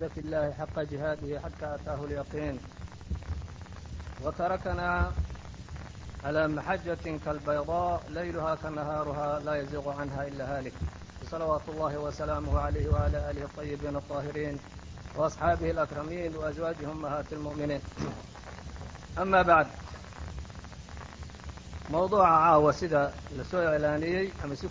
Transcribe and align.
في 0.00 0.20
الله 0.20 0.52
حق 0.52 0.80
جهاده 0.80 1.40
حتى 1.40 1.74
أتاه 1.74 2.04
اليقين 2.04 2.58
وتركنا 4.24 5.12
على 6.24 6.48
محجة 6.48 7.18
كالبيضاء 7.24 8.02
ليلها 8.08 8.54
كنهارها 8.54 9.40
لا 9.40 9.54
يزيغ 9.54 10.00
عنها 10.00 10.26
إلا 10.26 10.58
هالك 10.58 10.72
صلوات 11.30 11.62
الله 11.68 11.98
وسلامه 11.98 12.60
عليه 12.60 12.88
وعلى 12.88 13.30
آله 13.30 13.44
الطيبين 13.44 13.96
الطاهرين 13.96 14.58
وأصحابه 15.16 15.70
الأكرمين 15.70 16.36
وأزواجه 16.36 16.90
أمهات 16.92 17.32
المؤمنين 17.32 17.80
أما 19.18 19.42
بعد 19.42 19.66
mowduuca 21.90 22.24
caawa 22.24 22.72
sida 22.72 23.12
la 23.36 23.44
soo 23.44 23.60
iclaaniyey 23.60 24.32
ama 24.42 24.56
si 24.56 24.68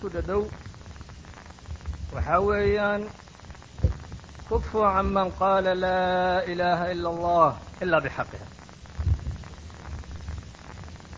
kufuu 4.53 4.85
caman 4.95 5.29
qaala 5.39 5.73
laa 5.83 6.41
ilaaha 6.51 6.85
ila 6.93 7.09
allah 7.13 7.51
ila 7.83 7.97
bxaqiha 8.05 8.47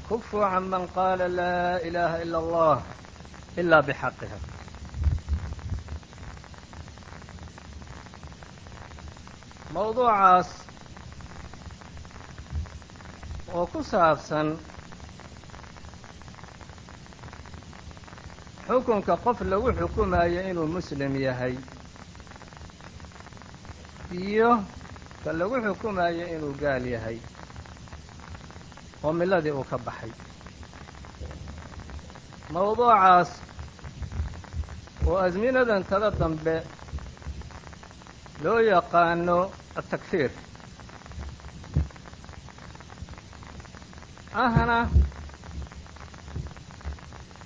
kufuu 0.08 0.44
caman 0.54 0.84
qaala 0.96 1.26
laa 1.40 1.73
ilaaha 1.88 2.18
ila 2.26 2.38
allah 2.44 2.78
ila 3.62 3.78
bxaqiha 3.88 4.38
mawduucaas 9.73 10.50
oo 13.56 13.66
ku 13.72 13.80
saabsan 13.92 14.48
xukunka 18.67 19.14
qof 19.23 19.38
lagu 19.52 19.70
xukumayo 19.80 20.42
inuu 20.50 20.67
muslim 20.76 21.12
yahay 21.28 21.56
iyo 24.14 24.64
ka 25.23 25.32
lagu 25.34 25.55
xukumayo 25.66 26.26
inuu 26.36 26.54
gaal 26.62 26.86
yahay 26.86 27.18
oo 29.03 29.14
miladii 29.14 29.52
uu 29.53 29.64
ka 29.70 29.78
baxay. 29.78 30.11
Mawduucaas 32.53 33.30
oo 35.08 35.17
asminadan 35.26 35.83
tada 35.89 36.09
dambe 36.20 36.56
loo 38.44 38.59
yaqaano 38.59 39.38
atakfiir 39.80 40.31
ahna 44.44 44.89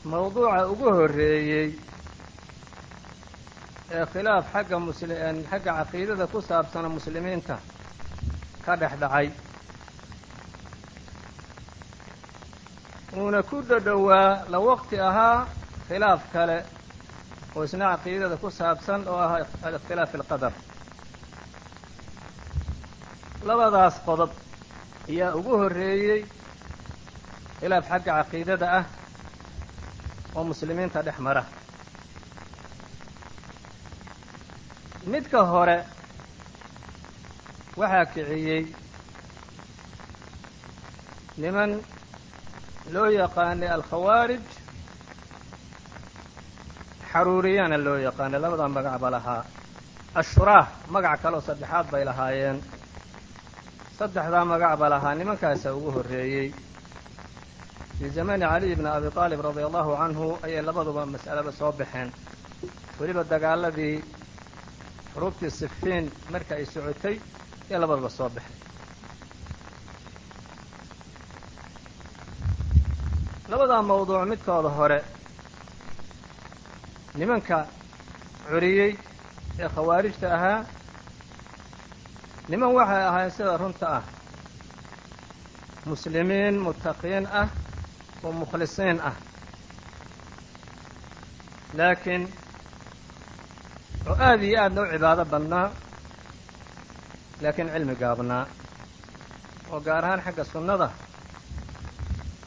mawduuca 0.10 0.68
ugu 0.72 0.88
horreeyey 0.98 1.70
ee 3.92 4.06
khilaaf 4.14 4.46
xagga 4.54 4.78
musli 4.86 5.16
xagga 5.52 5.72
caqiidada 5.80 6.26
ku 6.34 6.40
saabsana 6.50 6.90
muslimiinta 6.98 7.56
ka 8.66 8.74
dhex 8.82 8.94
dhacay. 9.02 9.28
Uuna 13.18 13.42
ku 13.50 13.58
dhadhowaa 13.70 14.46
la 14.52 14.60
waqti 14.68 14.96
ahaa 15.10 15.48
khilaaf 15.88 16.22
kale 16.34 16.58
oo 17.56 17.64
isna 17.64 17.86
caqiidada 17.94 18.36
ku 18.38 18.50
saabsan 18.60 19.02
oo 19.12 19.18
ah 19.26 19.32
alikhtilaaf 19.68 20.10
fi 20.12 20.18
اlqadar 20.22 20.54
labadaas 23.48 23.96
qodob 24.08 24.32
ayaa 25.10 25.36
ugu 25.40 25.54
horreeyey 25.62 26.22
khilaaf 27.60 27.86
xagga 27.92 28.12
caqiidada 28.20 28.68
ah 28.80 28.86
oo 30.36 30.44
muslimiinta 30.52 31.00
dhex 31.08 31.18
mara 31.28 31.44
midka 35.08 35.42
hore 35.52 35.78
waxaa 37.78 38.06
kiciyey 38.14 38.64
niman 41.38 41.72
loo 42.94 43.08
yaqaanay 43.22 43.70
alkhawaarij 43.78 44.44
xaruuriyana 47.12 47.78
loo 47.86 47.98
yaqaanay 48.08 48.40
labada 48.44 48.68
magac 48.68 49.00
ba 49.00 49.10
lahaa. 49.16 49.44
Ashuraah 50.22 50.68
magac 50.90 51.22
kaleoo 51.22 51.42
saddexaad 51.48 51.86
bay 51.92 52.04
lahaayeen. 52.10 52.58
Saddexdaa 53.98 54.46
magac 54.46 54.74
ba 54.80 54.90
lahaa 54.90 55.16
nimankaasaa 55.16 55.74
ugu 55.78 55.90
horreeyey. 55.96 56.50
Fii 57.98 58.10
zamani 58.10 58.46
caliy 58.52 58.76
bni 58.76 58.90
abi 58.98 59.08
aalib 59.16 59.40
radia 59.48 59.66
allahu 59.70 59.92
canhu 60.02 60.26
ayay 60.44 60.62
labaduba 60.62 61.06
mas'alaba 61.06 61.52
soo 61.52 61.72
baxeen. 61.72 62.10
Weliba 63.00 63.24
dagaaladii 63.24 64.04
xuruubtii 65.20 65.52
sifiin 65.52 66.12
marka 66.32 66.56
ay 66.56 66.66
socotay 66.66 67.16
ayay 67.70 67.80
labaduba 67.82 68.10
soo 68.10 68.30
baxeen 68.36 68.60
labadaa 73.52 73.82
mawduuc 73.90 74.24
midkooda 74.30 74.70
hore 74.78 75.00
nimanka 77.18 77.58
curiyey 78.50 78.92
ee 79.62 79.70
khawaarijta 79.76 80.28
ahaa 80.36 80.66
niman 82.50 82.72
waxay 82.78 83.04
ahayn 83.10 83.32
sida 83.32 83.58
runta 83.62 83.88
ah 83.98 84.04
muslimiin 85.86 86.56
muttaqiin 86.66 87.26
ah 87.42 87.48
oo 88.24 88.32
mukhlisiin 88.40 89.00
ah. 89.10 89.16
Laakiin 91.78 92.24
oo 94.10 94.16
aad 94.28 94.42
iyo 94.48 94.58
aadna 94.64 94.82
u 94.82 94.92
cibaado 94.94 95.24
badnaa 95.34 95.68
laakiin 97.42 97.70
cilmi 97.74 97.96
gaabnaa 98.02 98.44
oo 99.72 99.80
gaar 99.88 100.04
ahaan 100.06 100.22
xagga 100.26 100.44
sunnada 100.52 100.88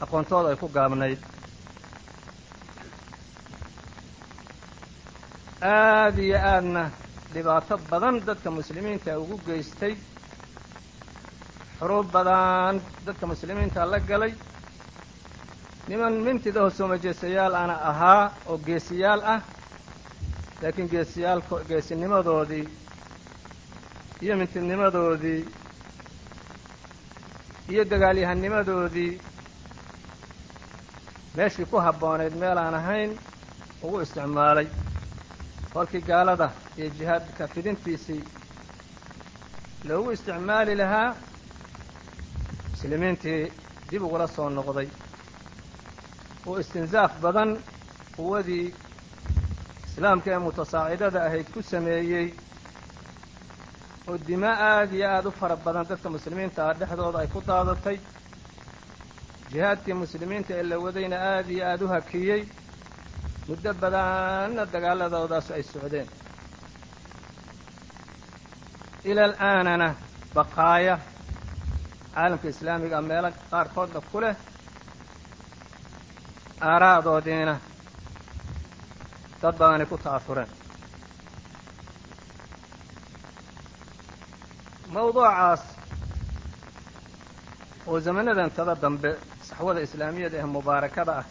aqoontooda 0.03 0.47
ay 0.51 0.57
ku 0.61 0.67
gaabnayd. 0.77 1.19
Aad 5.61 6.17
iyo 6.27 6.37
aadna 6.53 6.83
dhibaato 7.33 7.75
badan 7.91 8.15
dadka 8.27 8.49
muslimiinta 8.57 9.11
ugu 9.21 9.35
geystay 9.47 9.93
xuruub 11.79 12.07
badan 12.15 12.75
dadka 13.05 13.25
muslimiinta 13.31 13.85
la 13.91 13.99
galay. 14.09 14.33
Niman 15.87 16.13
mintidaho 16.25 16.69
soomajeesayaal 16.77 17.55
ana 17.63 17.75
ahaa 17.89 18.23
oo 18.49 18.57
geesiyaal 18.67 19.21
ah 19.33 19.39
laakiin 20.63 20.89
geesiyaal 20.91 21.41
geesinimadoodii 21.69 22.65
iyo 24.21 24.37
mintidnimadoodii 24.37 25.41
iyo 27.71 27.83
dagaalyahanimadoodii 27.89 29.11
meeshii 31.37 31.65
ku 31.71 31.77
habboonayd 31.85 32.35
meel 32.43 32.57
aan 32.57 32.73
ahayn 32.81 33.11
ugu 33.83 33.99
isticmaalay. 34.01 34.67
Kolkii 35.73 36.01
gaalada 36.01 36.47
iyo 36.77 36.89
jihaadka 36.97 37.47
fidintiisii 37.47 38.23
loogu 39.87 40.11
isticmaali 40.11 40.75
lahaa 40.81 41.15
muslimiintii 42.71 43.51
dib 43.91 44.01
ugula 44.03 44.27
soo 44.27 44.49
noqday. 44.49 44.87
Oo 46.47 46.57
istinsaaf 46.59 47.11
badan 47.21 47.51
quwadii 48.15 48.73
islaamka 49.93 50.29
ee 50.31 50.37
mutasaacidada 50.47 51.19
ahayd 51.27 51.47
ku 51.53 51.61
sameeyey 51.61 52.27
oo 54.07 54.17
dima 54.27 54.51
aad 54.71 54.91
iyo 54.93 55.07
aad 55.15 55.25
u 55.25 55.31
fara 55.31 55.55
badan 55.65 55.85
dadka 55.89 56.09
muslimiinta 56.09 56.59
ah 56.69 56.73
dhexdooda 56.79 57.19
ay 57.19 57.27
ku 57.33 57.39
daadatay 57.49 57.97
jihaadkii 59.51 59.93
muslimiinta 60.03 60.51
ee 60.59 60.63
la 60.71 60.77
wadayna 60.85 61.17
aad 61.33 61.47
iyo 61.55 61.63
aad 61.71 61.81
u 61.81 61.87
hakiyey. 61.87 62.41
Muddo 63.47 63.73
badanna 63.81 64.63
dagaaladoodaas 64.73 65.47
ay 65.51 65.63
socdeen. 65.63 66.07
Ila 69.09 69.23
alaanana 69.25 69.87
baqaaya. 70.35 70.95
Caalamka 72.13 72.47
islaamiga 72.53 73.01
meelo 73.09 73.29
qaarkoodna 73.51 73.99
ku 74.11 74.17
leh. 74.23 74.35
Aaraa'doodiina 76.69 77.55
dad 79.43 79.55
badani 79.61 79.85
ku 79.91 79.97
ta'afureen 80.05 80.49
mawduucaas 84.93 85.61
oo 87.87 87.99
zamanadan 88.05 88.51
tada 88.57 88.75
dambe 88.83 89.11
saxwada 89.47 89.79
islaamiyada 89.87 90.37
ee 90.41 90.47
mubaarakada 90.55 91.13
ah 91.21 91.25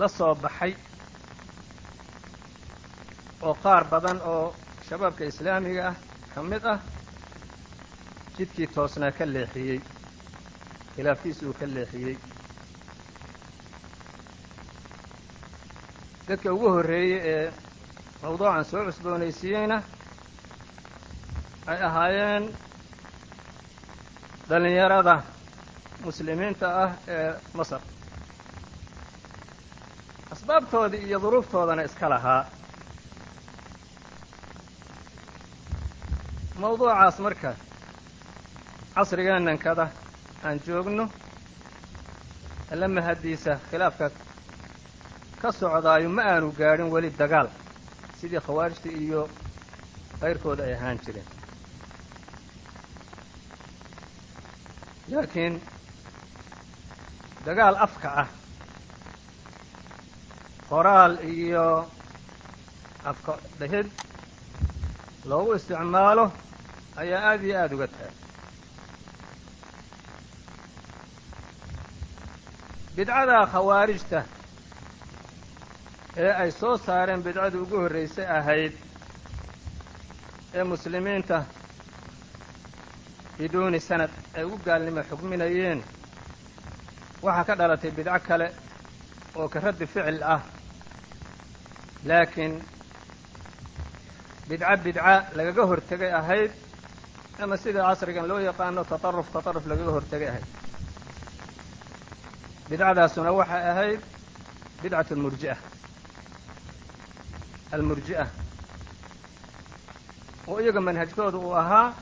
la 0.00 0.08
soo 0.16 0.34
baxay 0.44 0.72
oo 3.46 3.54
qaar 3.64 3.82
badan 3.92 4.18
oo 4.32 4.46
shabaabka 4.88 5.24
islaamiga 5.32 5.82
ah 5.90 5.96
ka 6.34 6.40
mid 6.50 6.64
ah 6.74 6.78
jidkii 8.36 8.66
toosnaa 8.74 9.12
ka 9.18 9.24
leexiyey 9.34 9.78
khilaafkiisi 10.94 11.42
uu 11.48 11.54
ka 11.60 11.66
leexiyey 11.74 12.16
dadka 16.28 16.52
ugu 16.54 16.68
horreeyey 16.74 17.20
ee 17.32 17.52
mawduucan 18.22 18.64
soo 18.70 18.82
cusboonaysiiyeyna 18.88 19.76
ay 21.70 21.78
ahaayeen 21.88 22.44
dhallinyarada 24.48 25.14
muslimiinta 26.04 26.66
ah 26.84 26.90
ee 27.14 27.30
masar. 27.58 27.80
Asbaabtoodii 30.32 31.02
iyo 31.06 31.18
duruuftoodana 31.22 31.82
iska 31.88 32.06
lahaa 32.14 32.42
mawduucaas 36.60 37.18
marka 37.18 37.50
casrigeennan 38.94 39.58
kada 39.58 39.86
aan 40.44 40.60
joogno 40.66 41.04
alla 42.72 42.88
mahaddiisa 42.88 43.52
khilaafka 43.70 44.06
ka 45.42 45.48
socdaayo 45.52 46.08
ma 46.16 46.22
aanu 46.32 46.48
gaadhin 46.58 46.90
weli 46.94 47.10
dagaal. 47.20 47.48
Sidii 48.20 48.40
khawaarijta 48.46 48.88
iyo 49.02 49.20
kayrkooda 50.20 50.62
ay 50.64 50.74
ahaan 50.74 50.98
jireen. 51.04 51.28
Laakiin 55.10 55.54
dagaal 57.46 57.76
afka 57.86 58.08
ah 58.22 58.28
qoraal 60.70 61.14
iyo 61.34 61.66
afka 63.10 63.32
dhehid 63.60 63.88
loogu 65.28 65.50
isticmaalo 65.58 66.24
ayaa 67.00 67.22
aad 67.30 67.42
iyo 67.46 67.56
aada 67.60 67.74
uga 67.76 67.86
tahay. 67.94 68.12
Bidcada 72.96 73.36
khawaarijta 73.52 74.20
ee 76.22 76.32
ay 76.42 76.50
soo 76.60 76.76
saareen 76.86 77.22
bidcadii 77.26 77.60
ugu 77.64 77.76
horraysay 77.82 78.26
ahayd 78.38 78.72
ee 80.58 80.64
muslimiinta 80.72 81.38
biduuni 83.38 83.80
sanad 83.88 84.10
ay 84.36 84.44
ugu 84.44 84.58
gaalnimo 84.66 85.02
xukminayeen 85.10 85.80
waxaa 87.24 87.44
ka 87.48 87.54
dhalatay 87.60 87.90
bidco 87.98 88.18
kale 88.28 88.46
oo 89.38 89.48
ka 89.52 89.58
raddi 89.64 89.86
ficil 89.92 90.18
ah 90.34 90.40
laakiin 92.08 92.54
bidco 94.48 94.74
bidca 94.84 95.14
lagaga 95.38 95.62
hortegay 95.70 96.12
ahayd 96.20 96.50
ama 97.42 97.56
sida 97.62 97.80
casrigan 97.88 98.26
loo 98.30 98.38
yaqaano 98.48 98.82
tataruf 98.90 99.26
tataruf 99.34 99.64
lagaga 99.70 99.90
hortegay 99.96 100.28
ahayd. 100.32 100.46
Bidcadaasuna 102.70 103.30
waxay 103.38 103.62
ahayd 103.72 104.00
bidcat 104.82 105.08
almurji'a 105.12 105.56
almurji'a 107.72 108.26
oo 110.48 110.58
iyaga 110.60 110.80
manhajkooda 110.80 111.38
uu 111.38 111.52
ahaa 111.62 111.92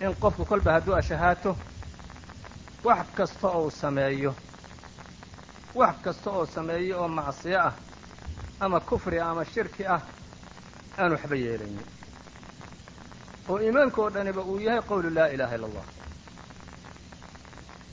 in 0.00 0.14
qofku 0.22 0.44
kolba 0.44 0.72
hadduu 0.72 0.94
ashahaato 0.94 1.56
wax 2.84 3.06
kasta 3.16 3.48
ou 3.48 3.70
sameeyo. 3.70 4.34
Wax 5.74 5.96
kasta 6.04 6.30
oo 6.30 6.46
sameeyo 6.46 6.94
oo 7.02 7.08
macsiyo 7.08 7.60
ah 7.68 7.72
ama 8.60 8.80
kufri 8.80 9.18
ama 9.20 9.44
shirki 9.44 9.86
ah 9.86 10.00
aan 10.98 11.12
waxba 11.12 11.36
yeelaynin. 11.36 11.86
Oo 13.48 13.58
iimaanka 13.60 14.02
oo 14.02 14.10
dhaniba 14.10 14.42
uu 14.42 14.58
yahay 14.60 14.82
qowlu 14.88 15.10
laa 15.10 15.28
ilaaha 15.34 15.54
illa 15.56 15.66
allah 15.66 15.84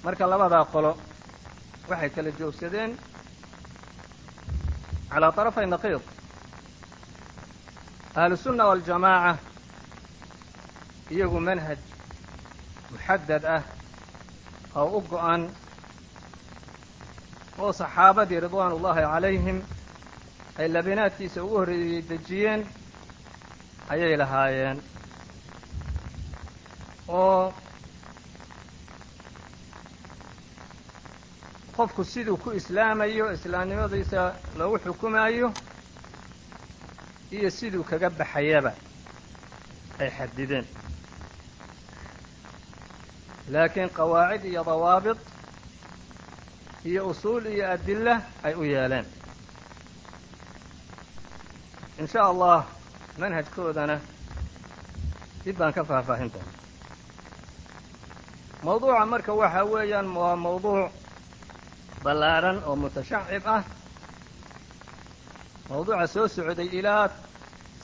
marka 0.04 0.28
labadaa 0.28 0.66
qolo 0.74 0.92
waxay 1.90 2.10
kala 2.10 2.32
joogsadeen 2.40 2.92
calaa 5.14 5.32
طarafay 5.38 5.66
naqiid 5.74 6.02
ahlusunna 8.22 8.64
waاljamaaca 8.70 9.34
iyagu 11.14 11.40
manhaj 11.48 11.80
muxadad 12.92 13.44
ah 13.56 13.64
oo 14.80 14.88
u 14.98 15.02
go'an 15.12 15.42
oo 17.62 17.72
saxaabadii 17.82 18.40
ridwaan 18.46 18.74
ullaahi 18.78 19.04
calayhim 19.14 19.58
ay 20.60 20.68
labinaadkiisa 20.76 21.40
ugu 21.46 21.56
horreeyey 21.60 22.02
dejiyeen 22.10 22.62
ayay 23.94 24.16
lahaayeen 24.22 24.78
oo 27.08 27.54
qofku 31.78 32.04
siduu 32.04 32.38
ku 32.38 32.52
islaamayo 32.52 33.32
islaamnimadiisa 33.34 34.22
loogu 34.58 34.78
xukumaayo 34.86 35.48
iyo 37.32 37.50
siduu 37.52 37.84
kaga 37.84 38.10
baxayaba 38.10 38.72
ay 40.00 40.10
xadideen. 40.18 40.66
Laakiin 43.54 43.90
qawaacid 43.90 44.44
iyo 44.46 44.64
dawaabit 44.64 45.18
iyo 46.86 47.08
usuul 47.12 47.46
iyo 47.46 47.66
adilla 47.72 48.22
ay 48.44 48.54
u 48.56 48.64
yeeleen. 48.64 49.06
In 52.00 52.08
sha 52.08 52.22
allah 52.32 52.66
manhajkoodana 53.20 54.00
dib 55.46 55.58
baan 55.58 55.74
ka 55.74 55.84
faahfaahin 55.84 56.32
doona 56.34 56.52
mawduuca 58.64 59.06
marka 59.06 59.34
waxa 59.34 59.64
weeyaan 59.66 60.08
waa 60.18 60.36
mawduuc 60.36 60.92
ballaadhan 62.04 62.58
oo 62.68 62.76
mutashacib 62.76 63.44
ah. 63.56 63.64
Mawduuca 65.70 66.08
soo 66.14 66.28
socday 66.28 66.68
ilaa 66.80 67.10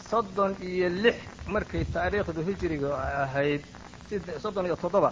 soddon 0.09 0.51
iyo 0.69 0.89
lix 1.03 1.15
markay 1.53 1.83
taariikhdu 1.93 2.41
hijriga 2.47 2.89
ahayd 3.23 3.63
soddon 4.43 4.65
iyo 4.65 4.75
toddoba. 4.75 5.11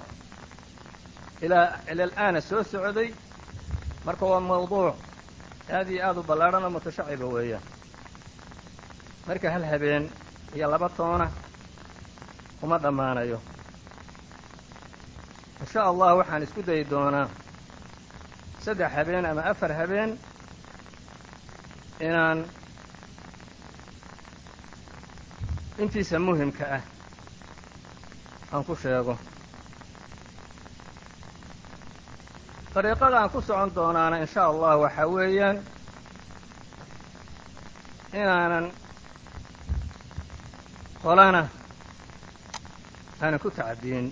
Ilaa 1.42 1.68
ilalaana 1.92 2.42
soo 2.42 2.64
socday 2.64 3.10
marka 4.06 4.26
waa 4.32 4.40
mawduuc 4.50 4.96
aad 5.78 5.90
iyo 5.90 6.02
aad 6.08 6.18
u 6.18 6.24
ballaadhan 6.30 6.64
oo 6.64 6.70
mutashaciba 6.76 7.26
weeyaan 7.36 7.64
marka 9.28 9.48
hal 9.54 9.64
habeen 9.72 10.04
iyo 10.56 10.68
laba 10.72 10.90
toona 10.90 11.28
uma 12.64 12.78
dhammaanayo. 12.84 13.40
In 15.62 15.66
sha 15.72 15.82
allah 15.90 16.10
waxaan 16.20 16.44
isku 16.44 16.62
dayi 16.68 16.84
doonaa 16.90 17.28
saddex 18.68 18.92
habeen 18.92 19.26
ama 19.26 19.42
afar 19.52 19.72
habeen 19.80 20.12
inaan 22.00 22.40
intiisa 25.80 26.20
muhimka 26.20 26.66
ah 26.78 26.84
aan 28.54 28.64
ku 28.68 28.76
sheego. 28.76 29.16
Dariiqada 32.74 33.18
aan 33.24 33.30
ku 33.30 33.40
socon 33.42 33.72
doonaana 33.76 34.18
in 34.20 34.28
sha 34.28 34.42
allah 34.52 34.74
waxaa 34.84 35.08
weeyaan 35.16 35.58
inaanan 38.20 38.66
qolana 41.04 41.44
aanan 43.22 43.40
ku 43.40 43.50
tacdiyin 43.52 44.12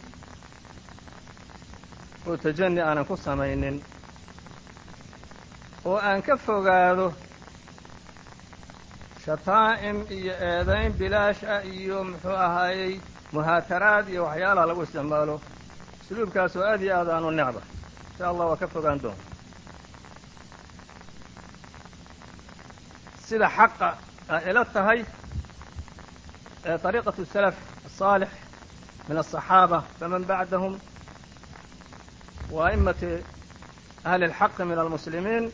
oo 2.27 2.37
tajani 2.37 2.81
aanan 2.81 3.05
ku 3.05 3.15
samaynin 3.17 3.83
oo 5.88 5.96
aan 6.08 6.22
ka 6.26 6.34
fogaado 6.46 7.06
shataa'im 9.24 9.98
iyo 10.16 10.34
eedayn 10.50 10.92
bilaash 11.00 11.42
ah 11.54 11.62
iyo 11.78 11.98
muxuu 12.10 12.36
ahaayey 12.46 12.92
muhaataraad 13.32 14.06
iyo 14.12 14.22
waxyaalaha 14.28 14.66
lagu 14.70 14.82
isticmaalo 14.86 15.36
usluubkaas 16.02 16.56
oo 16.56 16.64
aad 16.72 16.82
iyo 16.86 16.92
aad 16.98 17.08
aan 17.14 17.24
u 17.24 17.30
necba 17.30 17.60
insha 18.10 18.24
allah 18.32 18.44
waa 18.50 18.60
ka 18.62 18.66
fogaan 18.74 18.98
doona 19.02 19.22
sida 23.26 23.48
xaqa 23.56 23.88
ay 24.34 24.42
ila 24.50 24.64
tahay 24.74 25.00
ee 26.68 26.76
طariiqaة 26.84 27.18
الsalaf 27.24 27.56
الصaalix 27.88 28.30
min 29.08 29.16
الصaxaabة 29.22 29.78
faman 29.98 30.22
bacdahum 30.30 30.72
wa 32.54 32.60
a'immati 32.68 33.10
ahli 34.10 34.24
اlxaqi 34.30 34.62
min 34.70 34.78
almuslimiin 34.84 35.44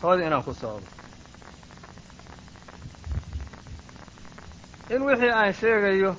tooda 0.00 0.26
inaan 0.26 0.42
ku 0.46 0.52
socdo 0.54 0.86
in 4.94 5.02
wixii 5.08 5.30
aan 5.30 5.52
sheegayo 5.60 6.16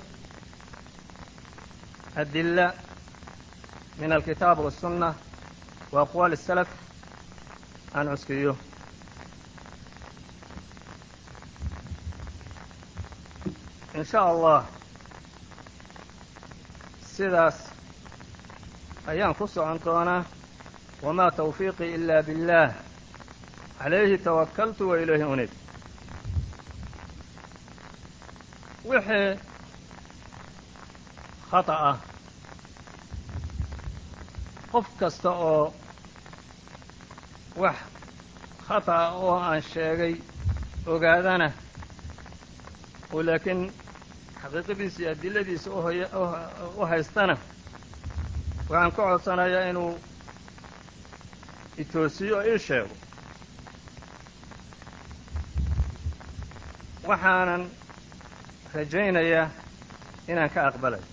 adilla 2.22 2.74
min 4.00 4.12
alkitaab 4.12 4.58
waالsunna 4.60 5.10
wa 5.92 6.02
aqwaali 6.06 6.36
الsalaf 6.40 6.70
aan 7.96 8.08
cuskiyo 8.14 8.54
in 13.94 14.04
sha 14.06 14.20
allah 14.32 14.66
sidaas 17.16 17.58
ayaan 19.08 19.36
ku 19.36 19.48
socon 19.48 19.80
doonaa 19.86 20.24
wamaa 21.04 21.32
tawfiiqii 21.32 21.94
ila 21.96 22.24
biاllah 22.28 22.74
calayhi 23.79 24.19
tawakaltu 24.19 24.89
wa 24.91 24.97
ilayhi 25.03 25.25
unib. 25.25 25.51
Wixii 28.85 29.39
khata 31.51 31.75
ah 31.91 31.97
qof 34.73 34.87
kasta 35.01 35.31
oo 35.31 35.73
wax 37.57 37.77
khata 38.69 38.93
ah 39.05 39.13
oo 39.17 39.35
aan 39.41 39.63
sheegay 39.63 40.15
ogaadana 40.87 41.49
oo 43.13 43.23
laakiin 43.27 43.61
xaqiiqadiisa 44.43 45.11
adiladiisa 45.13 45.71
u 46.81 46.83
haystana 46.91 47.35
waxaan 48.69 48.93
ka 48.97 49.03
codsanayaa 49.09 49.69
inuu 49.71 49.93
itoosiyo 51.83 52.37
oo 52.37 52.45
ii 52.53 52.59
sheego 52.67 52.95
waxaanan 57.10 57.64
rajaynayaa 58.76 59.48
inaan 60.32 60.50
ka 60.54 60.62
aqbalayo 60.70 61.04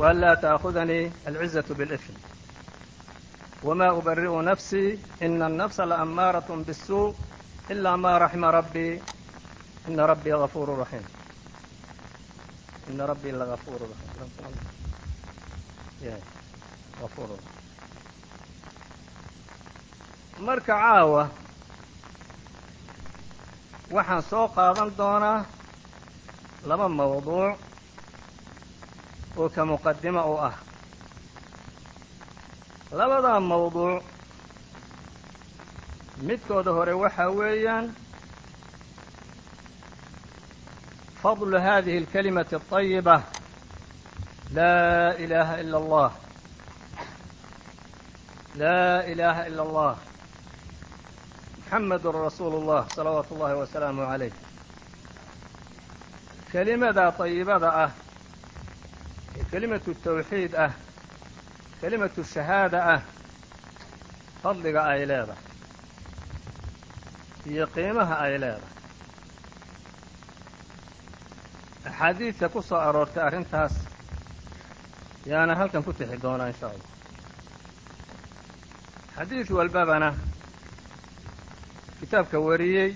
waan 0.00 0.20
laa 0.20 0.36
ta'khudanii 0.44 1.12
alcizaةu 1.28 1.74
biاlإfm 1.78 2.14
wma 3.66 3.92
ubari'u 3.98 4.42
nafsii 4.42 4.98
ina 5.26 5.46
الnafsa 5.50 5.82
laammaaraة 5.90 6.48
bالsuu 6.66 7.06
إila 7.70 7.96
ma 7.96 8.18
raxima 8.18 8.50
rabbii 8.58 9.02
ina 9.88 10.06
rabbii 10.06 10.32
غafuuru 10.42 10.76
raxiim 10.82 11.04
ina 12.90 13.06
rabbii 13.06 13.32
lagafuuru 13.32 13.86
afuur 17.04 17.28
marka 20.40 20.66
caawa 20.72 21.30
waxaan 23.89 24.23
soo 24.29 24.47
qaadan 24.55 24.89
doonaa 24.97 25.45
laba 26.69 26.87
mawduuc 26.89 27.57
oo 29.37 29.49
ka 29.49 29.61
muqadimo 29.65 30.21
u 30.33 30.35
ah. 30.49 30.55
Labadaa 32.91 33.39
mawduuc 33.39 34.03
midkooda 36.27 36.71
hore 36.77 36.93
waxaa 37.03 37.29
weeyaan 37.39 37.85
fadlu 41.21 41.57
hadihi 41.67 41.97
alkalimati 42.03 42.55
اطayiba 42.55 43.15
laa 44.57 45.13
ilaaha 45.23 45.59
ila 45.63 45.77
allah. 45.81 46.11
Laa 48.61 48.97
ilaaha 49.11 49.41
ila 49.49 49.61
allah 49.67 49.95
muxamedun 51.71 52.13
rasuulu 52.13 52.65
llah 52.67 52.85
salawaatu 52.95 53.33
ullaahi 53.35 53.55
wasalaamu 53.55 54.01
calayh 54.05 54.33
kelimada 56.51 57.11
طayibada 57.11 57.69
ah. 57.85 57.91
Ee 59.37 59.43
kelimatu 59.51 59.93
tawxiid 60.03 60.53
ah. 60.55 60.71
Kelimatu 61.81 62.23
shahaada 62.23 62.79
ah. 62.95 63.01
Fadliga 64.43 64.83
ay 64.83 65.05
leedahay 65.05 65.43
iyo 67.45 67.67
qiimaha 67.67 68.15
ay 68.25 68.33
leedahay 68.43 68.75
axaadiidka 71.85 72.49
ku 72.49 72.61
soo 72.61 72.79
aroortay 72.87 73.23
arrintaas 73.23 73.73
yaana 75.25 75.55
halkan 75.55 75.83
ku 75.83 75.93
tixi 75.93 76.17
doonaa 76.21 76.47
in 76.51 76.55
sha 76.59 76.67
allah 76.67 76.89
xadiid 79.15 79.49
walbabana 79.57 80.30
kitaabka 82.01 82.37
wariyey 82.39 82.91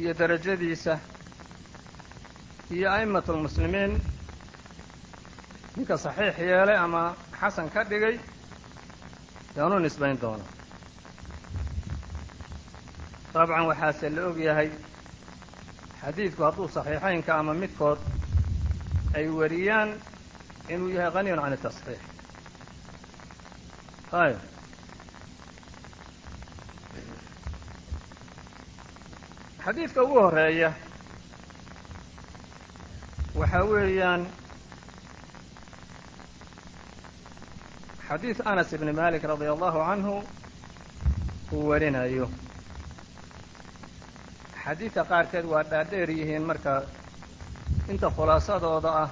iyo 0.00 0.12
derajadiisa 0.18 0.94
iyo 2.74 2.86
a'immatu 2.94 3.32
lmuslimiin 3.36 3.92
ninka 5.76 5.96
saxiix 6.04 6.36
yeelay 6.38 6.76
ama 6.84 7.02
xasan 7.40 7.68
ka 7.74 7.80
dhigay 7.90 8.16
yaanu 9.56 9.76
nisbayn 9.84 10.16
doona 10.22 10.44
dabcan 13.34 13.66
waxaase 13.70 14.06
la 14.14 14.22
og 14.30 14.38
yahay 14.48 14.70
xadiidku 16.02 16.42
hadduu 16.46 16.68
saxiixaynka 16.76 17.32
ama 17.40 17.52
midkood 17.54 17.98
ay 19.16 19.26
wariyaan 19.38 19.90
inuu 20.72 20.88
yahay 20.96 21.12
haniyun 21.16 21.40
can 21.42 21.56
tasxiix 21.64 22.00
xadiidka 29.64 30.00
ugu 30.04 30.18
horreeya 30.24 30.70
waxaa 33.38 33.64
weeyaan 33.72 34.22
xadiid 38.08 38.38
anas 38.50 38.72
ibni 38.76 38.92
malik 39.00 39.22
radia 39.30 39.52
allahu 39.54 39.78
canhu 39.88 40.14
uu 41.52 41.64
warinayo. 41.70 42.26
Xadiidka 44.64 45.02
qaarkeed 45.10 45.44
waa 45.52 45.64
dhaadheer 45.70 46.08
yihiin 46.18 46.44
marka 46.50 46.72
inta 47.92 48.08
khulaasadooda 48.16 48.90
ah 49.04 49.10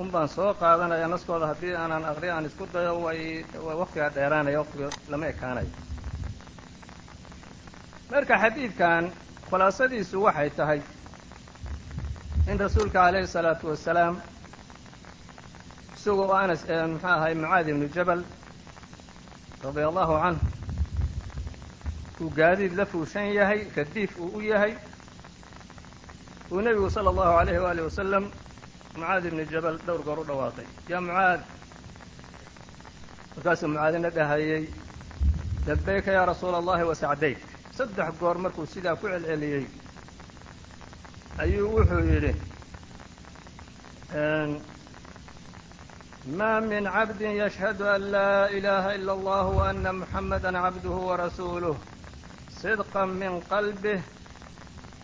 un 0.00 0.08
baan 0.12 0.28
soo 0.28 0.54
qaadanaya 0.60 1.06
naskooda 1.12 1.46
haddii 1.50 1.74
aanan 1.82 2.04
aqri 2.10 2.28
aan 2.30 2.46
isku 2.48 2.64
dayo 2.74 2.92
way 3.04 3.44
waktigaa 3.80 4.10
dheeraanaya 4.16 4.58
waktiga 4.62 4.88
lama 5.10 5.26
ekaanayo 5.32 5.70
marka 8.10 8.34
xadiidkan 8.42 9.12
khulaasadiisu 9.50 10.16
waxay 10.26 10.50
tahay 10.58 10.80
in 12.50 12.58
rasuulka 12.58 12.98
calayhi 13.04 13.26
salaatu 13.36 13.64
wasalaam 13.70 14.14
isagoo 15.96 16.32
anas 16.42 16.62
ee 16.68 16.86
muxuu 16.92 17.08
ahay 17.16 17.34
mucaad 17.34 17.66
ibnu 17.72 17.86
jabal 17.96 18.20
radia 19.64 19.86
allahu 19.90 20.14
canhu 20.22 20.46
uu 22.20 22.30
gaadiid 22.38 22.72
la 22.80 22.84
fuushan 22.92 23.26
yahay 23.38 23.60
radiif 23.76 24.18
uu 24.20 24.30
u 24.38 24.40
yahay. 24.40 24.74
Uu 26.52 26.60
nebigu 26.60 26.90
sala 26.90 27.10
allahu 27.10 27.38
alayhi 27.42 27.60
waali 27.64 27.82
wasalam 27.88 28.24
mucaad 28.96 29.24
ibnu 29.30 29.44
jabal 29.52 29.78
dhowr 29.86 30.02
goor 30.06 30.18
u 30.22 30.24
dhawaaqay. 30.30 30.66
Yaa 30.88 31.00
mucaad 31.00 31.40
markaasuu 33.36 33.68
mucaadina 33.72 34.10
dhahayey 34.16 34.64
labbayka 35.68 36.12
yaa 36.12 36.26
rasuula 36.32 36.56
allahi 36.62 36.84
wa 36.90 36.94
saddex 37.79 38.09
goor 38.19 38.37
markuu 38.43 38.65
sidaa 38.73 38.95
ku 38.99 39.05
celceliyey 39.07 39.65
ayuu 41.43 41.67
wuxuu 41.75 42.03
yidhi 42.11 42.33
ma 46.37 46.59
min 46.61 46.83
cabdi 46.85 47.37
yashhadu 47.41 47.85
an 47.95 48.01
laa 48.15 48.47
ilaha 48.57 48.95
ila 48.97 49.11
allah 49.17 49.45
وana 49.59 49.91
muxamada 50.01 50.49
cabduh 50.51 50.97
warasuuluh 51.09 51.77
صidqa 52.61 53.05
min 53.21 53.41
qalbih 53.51 54.01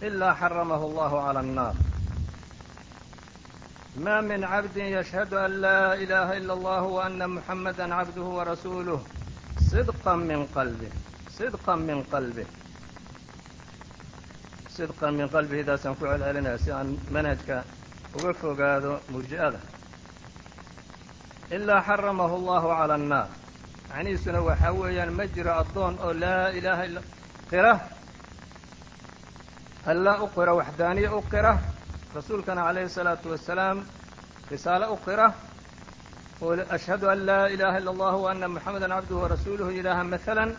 إila 0.02 0.34
xaramahu 0.40 0.84
allah 0.90 1.12
عalى 1.26 1.40
الnar 1.46 1.76
ma 4.04 4.22
min 4.22 4.42
cabdi 4.42 4.82
yashhadu 4.98 5.38
an 5.46 5.52
laa 5.62 5.96
ilaha 6.04 6.34
ila 6.40 6.54
allah 6.58 6.84
وana 6.98 7.28
muxamada 7.36 7.86
cabduh 7.94 8.28
warasuuluh 8.38 9.00
صidqa 9.70 10.18
min 10.30 10.48
qalbih 10.56 10.92
صidqa 11.38 11.74
min 11.88 12.04
qalbih 12.14 12.48
sidqan 14.77 15.13
min 15.19 15.29
qalbihidaasaan 15.35 15.95
ku 15.99 16.05
celcelinaya 16.11 16.59
si 16.65 16.71
aan 16.79 16.89
manhajka 17.15 17.57
uga 18.17 18.31
fogaado 18.41 18.93
murji'ada. 19.13 19.61
Ilaa 21.57 21.81
xaramahu 21.89 22.35
allahu 22.41 22.67
cala 22.79 22.95
annaar. 23.01 23.29
Macnihiisuna 23.89 24.41
waxaa 24.49 24.73
weeyaan 24.81 25.11
ma 25.19 25.25
jiro 25.35 25.53
addoon 25.63 25.95
oo 26.05 26.13
laa 26.23 26.45
ilaaha 26.59 26.83
illa 26.89 27.01
qira. 27.51 27.73
Allaa 29.93 30.23
u 30.25 30.27
qira 30.37 30.53
waxdaaniye 30.59 31.09
u 31.19 31.21
qira. 31.33 31.53
Rasuulkana 32.17 32.61
calayhi 32.67 32.95
salaatu 32.99 33.27
wasalaam 33.33 33.79
risaale 34.51 34.87
u 34.95 34.97
qira. 35.07 35.27
Oo 36.43 36.53
ashhadu 36.77 37.05
an 37.13 37.19
laa 37.29 37.45
ilaaha 37.55 37.77
illa 37.81 37.91
allahu 37.95 38.19
wa 38.25 38.31
anna 38.33 38.47
cabduhu 38.95 39.23
warasuuluhu 39.25 39.71
yidhaaha 39.79 40.03
maalan 40.13 40.51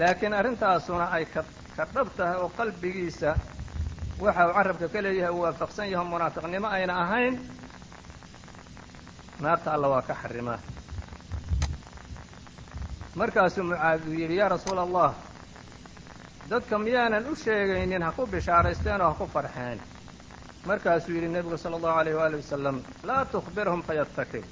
laakiin 0.00 0.32
arrintaasuna 0.40 1.06
ay 1.16 1.24
ka 1.32 1.40
ka 1.76 1.84
dhab 1.94 2.08
tahay 2.16 2.36
oo 2.42 2.48
qalbigiisa 2.58 3.30
waxa 4.24 4.42
uu 4.48 4.52
carabka 4.56 4.86
ka 4.92 5.00
leeyahay 5.04 5.32
uu 5.36 5.42
waafaqsan 5.46 5.86
yaho 5.92 6.04
munaafiqnimo 6.12 6.68
ayna 6.76 6.94
ahayn 7.04 7.34
naarta 9.42 9.68
alla 9.74 9.88
waa 9.92 10.02
ka 10.08 10.14
xarimaa 10.22 10.58
markaasuu 13.18 13.64
mucaad 13.64 14.02
yidhi 14.20 14.36
yaa 14.40 14.48
rasuula 14.54 14.82
allah 14.86 15.10
dadka 16.50 16.78
miyaanan 16.78 17.24
u 17.32 17.34
sheegaynin 17.44 18.02
ha 18.02 18.10
ku 18.16 18.26
bishaaraysteen 18.26 19.00
oo 19.00 19.08
ha 19.10 19.14
ku 19.18 19.26
farxeen. 19.34 19.78
Markaasuu 20.66 21.14
yidhi 21.14 21.28
nebigu 21.28 21.56
sala 21.58 21.76
allahu 21.76 21.98
alayh 22.00 22.14
waali 22.20 22.36
wasalam 22.36 22.76
laa 23.08 23.24
tukhbirhum 23.32 23.82
fayattakiw 23.88 24.42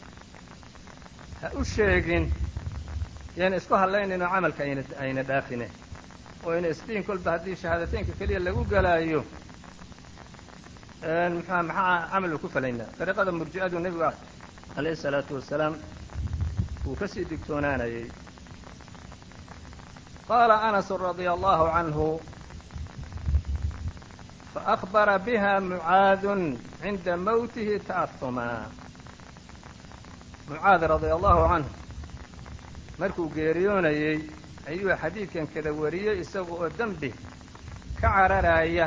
ha 1.42 1.48
u 1.60 1.64
sheegin 1.64 2.24
yayna 3.36 3.56
isku 3.60 3.74
hadlayninoo 3.82 4.28
camalka 4.34 4.62
ayna 5.04 5.22
dhaafine 5.30 5.66
oo 6.44 6.52
in 6.58 6.74
stiin 6.74 7.04
kolba 7.04 7.30
haddii 7.30 7.56
shahaadateynka 7.56 8.12
keliya 8.18 8.40
lagu 8.40 8.64
gelaayo 8.64 9.24
mxua 11.34 11.62
maxaa 11.62 12.08
camalu 12.12 12.38
ku 12.42 12.48
falaynaa 12.54 12.90
dariiqada 12.98 13.32
murji'adu 13.32 13.78
nebigu 13.84 14.04
ah 14.10 14.14
calayhi 14.74 14.96
salaatu 15.04 15.34
wasalaam 15.38 15.74
wuu 16.84 16.96
ka 17.00 17.06
sii 17.08 17.24
digtoonaanayay. 17.30 18.06
Qaala 20.28 20.54
anas 20.68 20.88
radia 20.90 21.30
allahu 21.36 21.64
canhu 21.74 22.06
faأkbara 24.54 25.18
biha 25.26 25.52
mucaadun 25.60 26.42
cinda 26.82 27.16
mowtihi 27.16 27.80
ta'ahuma 27.88 28.46
mucaad 30.48 30.82
radia 30.92 31.14
allahu 31.18 31.42
canhu 31.52 31.70
markuu 32.98 33.28
geeriyoonayey 33.36 34.18
ayuu 34.68 34.92
xadiidkan 35.02 35.46
kada 35.54 35.70
wariyey 35.80 36.16
isaga 36.24 36.52
oo 36.52 36.68
dembi 36.78 37.10
ka 38.00 38.08
cararaya 38.14 38.86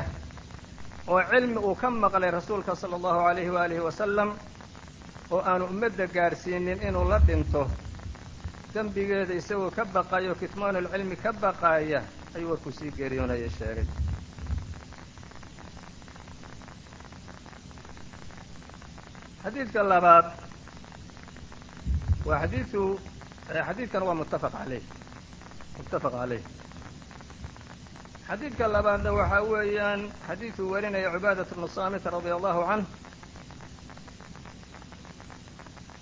oo 1.11 1.21
cilmi 1.29 1.57
uu 1.67 1.75
ka 1.81 1.87
maqlay 2.03 2.31
rasuulka 2.37 2.75
sala 2.81 2.95
allahu 2.99 3.19
alayhi 3.31 3.49
waalihi 3.55 3.83
wasalam 3.87 4.29
oo 5.33 5.41
aanu 5.49 5.65
ummadda 5.73 6.05
gaadhsiinin 6.15 6.79
inuu 6.87 7.05
la 7.11 7.19
dhinto. 7.27 7.63
Dembigeeda 8.73 9.33
isagoo 9.41 9.71
ka 9.77 9.83
baqayo 9.95 10.33
kitmaanulcilmi 10.41 11.15
ka 11.23 11.31
baqaaya 11.43 11.99
ayuu 12.35 12.49
warkuu 12.51 12.71
sii 12.77 12.91
geeriyoonayay 12.97 13.49
sheegay. 13.57 13.87
Xadiidka 19.43 19.81
labaad 19.91 20.25
waa 22.27 22.39
xadiiu 22.43 22.83
xadiidkan 23.67 24.03
waa 24.07 24.19
muttafaq 24.21 24.53
alayh 24.63 24.83
muttafaq 25.78 26.12
calayh 26.18 26.42
xadiidka 28.28 28.64
labaadna 28.74 29.10
waxaa 29.18 29.42
weeyaan 29.52 30.00
xadiiduu 30.26 30.66
warinaya 30.72 31.08
cubaadat 31.14 31.48
bnu 31.56 31.68
saamit 31.76 32.04
radia 32.14 32.34
allahu 32.38 32.60
canh 32.70 32.84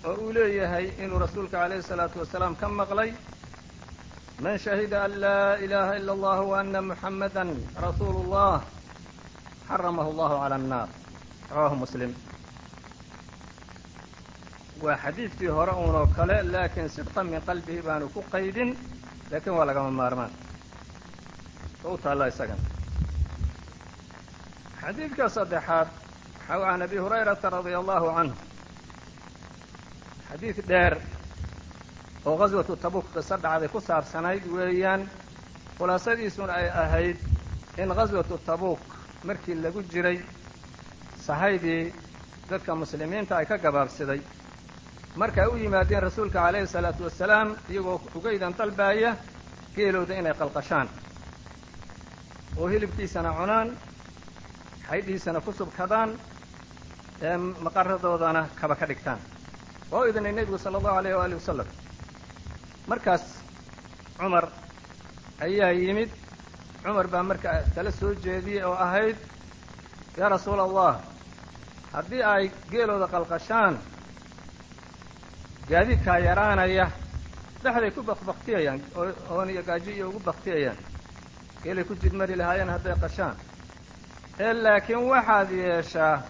oo 0.07 0.13
uu 0.23 0.31
leeyahay 0.37 0.85
inuu 1.03 1.19
rasuulka 1.25 1.55
calayhi 1.61 1.81
الsalaatu 1.83 2.15
wasalaam 2.23 2.53
ka 2.61 2.67
maqlay 2.79 3.09
man 4.43 4.55
shahida 4.65 4.97
an 5.07 5.11
laa 5.23 5.51
ilaha 5.65 5.91
ila 5.99 6.11
اllah 6.15 6.37
وana 6.51 6.79
muxamada 6.89 7.43
rasuulu 7.85 8.17
اllah 8.25 8.55
xaramahu 9.69 10.09
allahu 10.13 10.35
calى 10.41 10.55
الnaar 10.61 10.87
rawahu 11.57 11.75
muslim 11.83 12.11
waa 14.82 14.96
xadiidkii 15.04 15.46
hore 15.56 15.72
uunoo 15.72 16.06
kale 16.16 16.36
laakiin 16.52 16.88
sidqa 16.88 17.24
min 17.24 17.40
qalbihi 17.48 17.82
baanu 17.86 18.08
ku 18.14 18.20
qaydin 18.32 18.70
laakiin 19.30 19.54
waa 19.56 19.66
lagama 19.66 19.90
maarmaan. 19.90 20.30
U 21.84 21.98
taalla 21.98 22.26
isagana 22.26 22.62
xadiidka 24.80 25.28
saddexaad 25.28 25.88
waxaa 26.48 26.70
can 26.72 26.82
abi 26.82 26.96
hurayrata 27.04 27.50
radia 27.50 27.78
allahu 27.78 28.06
canhu. 28.16 28.34
Xadiid 30.28 30.56
dheer 30.68 30.94
oo 32.26 32.36
qaswatu 32.40 32.76
tabuk 32.76 33.06
qiso 33.14 33.36
dhacday 33.42 33.68
ku 33.68 33.80
saabsanayd 33.80 34.42
weeyaan 34.56 35.02
khulaasadiisuna 35.78 36.52
ay 36.60 36.68
ahayd 36.82 37.16
in 37.82 37.88
qaswatu 37.98 38.38
tabuuk 38.46 38.80
markii 39.24 39.54
lagu 39.54 39.82
jiray 39.92 40.18
sahaydii 41.26 41.92
dadka 42.50 42.74
muslimiinta 42.74 43.36
ay 43.36 43.46
ka 43.46 43.56
gabaabsiday 43.58 44.20
marka 45.16 45.42
ay 45.42 45.48
u 45.48 45.56
yimaadeen 45.56 46.02
rasuulka 46.02 46.40
calayhi 46.42 46.66
salaatu 46.66 47.04
wasalaam 47.04 47.56
iyagoo 47.70 48.00
ugaydan 48.14 48.54
dalbaaya 48.58 49.16
geelooda 49.76 50.14
inay 50.20 50.34
qalqashaan. 50.40 50.88
Oo 52.58 52.66
hilibkiisana 52.68 53.32
cunaan 53.38 53.68
xaydhiisana 54.88 55.40
ku 55.40 55.52
subkadaan 55.52 56.10
maqaradoodana 57.64 58.48
kaba 58.60 58.74
ka 58.76 58.86
dhigtaan. 58.86 59.18
Waa 59.90 60.00
u 60.02 60.08
idinay 60.08 60.32
nebigu 60.32 60.58
sala 60.58 60.78
allahu 60.78 60.98
alayh 60.98 61.16
waali 61.16 61.34
wasalam 61.34 61.66
markaas 62.86 63.24
cumar 64.18 64.48
ayaa 65.40 65.70
yimid. 65.72 66.10
Cumar 66.82 67.06
baa 67.08 67.22
marka 67.22 67.50
kala 67.74 67.90
soo 67.92 68.14
jeediyey 68.14 68.62
oo 68.64 68.74
ahayd 68.74 69.16
yaa 70.16 70.28
rasuula 70.28 70.62
allah 70.62 71.00
haddii 71.92 72.22
ay 72.22 72.50
geelooda 72.70 73.06
qalqashaan 73.06 73.74
gaadiidkaa 75.70 76.18
yaraanaya 76.18 76.86
dhexday 77.62 77.90
ku 77.90 78.02
bakbaktiyayaan 78.02 78.80
oon 79.30 79.50
iyo 79.50 79.62
gaajo 79.68 79.90
iyo 79.96 80.08
ugu 80.08 80.20
baktiyayaan 80.28 80.78
geelay 81.62 81.84
ku 81.84 81.94
jidmari 82.02 82.36
lahaayeen 82.36 82.68
hadday 82.74 82.94
qashaan. 83.02 83.34
Ee 84.44 84.52
laakiin 84.64 85.02
waxaad 85.12 85.50
yeeshaa 85.50 86.22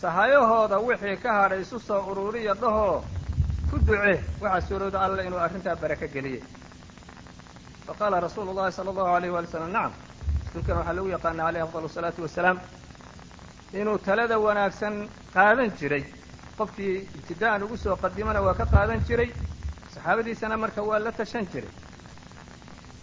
sahayahooda 0.00 0.78
wixii 0.86 1.16
ka 1.22 1.30
hadhay 1.32 1.60
isu 1.60 1.78
soo 1.80 2.00
ururiya 2.10 2.54
dhahoo 2.54 3.04
ku 3.70 3.76
duce. 3.86 4.14
Waxaa 4.40 4.60
suurooda 4.68 5.00
alle 5.00 5.22
inuu 5.26 5.38
arrintaa 5.38 5.76
baraka 5.82 6.06
geliyey 6.14 6.42
fa 7.86 7.92
qaala 7.98 8.20
rasuulu 8.20 8.52
llahi 8.54 8.72
sala 8.72 8.90
allahu 8.90 9.10
alayh 9.16 9.30
waali 9.32 9.46
slam 9.46 9.70
nacam. 9.72 9.92
Rasuulkana 10.46 10.78
waxaa 10.80 10.92
lagu 10.98 11.08
yaqaana 11.16 11.42
alayhi 11.48 11.64
afdal 11.66 11.84
asalaatu 11.90 12.22
wasalaam 12.22 12.58
inuu 13.80 13.98
talada 13.98 14.38
wanaagsan 14.38 14.94
qaadan 15.34 15.70
jiray 15.78 16.04
qofkii 16.58 16.96
ibtidaa'an 17.18 17.62
ugu 17.62 17.76
soo 17.76 17.96
qadimana 17.96 18.40
waa 18.46 18.54
ka 18.54 18.66
qaadan 18.66 19.00
jiray 19.08 19.30
saxaabadiisana 19.94 20.56
marka 20.56 20.82
waa 20.82 20.98
la 20.98 21.12
tashan 21.12 21.46
jiray. 21.52 21.70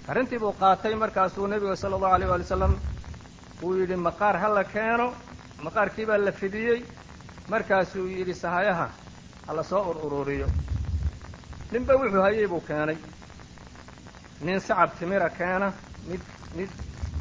Arrintii 0.07 0.39
buu 0.39 0.53
qaatay 0.61 0.95
markaasuu 0.95 1.47
nebiga 1.47 1.75
sala 1.75 1.95
allahu 1.95 2.13
alayh 2.15 2.29
waali 2.29 2.43
wasalam 2.43 2.73
uu 3.63 3.73
yidhi 3.79 3.95
maqaar 3.95 4.35
ha 4.41 4.47
la 4.57 4.63
keeno. 4.63 5.13
Maqaarkii 5.63 6.05
baa 6.05 6.17
la 6.17 6.31
fidiyey. 6.31 6.79
Markaasuu 7.49 8.07
yidhi 8.07 8.33
sahayaha 8.33 8.87
ha 9.47 9.53
la 9.53 9.63
soo 9.63 9.83
ur 9.89 9.97
ururiyo 10.05 10.47
ninba 11.71 11.93
wuxuu 11.95 12.21
hayey 12.21 12.47
buu 12.47 12.61
keenay. 12.67 12.97
Nin 14.41 14.59
sacab 14.59 14.89
timira 14.99 15.29
keena 15.29 15.73
mid 16.09 16.21
mid 16.55 16.69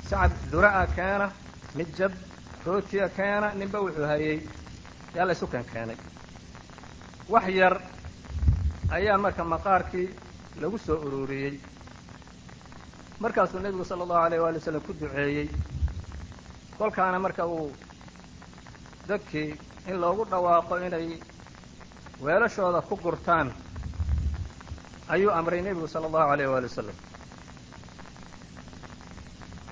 sacab 0.09 0.33
dura'a 0.53 0.87
keena 0.97 1.31
mid 1.75 1.88
jab 1.99 2.12
rootiya 2.66 3.09
keena 3.09 3.53
ninba 3.55 3.79
wuxuu 3.85 4.07
hayey 4.12 4.38
yaa 5.14 5.25
la 5.27 5.33
isu 5.33 5.47
keen 5.47 5.64
keenay 5.73 5.97
wax 7.29 7.47
yar 7.49 7.81
ayaa 8.91 9.19
marka 9.19 9.45
maqaarkii 9.45 10.09
lagu 10.61 10.79
soo 10.79 10.97
ururiyey. 11.07 11.61
Markaasuu 13.21 13.61
nebigu 13.61 13.85
sala 13.85 14.03
allahu 14.03 14.25
alayh 14.27 14.41
waali 14.43 14.59
wasalam 14.59 14.81
ku 14.83 14.93
duceeyey. 14.93 15.49
Kolkaana 16.79 17.19
marka 17.19 17.47
uu 17.47 17.73
dadkii 19.09 19.55
in 19.89 19.97
loogu 20.01 20.25
dhawaaqo 20.25 20.77
inay 20.87 21.19
weelashooda 22.23 22.81
ku 22.83 22.97
gurtaan 22.97 23.53
ayuu 25.09 25.31
amray 25.31 25.63
nebigu 25.63 25.89
sala 25.89 26.07
allahu 26.07 26.31
alayh 26.33 26.47
waali 26.51 26.67
wasalam 26.71 26.97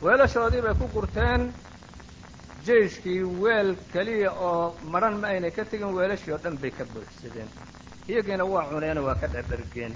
weelashoodii 0.03 0.63
bay 0.63 0.75
ku 0.75 0.87
gurteen 0.95 1.53
jeyshkii 2.71 3.23
weel 3.43 3.71
keliya 3.93 4.31
oo 4.49 4.75
madhan 4.95 5.15
ma 5.23 5.27
aynay 5.35 5.51
ka 5.51 5.65
tegin 5.65 5.91
weelashii 5.99 6.33
oo 6.35 6.39
dhan 6.45 6.57
bay 6.63 6.71
ka 6.71 6.85
buuxsadeen 6.93 7.49
iyagiina 8.09 8.45
waa 8.45 8.65
cuneenoo 8.71 9.05
waa 9.09 9.15
ka 9.23 9.27
dherdhergeen 9.33 9.95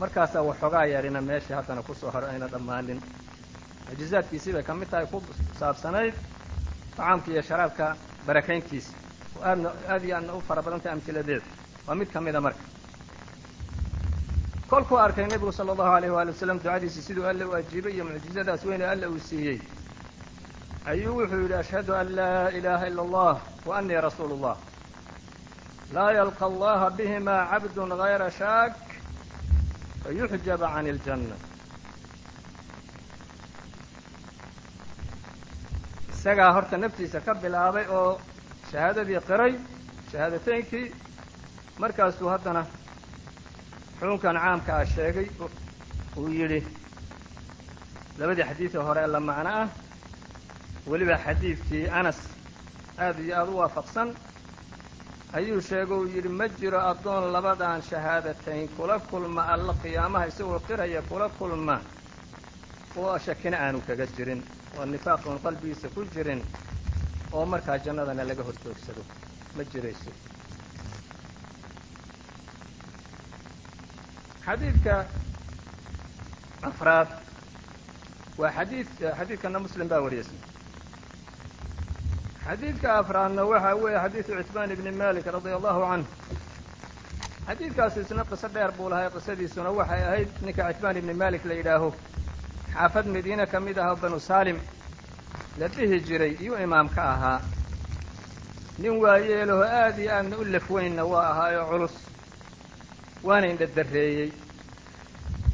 markaasaa 0.00 0.42
waxoogaa 0.48 0.84
yarina 0.94 1.20
meeshii 1.20 1.54
haddana 1.58 1.82
ku 1.82 1.94
soo 1.94 2.10
haro 2.10 2.26
ayna 2.26 2.46
dhammaanin. 2.52 3.00
Mucjizaadkiisii 3.88 4.52
bay 4.52 4.62
ka 4.62 4.74
mid 4.74 4.88
tahay 4.90 5.06
ku 5.06 5.22
saabsanayd 5.60 6.14
tacaamka 6.96 7.30
iyo 7.32 7.42
sharaabka 7.42 7.96
barakayntiisa. 8.26 8.92
Oo 9.36 9.42
aadna 9.50 9.68
aad 9.88 10.04
iyo 10.04 10.16
aadna 10.16 10.32
u 10.34 10.40
fara 10.48 10.62
badan 10.62 10.80
tahay 10.80 10.94
amhiladeeda 10.98 11.44
waa 11.86 11.94
mid 11.94 12.08
ka 12.12 12.20
mida 12.20 12.40
marka. 12.40 12.62
Kolkuu 14.70 14.98
arkay 14.98 15.26
nebigu 15.26 15.52
sala 15.52 15.72
allahu 15.72 15.92
alayh 15.96 16.12
waali 16.14 16.30
wasalam 16.30 16.58
ducadiisii 16.58 17.02
siduu 17.02 17.24
alle 17.26 17.44
u 17.44 17.54
ajiibay 17.54 17.92
iyo 17.94 18.04
mucjizadaas 18.04 18.64
weyne 18.64 18.84
alle 18.86 19.06
uu 19.06 19.18
siiyey 19.18 19.58
ayuu 20.90 21.14
wuxuu 21.18 21.40
yidhi 21.44 21.56
ashhadu 21.62 21.92
an 22.00 22.08
laa 22.18 22.48
ilaaha 22.58 22.86
ila 22.90 23.02
allah 23.06 23.34
wa 23.68 23.72
annii 23.78 24.00
rasuulu 24.08 24.34
اllah 24.36 24.56
laa 25.96 26.10
yalqa 26.18 26.44
allaha 26.50 26.86
bihima 26.98 27.36
cabdun 27.50 27.90
gayra 28.02 28.28
shaak 28.40 28.74
fayuxjaba 30.02 30.66
can 30.74 30.86
اljanna 30.94 31.36
isagaa 36.12 36.52
horta 36.56 36.76
naftiisa 36.82 37.18
ka 37.26 37.32
bilaabay 37.42 37.86
oo 37.98 38.12
shahaadadii 38.70 39.20
qiray 39.28 39.52
shahaadateynkii 40.12 40.86
markaasuu 41.82 42.28
haddana 42.34 42.62
xukunkan 43.98 44.36
caamka 44.44 44.72
ah 44.80 44.86
sheegay 44.94 45.28
uu 46.18 46.28
yidhi 46.38 46.60
labadii 48.18 48.46
xadiidii 48.50 48.82
hore 48.88 49.02
la 49.14 49.20
macno 49.28 49.50
ah 49.62 49.68
weliba 50.90 51.16
xadiidkii 51.24 51.84
anas 52.00 52.18
aad 53.04 53.18
iyo 53.24 53.34
aada 53.40 53.50
u 53.52 53.56
waafaqsan 53.62 54.08
ayuu 55.38 55.60
sheegay 55.68 55.96
uu 55.98 56.06
yidhi 56.14 56.28
ma 56.28 56.46
jiro 56.48 56.80
addoon 56.90 57.24
labadan 57.32 57.82
shahaadatayn 57.90 58.68
kula 58.76 58.98
kulma 59.10 59.42
alla 59.54 59.74
qiyaamaha 59.82 60.26
isagoo 60.30 60.60
qiraya 60.68 61.02
kula 61.10 61.28
kulma 61.38 61.76
oo 62.96 63.18
shakina 63.26 63.56
aanu 63.64 63.80
kaga 63.86 64.06
jirin 64.16 64.40
oo 64.78 64.84
nifaaq 64.92 65.26
uun 65.26 65.38
qalbigiisa 65.44 65.88
ku 65.94 66.00
jirin 66.14 66.42
oo 67.32 67.44
markaa 67.52 67.78
jannadana 67.84 68.24
laga 68.28 68.42
hor 68.42 68.54
joogsado 68.64 69.02
ma 69.56 69.62
jirayso. 69.72 70.10
Xadiidka 74.44 74.94
afraad 76.68 77.08
waa 78.38 78.52
xadii 78.56 78.82
xadiidkana 79.18 79.58
muslim 79.64 79.88
baa 79.88 80.00
wariyay 80.04 80.24
xadiidka 82.48 82.88
afraadna 83.00 83.42
waxa 83.50 83.74
weeye 83.82 83.98
xadiidu 84.04 84.32
citbaan 84.42 84.70
ibni 84.74 84.90
malik 85.02 85.26
radia 85.34 85.56
allahu 85.58 85.80
canh 85.90 86.04
xadiidkaasu 87.48 88.00
isna 88.00 88.24
qiso 88.30 88.48
dheer 88.54 88.70
buu 88.76 88.88
lahay 88.92 89.08
qisadiisuna 89.14 89.70
waxay 89.78 90.02
ahayd 90.08 90.28
ninka 90.46 90.62
citbaan 90.72 90.96
ibni 91.00 91.14
malik 91.22 91.44
la 91.44 91.54
yidhaaho. 91.54 91.90
Xaafad 92.74 93.06
madiine 93.14 93.46
ka 93.46 93.60
mid 93.60 93.78
ah 93.78 93.90
oo 93.90 93.96
banu 93.96 94.18
saalim. 94.20 94.58
La 95.58 95.66
dhihi 95.68 96.00
jiray 96.06 96.32
iyuu 96.40 96.58
imaam 96.66 96.88
ka 96.88 97.02
ahaa. 97.14 97.40
Nin 98.78 98.94
waayeelaho 99.02 99.62
aad 99.62 99.98
iyo 99.98 100.12
aadna 100.16 100.36
u 100.36 100.44
lafweynna 100.44 101.04
waa 101.04 101.26
ahaayoo 101.32 101.66
culus. 101.70 101.94
Waana 103.24 103.46
indhadarreeyey 103.46 104.32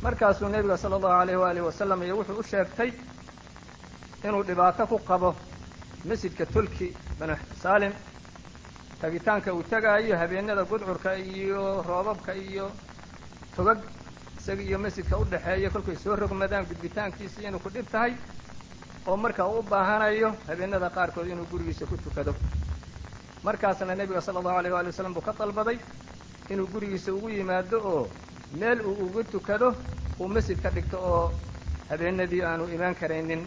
markaasuu 0.03 0.49
nebiga 0.49 0.77
sala 0.77 0.97
allahu 0.97 1.21
alayh 1.23 1.37
waalihi 1.41 1.67
wasalam 1.67 2.03
iyo 2.03 2.17
wuxuu 2.19 2.39
u 2.39 2.43
sheegtay 2.43 2.91
inuu 4.25 4.43
dhibaato 4.49 4.87
ku 4.87 4.99
qabo 4.99 5.35
masjidka 6.05 6.47
tulki 6.47 6.89
banu 7.19 7.37
saalim. 7.63 7.93
Tagitaanka 9.01 9.53
uu 9.55 9.63
tegaayo 9.63 10.17
habeenada 10.17 10.65
gudcurka 10.65 11.17
iyo 11.19 11.83
roobabka 11.83 12.35
iyo 12.35 12.71
togag 13.57 13.79
isaga 14.39 14.63
iyo 14.63 14.79
masjidka 14.79 15.19
u 15.19 15.25
dhexeeya 15.25 15.71
kolkay 15.71 15.97
soo 15.97 16.17
rogmadaan 16.17 16.65
gudbitaankiisii 16.67 17.47
inuu 17.49 17.59
ku 17.61 17.69
dhib 17.71 17.87
tahay 17.91 18.13
oo 19.07 19.17
marka 19.17 19.47
uu 19.49 19.59
u 19.59 19.63
baahanayo 19.63 20.35
habeenada 20.49 20.91
qaarkood 20.91 21.29
inuu 21.29 21.47
gurigiisa 21.51 21.87
ku 21.87 21.97
tukado. 21.97 22.35
Markaasna 23.45 23.95
nebiga 23.95 24.21
sala 24.21 24.39
allahu 24.41 24.59
alayh 24.59 24.73
waali 24.73 24.89
wasalam 24.89 25.15
buu 25.15 25.21
ka 25.21 25.33
dalbaday 25.39 25.79
inuu 26.51 26.67
gurigiisa 26.73 27.13
ugu 27.13 27.29
yimaado 27.29 27.79
oo 27.85 28.09
meel 28.61 28.81
uu 28.81 29.05
uga 29.07 29.25
tukado 29.25 29.75
uu 30.21 30.29
masjid 30.29 30.59
ka 30.63 30.71
dhigto 30.71 30.97
oo 30.99 31.33
habeenadii 31.91 32.43
aanu 32.43 32.65
imaan 32.75 32.95
karaynin 32.95 33.45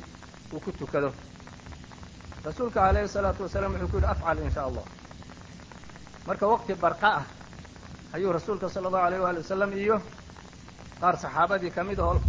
uu 0.53 0.59
ku 0.59 0.71
tukado 0.71 1.13
rasuulka 2.47 2.79
calayhi 2.85 3.07
salaatu 3.17 3.43
wasalaam 3.45 3.71
wuxuu 3.73 3.89
ku 3.91 3.97
yidhi 3.97 4.07
afcal 4.13 4.37
in 4.43 4.51
sha 4.55 4.61
allah. 4.69 4.85
Marka 6.27 6.45
waqti 6.53 6.73
barqa 6.83 7.09
ah 7.19 7.25
ayuu 8.15 8.31
rasuulka 8.37 8.69
sala 8.69 8.87
allahu 8.89 9.05
alayh 9.07 9.19
waali 9.25 9.37
wasalam 9.43 9.71
iyo 9.83 9.97
qaar 11.01 11.15
saxaabadii 11.23 11.71
ka 11.75 11.83
mid 11.83 11.99
ahoo 11.99 12.19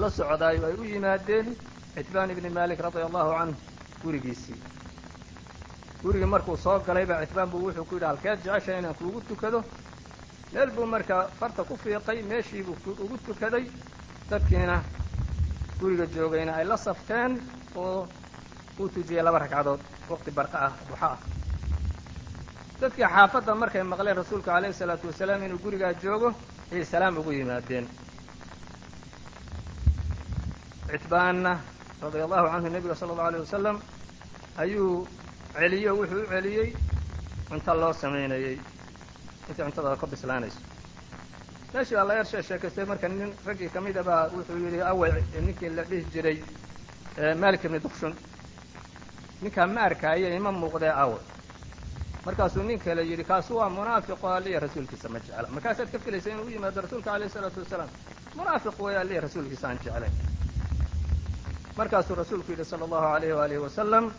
la 0.00 0.08
socdaayo 0.10 0.66
ay 0.66 0.74
u 0.80 0.84
yimaadeen 0.92 1.46
citbaan 1.94 2.30
ibni 2.30 2.48
malik 2.58 2.78
radia 2.86 3.04
allahu 3.08 3.30
canhu 3.38 3.54
gurigiisii 4.02 4.58
gurigii 6.02 6.26
markuu 6.34 6.56
soo 6.64 6.78
galayba 6.86 7.14
citbaan 7.26 7.48
buu 7.52 7.62
wuxuu 7.66 7.84
ku 7.88 7.94
yidhi 7.94 8.06
halkeed 8.10 8.38
jecesha 8.44 8.78
inaan 8.78 8.94
kuugu 8.94 9.20
tukado? 9.28 9.60
Meel 10.52 10.70
buu 10.70 10.86
markaa 10.86 11.22
farta 11.38 11.62
ku 11.68 11.74
fiiqay 11.82 12.18
meeshii 12.30 12.62
buu 12.66 12.76
ugu 13.04 13.16
tukaday. 13.26 13.64
Dadkiina 14.30 14.76
guriga 15.80 16.06
joogayna 16.14 16.52
ay 16.58 16.64
la 16.70 16.76
safteen 16.76 17.32
oo 17.76 18.06
uu 18.78 18.88
tujiyey 18.88 19.22
laba 19.22 19.38
ragcadood. 19.38 19.80
Waqti 20.10 20.30
barqa 20.30 20.58
ah 20.66 20.72
duxa 20.88 21.06
ah. 21.14 21.18
Dadkii 22.80 23.06
xaafadda 23.14 23.54
markay 23.54 23.82
maqleen 23.82 24.16
rasuulka 24.16 24.50
calayhi 24.52 24.74
salaatu 24.74 25.06
wasalaam 25.10 25.42
inuu 25.44 25.58
gurigaa 25.64 25.92
joogo 26.02 26.34
ayay 26.72 26.84
salaam 26.84 27.18
ugu 27.18 27.32
yimaadeen. 27.32 27.86
Citbaanna 30.90 31.52
radia 32.02 32.24
allahu 32.26 32.46
canhu 32.52 32.68
nebiga 32.74 32.94
sala 32.94 33.12
allau 33.12 33.26
alيyh 33.28 33.40
wasalam 33.46 33.76
ayuu 34.62 35.06
celiyo 35.54 35.90
wuxuu 35.98 36.22
u 36.24 36.26
celiyey 36.32 36.68
cunto 37.48 37.74
loo 37.74 37.92
samaynayey 37.92 38.58
intay 39.48 39.64
cuntadooda 39.66 39.96
ka 39.96 40.06
bislaanayso. 40.06 40.60
Meeshii 41.72 41.96
baa 41.96 42.04
la 42.08 42.14
yar 42.18 42.26
sheekaystay 42.26 42.84
marka 42.90 43.08
nin 43.08 43.32
raggii 43.46 43.70
ka 43.74 43.80
mida 43.80 44.02
baa 44.02 44.28
wuxuu 44.34 44.58
yidhi 44.64 44.80
away 44.90 45.12
ninkii 45.46 45.70
la 45.76 45.82
dhihi 45.82 46.04
jiray 46.12 46.38
malik 47.42 47.64
ibni 47.64 47.78
dukshun 47.80 48.14
ninkaa 49.42 49.66
ma 49.66 49.80
arkaayo 49.88 50.28
ima 50.36 50.52
muuqdee 50.52 50.92
awe 51.04 51.18
markaasuu 52.26 52.62
nin 52.62 52.78
kale 52.80 53.02
yidhi 53.10 53.24
kaasu 53.24 53.56
waa 53.56 53.68
munaafiqo 53.68 54.28
alliya 54.28 54.60
rasuulkiisa 54.60 55.08
ma 55.08 55.18
jecla. 55.18 55.48
Markaasaad 55.48 55.88
ka 55.92 55.98
filaysa 55.98 56.30
inuu 56.30 56.46
u 56.46 56.50
yimaado 56.50 56.80
rasuulka 56.80 57.12
alayh 57.14 57.28
isalaatu 57.30 57.60
wasalaam 57.60 57.90
munaafiq 58.34 58.80
weeye 58.80 58.98
alliya 58.98 59.20
rasuulkiisa 59.20 59.68
aan 59.68 59.78
jeclayn. 59.84 60.14
Markaasuu 61.76 62.14
rasuulku 62.14 62.52
yidhi 62.52 62.64
sala 62.64 62.84
allahu 62.84 63.06
alayh 63.16 63.36
waalihi 63.36 63.60
wasalam 63.66 64.12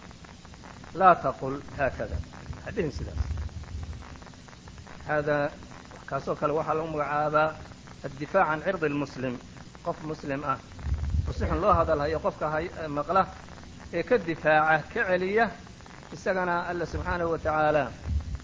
laa 0.94 1.16
taqul 1.16 1.56
haakada. 1.78 2.18
Hadhihin 2.66 2.92
sidaas. 2.92 3.22
Haadaa 5.08 5.50
kaasoo 6.06 6.36
kale 6.36 6.54
waxaa 6.54 6.74
lagu 6.78 6.88
magacaabaa 6.88 7.56
addifaac 8.06 8.48
can 8.48 8.62
cirdi 8.66 8.90
lmuslim 8.90 9.36
qof 9.86 9.98
muslim 10.04 10.44
ah. 10.44 10.58
Si 11.38 11.46
xun 11.46 11.62
loo 11.62 11.74
hadalhayo 11.74 12.20
qofka 12.20 12.46
maqla 12.90 13.28
ee 13.94 14.04
ka 14.04 14.18
difaaca 14.18 14.84
ka 14.94 15.02
celiya 15.10 15.50
isagana 16.14 16.66
alla 16.70 16.86
subxaanahu 16.86 17.32
wa 17.32 17.38
tacaala. 17.38 17.92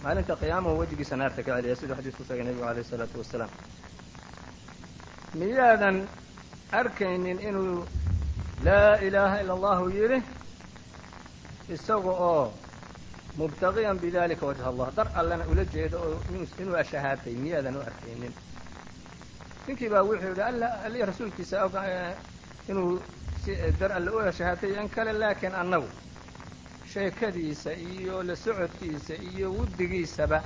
Maalinta 0.04 0.36
qiyaamahu 0.36 0.80
wejigiisa 0.80 1.16
naarta 1.18 1.44
ka 1.44 1.52
celiya 1.58 1.76
siduu 1.76 1.96
xadiisku 1.96 2.24
sheegay 2.28 2.44
nebigu 2.46 2.64
alayh 2.66 2.82
isalaatu 2.86 3.18
wasalaam 3.22 3.50
miyaadan 5.34 6.08
arkaynin 6.72 7.40
inuu 7.40 7.86
laa 8.64 8.96
ilaaha 9.08 9.42
ila 9.42 9.54
allahu 9.54 9.90
yidhi 9.90 10.20
isaga 11.70 12.12
oo 12.30 12.54
mubtaqiyan 13.38 13.98
bidalika 14.00 14.46
wajha 14.46 14.66
allah 14.72 14.88
dar 14.96 15.08
allena 15.16 15.46
ula 15.52 15.64
jeedo 15.66 15.98
oo 16.08 16.18
inuu 16.62 16.76
ashahaatay 16.76 17.36
miyaadan 17.36 17.76
u 17.78 17.82
arkaynin. 17.82 18.34
Ninkii 19.68 19.90
baa 19.90 20.04
wuxuu 20.04 20.30
yidhi 20.34 20.42
alla 20.42 20.68
allihi 20.86 21.06
rasuulkiisa 21.06 21.56
in 23.48 24.90
kale 24.90 25.14
laakiin 25.14 25.56
annagu 25.56 25.90
sheekadiisa 26.94 27.72
iyo 27.74 28.24
la 28.24 28.36
socodkiisa 28.36 29.14
iyo 29.34 29.48
wuddigiisaba 29.58 30.44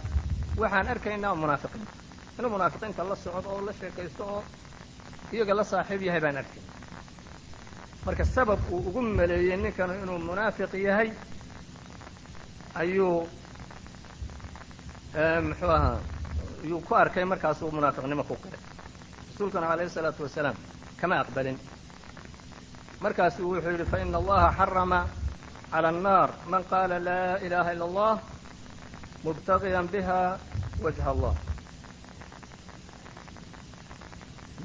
waxaan 0.58 0.88
arkaynaa 0.88 1.36
munaafiqiinta 1.36 1.92
inuu 2.40 2.50
munaafiqiinta 2.52 3.04
la 3.10 3.16
socdo 3.16 3.50
oo 3.50 3.62
la 3.66 3.74
sheekaysto 3.74 4.24
oo 4.34 4.44
iyaga 5.34 5.54
la 5.56 5.64
saaxiib 5.64 6.02
yahay 6.02 6.22
baan 6.22 6.38
arkay. 6.38 6.62
Marka 8.06 8.26
sabab 8.26 8.60
uu 8.72 8.78
ugu 8.88 9.02
maleeyey 9.02 9.58
ninkanu 9.58 9.94
inuu 10.04 10.20
munaafiq 10.20 10.74
yahay 10.74 11.10
ayuu 12.76 13.28
muxuu 15.48 15.70
ahaa 15.78 16.00
ayuu 16.64 16.82
ku 16.88 16.94
arkay 16.96 17.26
markaasuu 17.26 17.72
munaafiqnimo 17.72 18.24
ku 18.24 18.36
qiray 18.44 18.60
rasuulkuna 19.32 19.68
calayhi 19.68 19.90
isalaatu 19.92 20.24
wasalaam 20.24 20.56
kama 21.02 21.16
aqbalin 21.24 21.58
markaasuu 23.05 23.49
wuxuu 23.53 23.73
yidhi 23.75 23.87
faina 23.93 24.17
allaha 24.23 24.49
xarama 24.59 25.01
clى 25.73 25.89
الناr 25.95 26.29
man 26.53 26.63
qala 26.73 26.97
laa 27.09 27.39
ilaha 27.47 27.71
ilا 27.75 27.85
اllah 27.89 28.13
mubtaغiya 29.25 29.81
biha 29.93 30.21
wajha 30.85 31.07
allah 31.15 31.35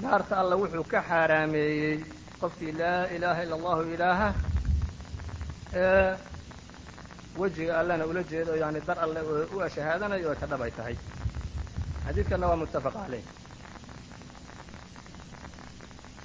naarta 0.02 0.34
alla 0.42 0.56
wuxuu 0.62 0.84
ka 0.92 1.00
xaaraameeyey 1.10 1.96
qofkii 2.42 2.72
laa 2.82 3.02
ilaha 3.16 3.40
ilا 3.46 3.56
allahu 3.60 3.82
ilaaha 3.96 4.30
ee 5.84 6.10
wejiga 7.42 7.74
allana 7.80 8.04
ula 8.12 8.22
jeedo 8.32 8.54
yani 8.64 8.80
dar 8.88 8.98
alle 9.06 9.22
u 9.56 9.58
ashahaadanayo 9.68 10.30
oo 10.32 10.36
ka 10.42 10.46
dhab 10.52 10.62
ay 10.68 10.72
tahay 10.78 10.96
xadiidkana 12.06 12.46
waa 12.50 12.60
mutafaq 12.64 12.94
caleyh 13.00 13.24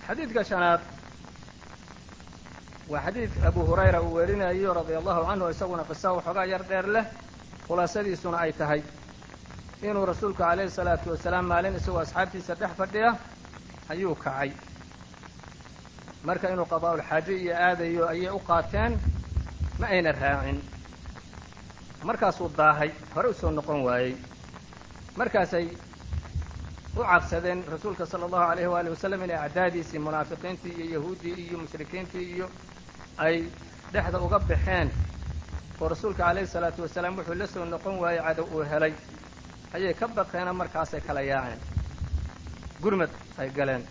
xadiidka 0.07 0.42
shanaad 0.50 0.81
waa 2.89 3.02
xadiid 3.06 3.32
abu 3.48 3.62
hurayra 3.65 4.02
uu 4.02 4.13
werinayo 4.17 4.74
radia 4.74 4.98
allahu 5.02 5.21
canhu 5.30 5.50
isaguna 5.54 5.84
qisa 5.89 6.08
waxoogaa 6.17 6.45
yar 6.45 6.63
dheer 6.69 6.88
leh. 6.95 7.06
Khulaasadiisuna 7.67 8.38
ay 8.45 8.52
tahay. 8.54 8.82
Inuu 9.82 10.06
rasuulku 10.06 10.38
calayhi 10.43 10.69
salaatu 10.71 11.10
wasalaam 11.13 11.45
maalin 11.52 11.76
isagoo 11.80 12.00
asxaabtiisa 12.06 12.54
dhex 12.62 12.71
fadhiya 12.80 13.10
ayuu 13.89 14.15
kacay. 14.15 14.52
Marka 16.28 16.48
inuu 16.54 16.65
qadaa'ulxaaje 16.74 17.34
iyo 17.43 17.54
aadayo 17.67 18.04
ayay 18.13 18.30
u 18.30 18.39
qaateen 18.50 18.93
ma 19.80 19.86
ayna 19.88 20.12
raacin. 20.12 20.58
Markaasuu 22.08 22.50
daahay 22.58 22.91
hore 23.15 23.30
u 23.30 23.34
soo 23.34 23.52
noqon 23.52 23.80
waayey. 23.88 24.13
Markaasay 25.17 25.67
u 26.98 27.02
cabsadeen 27.04 27.63
rasuulka 27.71 28.06
sala 28.06 28.26
allahu 28.26 28.45
alayh 28.52 28.67
waali 28.74 28.89
wasalam 28.93 29.24
inay 29.24 29.38
acdaadiisii 29.45 30.00
munaafiqiintii 30.06 30.74
iyo 30.78 30.88
yahuuddii 31.00 31.34
iyo 31.45 31.58
mushrikiintii 31.58 32.26
iyo 32.36 32.48
ay 33.17 33.47
dhexda 33.93 34.19
uga 34.19 34.39
baxeen. 34.39 34.89
Oo 35.82 35.88
rasuulka 35.89 36.23
calayhi 36.23 36.47
salaatu 36.47 36.82
wasalaam 36.82 37.17
wuxuu 37.17 37.36
la 37.36 37.47
soo 37.47 37.65
noqon 37.65 37.99
waayey 37.99 38.21
cadow 38.23 38.45
uu 38.54 38.63
helay. 38.63 38.93
Ayay 39.73 39.93
ka 39.93 40.08
baqeena 40.08 40.54
markaasay 40.54 41.01
kala 41.01 41.21
yaaceen. 41.21 41.60
Gurmad 42.82 43.10
ay 43.38 43.49
galeen. 43.49 43.84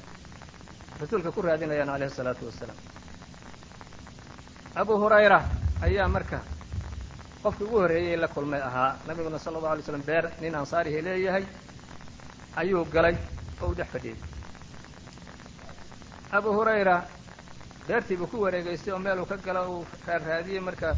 Rasuulka 1.01 1.31
ku 1.33 1.43
raadinayaan 1.43 1.89
calayhi 1.89 2.15
salaatu 2.15 2.47
wasalaam. 2.47 2.77
Abu 4.75 4.93
hurayra 5.03 5.41
ayaa 5.83 6.09
marka 6.09 6.41
qofkii 7.43 7.65
ugu 7.67 7.79
horreeyey 7.79 8.17
la 8.17 8.29
kulmay 8.29 8.61
ahaa. 8.61 8.97
Nabiguna 9.07 9.39
sala 9.39 9.59
allahu 9.59 9.73
alay 9.73 9.83
slam 9.85 10.03
beer 10.03 10.31
nin 10.41 10.55
ansaarihi 10.55 11.03
leeyahay 11.03 11.45
ayuu 12.57 12.85
galay 12.85 13.17
oo 13.63 13.69
u 13.71 13.75
dhex 13.75 13.89
fadhiyey 13.93 14.17
abu 16.33 16.51
hurayra 16.57 17.05
beertiibuu 17.89 18.27
ku 18.27 18.37
wareegaystay 18.45 18.93
oo 18.95 18.99
meeluu 18.99 19.27
ka 19.27 19.37
gala 19.37 19.69
uu 19.69 19.87
raarraadiyey 20.07 20.61
marka 20.61 20.97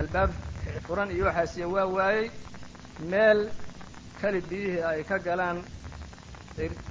albaab 0.00 0.30
furan 0.86 1.10
iyo 1.10 1.24
waxaasiyo 1.28 1.66
waa 1.74 1.86
waayey. 1.96 2.30
Meel 3.10 3.40
keli 4.20 4.40
biyihii 4.40 4.82
ay 4.90 5.02
ka 5.04 5.18
galaan 5.18 5.58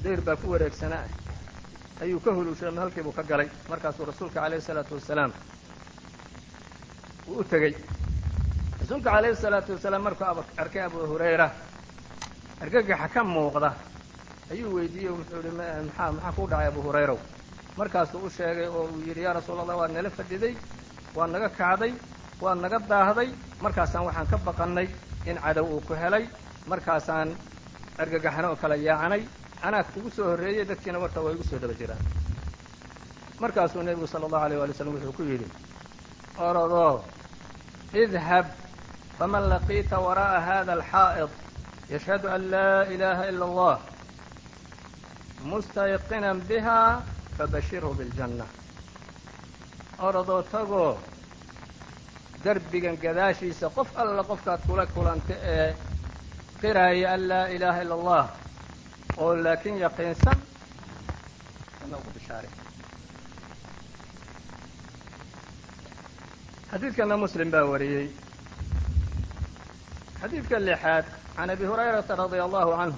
dayr 0.03 0.21
baa 0.21 0.35
ku 0.35 0.51
wareegsanaa 0.51 1.05
ayuu 2.01 2.19
ka 2.19 2.31
huluushay 2.31 2.75
halkiibuu 2.75 3.11
ka 3.17 3.23
galay. 3.23 3.47
Markaasuu 3.69 4.05
rasuulka 4.05 4.41
calayhi 4.41 4.61
salaatu 4.61 4.93
wasalaam 4.95 5.31
uu 7.27 7.39
u 7.39 7.43
tegey. 7.43 7.73
Rasuulka 8.81 9.09
calayhi 9.11 9.35
salaatu 9.35 9.71
wasalaam 9.73 10.03
markuu 10.03 10.43
arkay 10.57 10.81
abu 10.81 10.97
hurayra 11.11 11.47
argagaxa 12.61 13.07
ka 13.13 13.23
muuqda 13.23 13.69
ayuu 14.51 14.75
weydiiyey 14.75 15.11
wuxuu 15.15 15.41
yihi 15.45 15.55
maxaa 15.55 16.31
kuu 16.35 16.47
dhacay 16.51 16.67
abu 16.67 16.81
hurayraw 16.81 17.17
markaasuu 17.79 18.21
u 18.25 18.29
sheegay 18.37 18.67
oo 18.67 18.83
uu 18.93 19.01
yidhi 19.07 19.21
yaa 19.25 19.33
rasuul 19.39 19.59
allah 19.63 19.77
waad 19.81 19.91
nala 19.97 20.09
fadhiday 20.17 20.53
waad 21.17 21.29
naga 21.35 21.49
kacday 21.59 21.91
waad 22.43 22.57
naga 22.63 22.77
daahday 22.91 23.29
markaasaan 23.63 24.03
waxaan 24.07 24.27
ka 24.31 24.37
baqannay 24.47 24.87
in 25.29 25.37
cadow 25.43 25.65
uu 25.73 25.81
ku 25.87 25.93
helay 26.01 26.23
markaasaan 26.71 27.29
argagaxno 28.01 28.47
oo 28.51 28.57
kala 28.61 28.75
yaacanay 28.87 29.23
anaa 29.65 29.83
kugu 29.93 30.09
soo 30.15 30.25
horreeyey 30.31 30.65
dadkiina 30.69 30.99
warta 31.03 31.19
way 31.25 31.33
igu 31.35 31.43
soo 31.49 31.59
daba 31.63 31.73
jiraan. 31.79 32.01
Markaasuu 33.41 33.81
nebigu 33.87 34.07
sala 34.07 34.25
allahu 34.27 34.45
aleyh 34.45 34.57
waali 34.61 34.73
slam 34.77 34.93
wuxuu 34.95 35.13
ku 35.17 35.23
yidhi 35.31 35.47
orodoo 36.47 36.93
idhab 38.03 38.45
faman 39.17 39.43
laqiita 39.53 39.97
waraa'a 40.05 40.39
hada 40.49 40.71
alxaa'id 40.77 41.31
yashhadu 41.93 42.27
an 42.35 42.41
laa 42.53 42.81
ilaaha 42.93 43.23
ila 43.31 43.45
allah 43.49 43.75
mustayiqinan 45.51 46.37
bihaa 46.49 47.01
fabashirhu 47.41 47.93
biاljanna 47.97 48.45
orodoo 50.07 50.41
tagoo 50.51 50.97
derbigan 52.43 52.97
gadaashiisa 53.03 53.69
qof 53.77 53.89
alla 54.01 54.23
qofkaad 54.29 54.61
kula 54.67 54.85
kulanta 54.95 55.33
ee 55.53 55.75
qiraaya 56.61 57.07
an 57.13 57.21
laa 57.29 57.45
ilaaha 57.55 57.81
ila 57.85 57.93
allah 57.99 58.23
oo 59.17 59.31
laakiin 59.45 59.77
yaqiinsan 59.85 60.37
ana 61.83 61.95
ugu 61.97 62.09
bishaare 62.15 62.49
xadiidkana 66.71 67.15
muslim 67.23 67.51
baa 67.53 67.65
wariyey 67.71 68.07
xadiidka 70.21 70.57
lixaad 70.67 71.05
can 71.35 71.49
abi 71.49 71.65
hurayrata 71.71 72.15
radia 72.21 72.43
allahu 72.47 72.71
canhu 72.79 72.97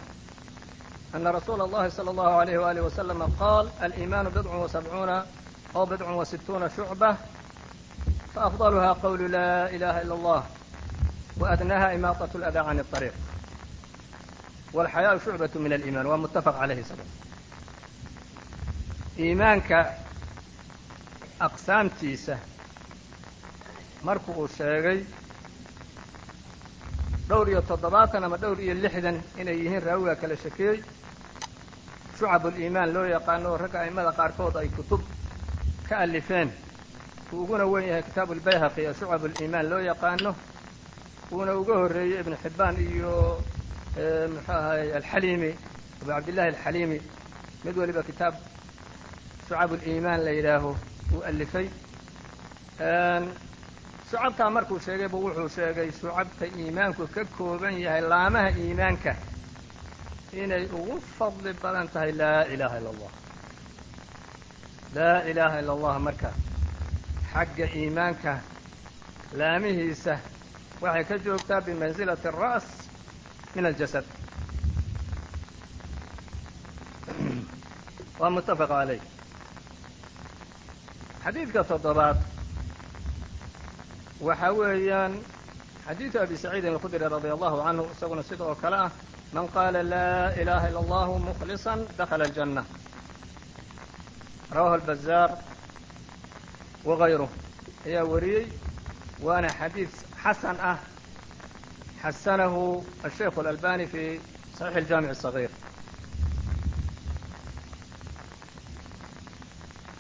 أن 1.16 1.28
رسول 1.28 1.62
الله 1.62 1.90
صلى 1.90 2.12
الله 2.12 2.28
عليه 2.36 2.58
وآله 2.58 2.82
وسلم 2.82 3.24
قال 3.40 3.70
الإيمان 3.84 4.30
بضع 4.30 4.56
وسبعون 4.56 5.10
أو 5.76 5.86
بضع 5.86 6.12
وستون 6.12 6.70
شعبة 6.78 7.16
فأفضلها 8.36 8.94
قول 8.94 9.32
لا 9.32 9.70
إله 9.70 10.02
إلا 10.02 10.14
الله 10.14 10.44
وأدناها 11.38 11.96
إماطة 11.96 12.30
الأذى 12.36 12.60
عن 12.60 12.80
الطريق 12.80 13.14
والحياء 14.74 15.18
شعبة 15.26 15.50
من 15.56 15.74
الإيمان 15.74 16.06
ومتفق 16.06 16.58
عليه 16.58 16.84
سبب 16.84 17.06
iimaanka 19.20 19.94
aqsaamtiisa 21.40 22.38
marku 24.04 24.32
uu 24.32 24.48
sheegay 24.48 25.06
dhowr 27.30 27.50
iyo 27.50 27.62
toddobaatan 27.62 28.24
ama 28.24 28.38
dhowr 28.42 28.58
iyo 28.62 28.74
lixdan 28.74 29.22
inay 29.38 29.58
shucab 32.24 32.46
uliimaan 32.46 32.90
loo 32.96 33.06
yaqaano 33.16 33.48
oo 33.52 33.58
ragga 33.58 33.80
a'immada 33.84 34.12
qaarkood 34.20 34.56
ay 34.62 34.70
kutub 34.78 35.02
ka 35.90 35.96
alifeen 36.06 36.50
uu 37.34 37.42
uguna 37.44 37.66
wen 37.72 37.84
yahay 37.90 38.04
kitaabu 38.08 38.34
lbayhaqi 38.40 38.82
ee 38.88 38.94
shucab 39.00 39.24
uliimaan 39.28 39.66
loo 39.72 39.80
yaqaano 39.90 40.32
uuna 41.32 41.54
uga 41.62 41.74
horreeyey 41.82 42.20
ibnu 42.24 42.36
xibbaan 42.44 42.76
iyo 42.88 43.12
muxuu 44.34 44.54
ahay 44.60 44.94
alxaliimi 45.00 45.52
abu 46.02 46.10
cabdillahi 46.12 46.48
alxaliimi 46.54 46.98
mid 47.66 47.76
waliba 47.82 48.02
kitaab 48.10 48.34
shucab 49.48 49.72
uliimaan 49.76 50.20
la 50.26 50.32
yidhaaho 50.38 50.72
uu 51.16 51.22
alifay 51.30 51.68
shucabtaa 54.10 54.50
markuu 54.56 54.80
sheegay 54.86 55.08
bu 55.14 55.18
wuxuu 55.26 55.50
sheegay 55.58 55.90
shucabta 56.00 56.46
iimaanku 56.60 57.04
ka 57.16 57.22
kooban 57.38 57.76
yahay 57.86 58.02
laamaha 58.12 58.50
iimaanka 58.64 59.12
inay 60.42 60.66
ugu 60.78 60.96
fadli 61.18 61.54
badan 61.62 61.88
tahay 61.94 62.12
laa 62.12 62.44
ilaaha 62.54 62.78
illa 62.80 62.90
allah 62.94 63.12
laa 64.96 65.20
ilaaha 65.32 65.60
illa 65.62 65.74
allah 65.78 65.96
marka 66.00 66.30
xagga 67.34 67.66
iimaanka 67.80 68.34
laamihiisa 69.40 70.16
waxay 70.82 71.04
ka 71.10 71.16
joogtaa 71.26 71.62
bimansilati 71.66 72.28
الra's 72.28 72.68
min 73.56 73.66
aljasad 73.66 74.06
waa 78.20 78.30
mutafaq 78.30 78.70
calayh 78.70 79.02
xadiidka 81.24 81.62
toddobaad 81.72 82.18
waxa 84.28 84.50
weeyaan 84.60 85.14
xadiidu 85.88 86.18
abi 86.20 86.36
saciidin 86.38 86.74
alkhudri 86.74 87.00
radia 87.16 87.34
allahu 87.38 87.58
canhu 87.66 87.84
isaguna 87.94 88.24
sida 88.24 88.56
kale 88.62 88.78
ah 88.86 88.92
man 89.33 89.47
qaala 89.55 89.83
laa 89.83 90.33
ilaha 90.41 90.69
ila 90.71 90.79
allahu 90.85 91.13
mukhlisa 91.29 91.73
dakhala 91.99 92.25
aljanna 92.29 92.63
rawahu 94.57 94.75
albazaar 94.81 95.31
wagayruh 96.89 97.31
ayaa 97.87 98.05
wariyey 98.13 98.47
waana 99.27 99.49
xadiid 99.59 99.91
xasan 100.23 100.57
ah 100.71 100.79
xasanahu 102.03 102.63
ashaykhu 103.09 103.39
alalbani 103.43 103.85
fi 103.93 104.03
saxiixi 104.59 104.79
aljaamic 104.83 105.11
الصaغيir 105.17 105.53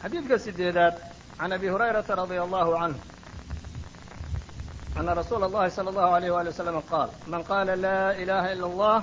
xadiidka 0.02 0.36
sideedaad 0.44 0.94
can 1.38 1.52
abi 1.52 1.68
hurayrata 1.74 2.12
radia 2.22 2.42
allahu 2.46 2.72
canhu 2.80 3.00
أن 4.98 5.08
رsuuل 5.08 5.42
الlahi 5.46 5.68
صلى 5.70 5.90
الله 5.90 6.08
عليه 6.14 6.30
وaلي 6.30 6.48
وسلم 6.50 6.82
qاal 6.90 7.08
man 7.30 7.42
qاla 7.44 7.76
lا 7.76 8.10
إلaha 8.22 8.52
إلا 8.52 8.66
الله 8.66 8.98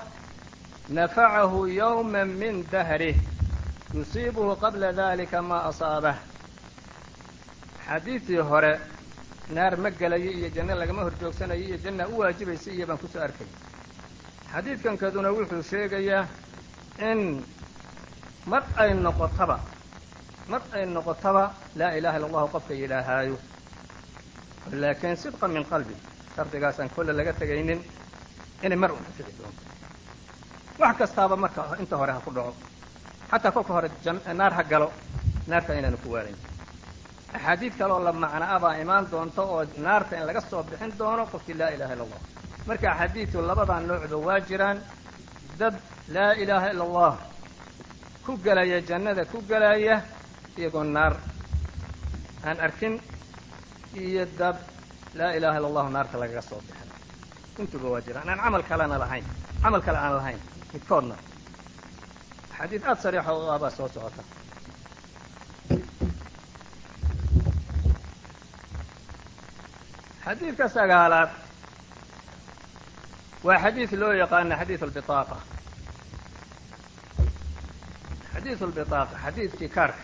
nafacahu 0.90 1.66
yowma 1.70 2.24
min 2.24 2.64
dahrih 2.70 3.16
yusiibuhu 3.94 4.56
qabla 4.60 4.92
dalika 4.92 5.42
maa 5.42 5.68
asaabah 5.70 6.16
xadiidii 7.86 8.42
hore 8.50 8.72
naar 9.54 9.76
ma 9.76 9.90
gelayo 9.90 10.30
iyo 10.30 10.48
janno 10.50 10.74
lagama 10.74 11.02
horjoogsanayo 11.06 11.62
iyo 11.62 11.76
janna 11.78 12.08
u 12.08 12.18
waajibaysa 12.18 12.70
iyo 12.70 12.86
baan 12.86 12.98
ku 12.98 13.06
soo 13.06 13.22
arkay 13.22 13.46
xadiidkan 14.52 14.98
kaduna 14.98 15.30
wuxuu 15.30 15.62
sheegayaa 15.62 16.26
in 17.10 17.44
mar 18.46 18.62
ay 18.76 18.94
noqotaba 18.94 19.60
mar 20.48 20.62
ay 20.74 20.86
noqotaba 20.86 21.54
laa 21.76 21.94
ilaha 21.98 22.16
illa 22.18 22.26
allahu 22.26 22.48
qofka 22.54 22.74
yidhaahaayo 22.74 23.38
laakiin 24.72 25.16
sidqa 25.16 25.46
min 25.48 25.64
qalbi 25.64 25.94
shardigaasaan 26.36 26.90
kolle 26.90 27.12
laga 27.12 27.32
tegaynin 27.32 27.80
inay 28.62 28.78
mar 28.78 28.90
unanfici 28.92 29.32
doonto 29.38 29.69
wax 30.80 30.94
kastaaba 31.00 31.36
marka 31.36 31.62
inta 31.82 31.96
hore 32.00 32.12
ha 32.12 32.20
ku 32.24 32.30
dhaco. 32.36 32.52
Xataa 33.30 33.52
kolka 33.52 33.72
hore 33.76 33.88
naar 34.34 34.52
ha 34.58 34.62
galo 34.62 34.88
naarta 35.50 35.72
inaanu 35.78 35.98
ku 36.02 36.08
waarayn 36.14 36.36
axaadiid 37.36 37.74
kale 37.78 37.92
oo 37.92 38.02
la 38.06 38.12
macno 38.12 38.46
a 38.54 38.58
baa 38.58 38.74
imaan 38.82 39.04
doonto 39.10 39.42
oo 39.42 39.62
naarta 39.86 40.16
in 40.16 40.24
laga 40.26 40.40
soo 40.50 40.62
bixin 40.68 40.92
doono 40.98 41.26
qofkii 41.32 41.54
laa 41.60 41.70
ilaha 41.74 41.92
illa 41.94 42.04
allah 42.06 42.20
marka 42.66 42.86
axaadiidtu 42.92 43.38
labadaa 43.48 43.80
noocba 43.88 44.16
waa 44.26 44.40
jiraan 44.48 44.78
dad 45.58 45.74
laa 46.14 46.32
ilaaha 46.42 46.66
illa 46.72 46.84
allah 46.88 47.12
ku 48.26 48.32
gelaya 48.44 48.78
jannada 48.88 49.24
ku 49.32 49.38
gelaya 49.50 49.96
iyagoo 50.58 50.84
naar. 50.84 51.14
Aan 52.44 52.58
arkin 52.66 52.94
iyo 53.94 54.24
dad 54.38 54.56
laa 55.18 55.32
ilaha 55.38 55.56
illa 55.58 55.68
allahu 55.70 55.88
naarta 55.96 56.16
lagaga 56.22 56.42
soo 56.42 56.60
bixin. 56.66 56.88
Intuba 57.60 57.88
waa 57.94 58.00
jiraan. 58.06 58.28
Aan 58.28 58.40
camal 58.44 58.62
kalena 58.70 58.96
lahayn 58.98 59.24
camal 59.62 59.82
kale 59.86 59.98
aan 59.98 60.14
lahayn 60.18 60.40
midkoodna 60.72 61.16
xadiid 62.58 62.82
aada 62.84 63.00
sariixa 63.04 63.32
oo 63.36 63.50
abaa 63.56 63.70
soo 63.76 63.88
socota. 63.94 64.22
Xadiidka 70.24 70.68
sagaalaad 70.68 71.30
waa 73.46 73.58
xadiid 73.64 73.92
loo 74.00 74.12
yaqaana 74.22 74.54
xadiid 74.60 74.82
albitaaqa. 74.86 75.36
Xadiid 78.32 78.60
albitaaqa 78.66 79.16
xadiidkii 79.24 79.68
kaarka 79.76 80.02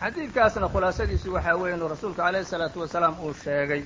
xadiidkaasna 0.00 0.66
khulaasadiisu 0.72 1.28
waxaa 1.36 1.56
weeye 1.60 1.74
inuu 1.76 1.88
rasuulku 1.94 2.16
calayhi 2.22 2.46
isalaatu 2.46 2.78
wasalaam 2.84 3.14
uu 3.24 3.34
sheegay 3.44 3.82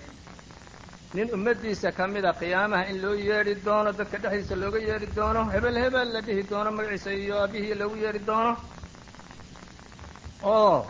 nin 1.15 1.29
ummaddiisa 1.37 1.91
ka 1.93 2.07
mida 2.07 2.33
qiyaamaha 2.41 2.85
in 2.91 3.01
loo 3.03 3.15
yeedhi 3.29 3.55
doono 3.65 3.91
dadka 3.99 4.19
dhexdiisa 4.23 4.57
looga 4.63 4.79
yeedhi 4.89 5.07
doono 5.17 5.41
hebel 5.55 5.77
hebel 5.85 6.09
la 6.15 6.21
dhihi 6.27 6.43
doono 6.51 6.71
magaciisa 6.79 7.11
iyo 7.13 7.35
aabihii 7.43 7.75
loogu 7.81 7.97
yeedhi 8.05 8.21
doono. 8.29 8.53
Oo 10.43 10.87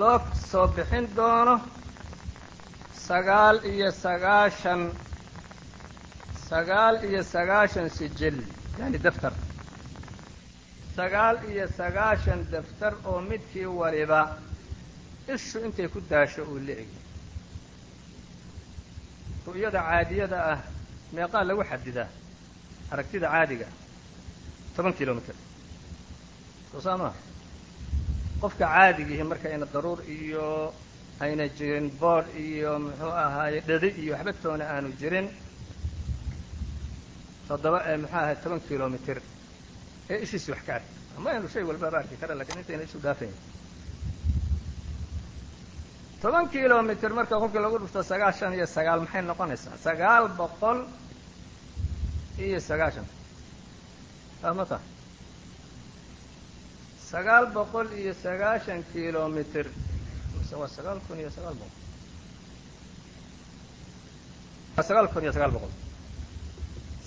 loo 0.00 0.18
soo 0.50 0.66
bixin 0.76 1.06
doono 1.16 1.54
sagaal 3.06 3.56
iyo 3.72 3.90
sagaashan 4.02 4.82
sagaal 6.48 6.96
iyo 7.08 7.22
sagaashan 7.32 7.88
sijil 7.96 8.36
yani 8.78 8.98
daftar. 9.04 9.32
Sagaal 10.96 11.36
iyo 11.50 11.66
sagaashan 11.78 12.40
daftar 12.52 12.92
oo 13.04 13.20
midkii 13.30 13.66
waliba 13.80 14.20
ishu 15.34 15.58
intay 15.66 15.88
ku 15.88 16.00
daasho 16.10 16.42
uu 16.52 16.58
la 16.66 16.72
egi 16.82 17.03
ru'yada 19.46 19.78
caadiyada 19.88 20.38
ah 20.52 20.60
meeqaa 21.16 21.44
lagu 21.48 21.62
xadidaa 21.70 22.08
aragtida 22.92 23.26
caadiga 23.34 23.66
toban 24.76 24.92
kilomitr 24.98 25.34
soo 26.70 26.80
saa 26.86 26.96
maa 27.02 27.14
qofka 28.42 28.64
caadigiihi 28.74 29.24
marka 29.30 29.46
ayna 29.52 29.66
daruur 29.74 30.00
iyo 30.16 30.44
ayna 31.24 31.44
jirin 31.56 31.86
boodh 32.00 32.28
iyo 32.46 32.70
muxuu 32.84 33.12
ahaaye 33.24 33.58
dhadi 33.68 33.88
iyo 34.02 34.12
waxba 34.14 34.32
toona 34.42 34.64
aanu 34.74 34.88
jirin 35.00 35.26
toddoba 37.48 37.78
muxuu 38.02 38.16
ahaye 38.18 38.36
toban 38.42 38.60
kilomitr 38.68 39.16
ee 40.12 40.18
ishiisi 40.24 40.50
wax 40.52 40.62
ka 40.66 40.72
arki. 40.78 40.92
Ama 41.16 41.28
aynu 41.34 41.48
shay 41.52 41.62
walbaaba 41.68 41.96
arki 42.02 42.16
kara 42.20 42.34
laakiin 42.38 42.58
intayna 42.62 42.82
ishu 42.88 42.98
dhaafayn 43.04 43.32
toban 46.24 46.46
kilomitr 46.54 47.10
marka 47.18 47.36
qofkii 47.42 47.60
lagu 47.64 47.76
dhufto 47.82 48.00
sagaashan 48.10 48.52
iyo 48.56 48.66
sagaal 48.76 49.00
maxay 49.04 49.22
noqonaysaa? 49.30 49.76
Sagaal 49.86 50.24
boqol 50.38 50.78
iyo 52.46 52.58
sagaashan 52.68 53.06
amata 54.50 54.78
sagaal 57.10 57.44
boqol 57.56 57.86
iyo 58.00 58.12
sagaashan 58.24 58.80
kilomitr 58.92 59.66
waa 60.60 60.68
sagaal 60.76 60.98
kun 61.06 61.18
iyo 61.22 61.30
sagaal 61.36 61.54
boqol. 61.60 61.78
Sagaal 64.88 65.06
kun 65.12 65.22
iyo 65.24 65.32
sagaal 65.36 65.52
boqol. 65.56 65.72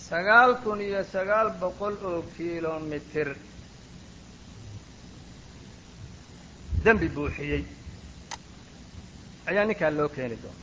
Sagaal 0.09 0.51
kun 0.63 0.79
iyo 0.87 1.01
sagaal 1.13 1.47
boqol 1.61 1.93
oo 2.09 2.21
kilomitr 2.37 3.27
dembi 6.85 7.07
buuxiyey 7.15 7.63
ayaa 9.49 9.65
ninkaa 9.69 9.91
loo 9.97 10.09
keeni 10.15 10.37
doona 10.43 10.61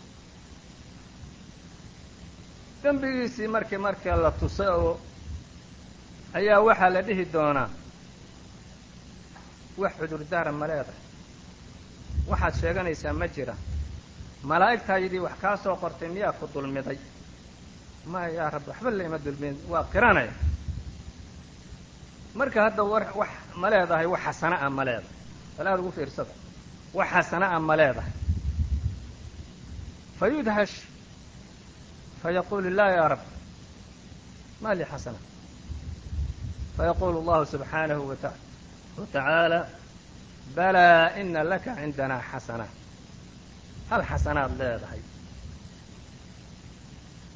dembigiisii 2.83 3.49
markii 3.55 3.79
marka 3.87 4.17
la 4.23 4.31
tuso 4.41 4.65
oo 4.79 4.93
ayaa 6.39 6.61
waxaa 6.67 6.91
la 6.95 7.01
dhihi 7.07 7.25
doonaa 7.35 7.69
wax 9.83 9.93
cudurdaara 9.99 10.53
ma 10.61 10.67
leedahay. 10.71 11.01
Waxaad 12.31 12.55
sheeganaysaa 12.61 13.13
ma 13.21 13.27
jira. 13.35 13.55
Malaa'igtaa 14.49 14.99
yidhi 15.03 15.19
wax 15.27 15.33
kaa 15.43 15.57
soo 15.63 15.77
qortay 15.83 16.09
miyaa 16.15 16.33
ku 16.39 16.47
dulmiday? 16.55 16.99
Maya 18.13 18.29
yaa 18.37 18.51
rabbi 18.55 18.69
waxba 18.71 18.91
laima 18.99 19.19
dulmin 19.25 19.55
waa 19.73 19.85
qiranaya. 19.93 20.33
Marka 22.39 22.59
hadda 22.67 22.83
war 22.93 23.05
wax 23.21 23.29
ma 23.61 23.67
leedahay 23.73 24.07
wax 24.13 24.21
xasana 24.27 24.57
a 24.67 24.71
ma 24.77 24.83
leedahay. 24.85 25.17
Bal 25.59 25.67
aada 25.67 25.81
ugu 25.83 25.93
fiirsada. 25.97 26.31
Wax 26.99 27.09
xasana 27.15 27.47
a 27.57 27.59
ma 27.69 27.75
leedahay 27.81 28.13
fayudhash 30.25 30.75
fayaqulu 32.23 32.71
laa 32.79 32.91
ya 32.97 33.09
rab 33.13 33.23
ma 34.63 34.71
li 34.75 34.85
xasana 34.93 35.21
fayaqulu 36.77 37.17
allahu 37.23 37.45
subxaanahu 37.55 38.03
wa 38.09 38.17
tacaala 39.13 39.61
balaa 40.57 41.13
ina 41.21 41.41
laka 41.53 41.77
cindanaa 41.81 42.23
xasana 42.31 42.67
hal 43.91 44.03
xasanaad 44.11 44.53
leedahay 44.61 45.03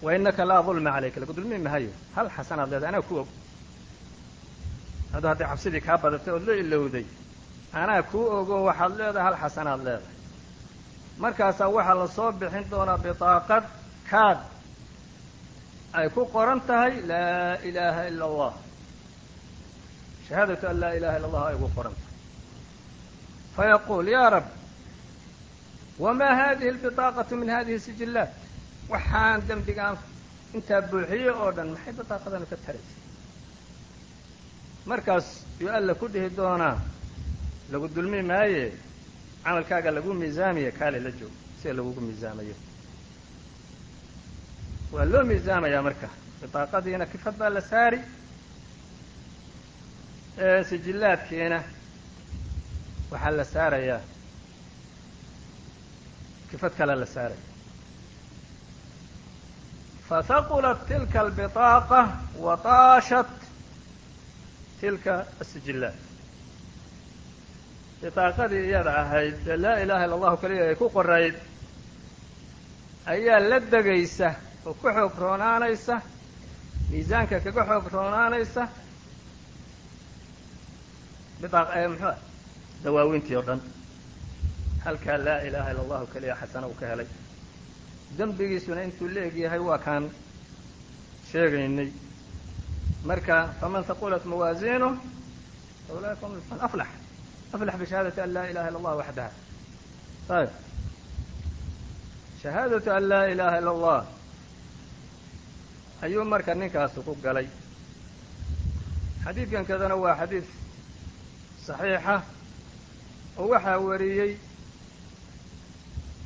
wa 0.05 0.15
inaka 0.17 0.45
laa 0.51 0.63
dulma 0.67 0.91
calayka 0.97 1.21
lagu 1.21 1.33
dulmi 1.39 1.59
mahayo 1.67 1.93
hal 2.17 2.29
xasanaad 2.37 2.69
leedahay 2.73 2.89
anaa 2.93 3.09
ku 3.09 3.15
og 3.23 3.29
adu 5.17 5.27
hadday 5.31 5.47
cabsidii 5.53 5.85
kaa 5.87 5.99
badatay 6.03 6.33
ood 6.37 6.45
la 6.49 6.55
ilowday 6.63 7.07
anaa 7.81 8.03
kuu 8.11 8.25
ogo 8.39 8.57
waxaad 8.69 8.93
leedahay 9.01 9.25
hal 9.29 9.37
xasanaad 9.43 9.81
leedahay 9.89 10.18
markaasaa 11.24 11.70
waxaa 11.76 11.96
la 12.02 12.08
soo 12.08 12.32
bixin 12.32 12.66
doonaa 12.72 12.98
biطaaqad 13.06 13.64
kaad 14.10 14.40
ay 15.98 16.08
ku 16.16 16.22
qoran 16.34 16.60
tahay 16.68 16.94
laa 17.12 17.56
ilaaha 17.68 18.02
ila 18.12 18.26
allah 18.30 18.54
shahaadatu 20.28 20.66
an 20.72 20.78
laa 20.84 20.94
ilaha 20.98 21.16
illa 21.18 21.28
allah 21.30 21.44
ay 21.50 21.56
ugu 21.56 21.70
qoran 21.76 21.94
tahay 22.00 22.12
fayaquul 23.56 24.08
ya 24.16 24.30
rab 24.36 24.46
wma 26.04 26.30
hadihi 26.42 26.70
اlbiطaaqaةu 26.74 27.34
min 27.42 27.50
hadihi 27.56 27.80
sijillaat 27.86 28.32
waxaan 28.90 29.40
dembigaan 29.48 29.96
intaa 30.58 30.82
buuxiyey 30.90 31.30
oo 31.42 31.50
dhan 31.58 31.68
maxay 31.74 31.94
biطaaqadanu 32.00 32.46
ka 32.52 32.58
taraysa 32.66 32.96
markaas 34.86 35.28
yuu 35.62 35.70
alla 35.78 35.94
ku 36.02 36.08
dhihi 36.14 36.30
doonaa 36.40 36.78
lagu 37.72 37.88
dulmi 37.96 38.22
maaye 38.32 38.64
camalkaaga 39.45 39.91
lagu 39.91 40.15
miisaamaya 40.15 40.73
kaale 40.79 40.99
la 41.01 41.11
joog 41.19 41.33
sida 41.63 41.75
lagugu 41.79 42.01
miisaamayo. 42.01 42.55
Waa 44.93 45.05
loo 45.13 45.25
miisaamayaa 45.31 45.83
marka. 45.83 46.09
Biطaaqadiina 46.41 47.07
kifad 47.13 47.35
baa 47.41 47.51
la 47.57 47.61
saari 47.71 47.99
sijillaadkiina 50.69 51.59
waxaa 53.11 53.31
la 53.39 53.45
saarayaa. 53.45 54.01
Kifad 56.51 56.73
kale 56.79 56.95
la 57.03 57.07
saaraya 57.07 57.47
fahaqulat 60.09 60.87
tilka 60.89 61.21
albiطaaqa 61.21 62.01
wa 62.45 62.57
taashat 62.57 63.29
tilka 64.81 65.15
asijillaat 65.43 66.08
biطaaqadii 68.03 68.65
iyada 68.69 68.93
ahayd 69.03 69.47
ee 69.47 69.57
laa 69.57 69.77
ilaha 69.85 70.05
illa 70.05 70.15
allahu 70.19 70.37
keliya 70.43 70.65
ay 70.69 70.75
ku 70.75 70.87
qorayd 70.97 71.35
ayaa 73.07 73.41
la 73.51 73.59
degaysa 73.73 74.29
oo 74.67 74.75
ka 74.75 74.91
xoog 74.97 75.15
roonaanaysa 75.19 75.95
miisaanka 76.91 77.41
kaga 77.41 77.63
xoog 77.69 77.87
roonaanaysa. 77.93 78.69
Muxuu 81.41 82.07
ah? 82.09 82.17
Dawaawintii 82.85 83.37
oo 83.37 83.43
dhan. 83.47 83.61
Halkaa 84.85 85.19
laa 85.25 85.41
ilaaha 85.47 85.71
illa 85.71 85.83
allahu 85.83 86.07
keliya 86.13 86.37
xasana 86.41 86.67
uu 86.67 86.75
ka 86.81 86.87
helay. 86.87 87.07
Dembigiisuna 88.19 88.83
intuu 88.83 89.09
la 89.09 89.21
eg 89.29 89.37
yahay 89.37 89.59
waa 89.59 89.79
kaan 89.79 90.11
sheegaynay. 91.33 91.91
Marka 93.05 93.49
faman 93.61 93.85
haqulat 93.89 94.25
mawaaziinuh 94.25 94.95
faulaika 95.89 96.27
hum 96.27 96.41
man 96.51 96.61
aflax 96.61 96.89
aflax 97.54 97.76
bishahaadati 97.82 98.20
an 98.26 98.30
laa 98.36 98.46
ilaha 98.52 98.68
illa 98.70 98.78
allah 98.80 98.96
waxdaha 99.02 99.32
ayb 100.40 100.50
shahaadatu 102.42 102.90
an 102.98 103.04
laa 103.12 103.26
ilaha 103.34 103.56
illa 103.62 103.72
allah 103.78 104.00
ayuu 106.06 106.24
marka 106.34 106.52
ninkaasu 106.62 107.00
ku 107.08 107.14
galay 107.24 107.48
xadiidkan 109.24 109.66
kadana 109.70 109.96
waa 110.04 110.16
xadiid 110.22 110.46
صaxiixa 111.68 112.16
oo 113.40 113.48
waxaa 113.54 113.78
wariyey 113.88 114.32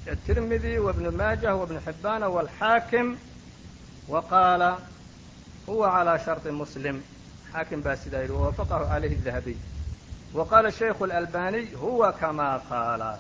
التirmidي 0.08 0.80
وبن 0.80 1.18
maaجة 1.18 1.56
وبن 1.56 1.80
حibاn 1.86 2.24
والxaakim 2.24 3.08
وaqaala 4.10 4.72
huwa 5.68 5.88
عalى 5.96 6.20
شharط 6.26 6.48
msلم 6.48 7.02
xaakim 7.54 7.80
baa 7.84 7.96
sidaa 7.96 8.22
yidhi 8.24 8.34
وwafqahu 8.34 8.84
عalayh 8.92 9.12
الذahabiي 9.20 9.58
وqaala 10.34 10.68
الشhaykh 10.70 11.02
الألbاني 11.02 11.66
huwa 11.76 12.12
kama 12.14 12.60
qaala 12.70 13.20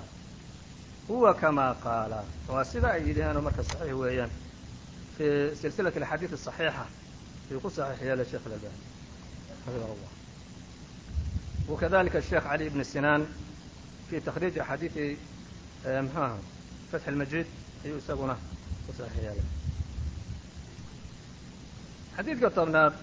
huwa 1.08 1.34
kama 1.34 1.76
qaala 1.84 2.24
waa 2.50 2.64
sida 2.64 2.92
ay 2.92 3.02
yidhaheen 3.08 3.42
marka 3.44 3.62
صaxiix 3.64 3.94
weeyaan 4.02 4.30
fي 5.18 5.56
silsilaة 5.56 5.94
الأxaadiiث 5.98 6.34
الصaحيixa 6.34 6.86
ayuu 7.50 7.60
ku 7.62 7.70
صaxiix 7.70 8.02
yeelay 8.08 8.26
sheikh 8.32 8.46
الألbاني 8.48 8.80
raximah 9.50 9.92
الlah 9.96 10.12
وkadalika 11.70 12.18
الشheekh 12.24 12.46
عalي 12.48 12.70
بن 12.70 12.84
sinاn 12.84 13.22
fي 14.10 14.20
تkriiج 14.20 14.60
أxaadiiثi 14.60 15.18
mxuaha 15.86 16.38
فتح 16.92 17.08
المجيد 17.08 17.46
ayuu 17.86 17.98
isaguna 17.98 18.36
ku 18.86 18.92
صaxiix 19.00 19.24
yeelay 19.24 19.48
xadiidka 22.18 22.50
tobnaad 22.50 22.94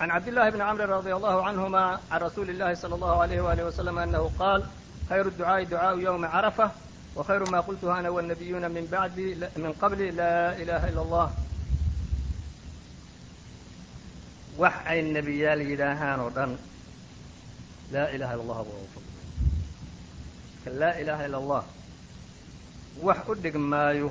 عن 0.00 0.10
عبد 0.10 0.28
الله 0.28 0.50
بن 0.50 0.58
cمر 0.62 0.80
رضي 0.88 1.14
الله 1.14 1.42
عنهما 1.44 2.00
عن 2.10 2.20
رسول 2.20 2.50
الله 2.50 2.74
صلى 2.74 2.94
الله 2.94 3.22
عليه 3.22 3.40
وaله 3.40 3.64
وسلم 3.64 3.98
أنه 3.98 4.30
قال 4.38 4.64
خير 5.08 5.26
الدعاء 5.26 5.64
دعاء 5.64 5.98
يوم 5.98 6.24
عرفة 6.24 6.70
وخير 7.16 7.50
ما 7.50 7.60
قلته 7.60 7.98
أنا 7.98 8.08
والنبيون 8.08 8.70
من 8.70 8.86
بعدي 8.92 9.34
من 9.34 9.74
qبلي 9.82 10.10
لا 10.10 10.54
إلaهa 10.56 10.88
إلا 10.88 11.02
الله 11.02 11.30
wax 14.58 14.74
ay 14.90 15.02
nebiyaal 15.14 15.62
yidhaahaan 15.62 16.18
oo 16.20 16.30
dhan 16.34 16.50
laa 17.94 18.08
ilaha 18.10 18.34
illa 18.34 18.42
allah 18.42 18.66
laa 20.80 20.94
ilaaha 21.02 21.22
ila 21.28 21.38
allah 21.42 21.62
wax 23.06 23.18
u 23.30 23.34
dhig 23.34 23.54
maayo 23.54 24.08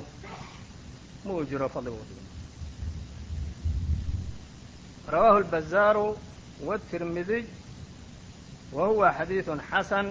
ma 1.24 1.32
uu 1.36 1.44
rawaahu 5.13 5.37
اlbazaaru 5.43 6.17
wالtirmidiy 6.67 7.43
wa 8.71 8.87
huwa 8.87 9.07
xadiiث 9.17 9.47
xasan 9.71 10.07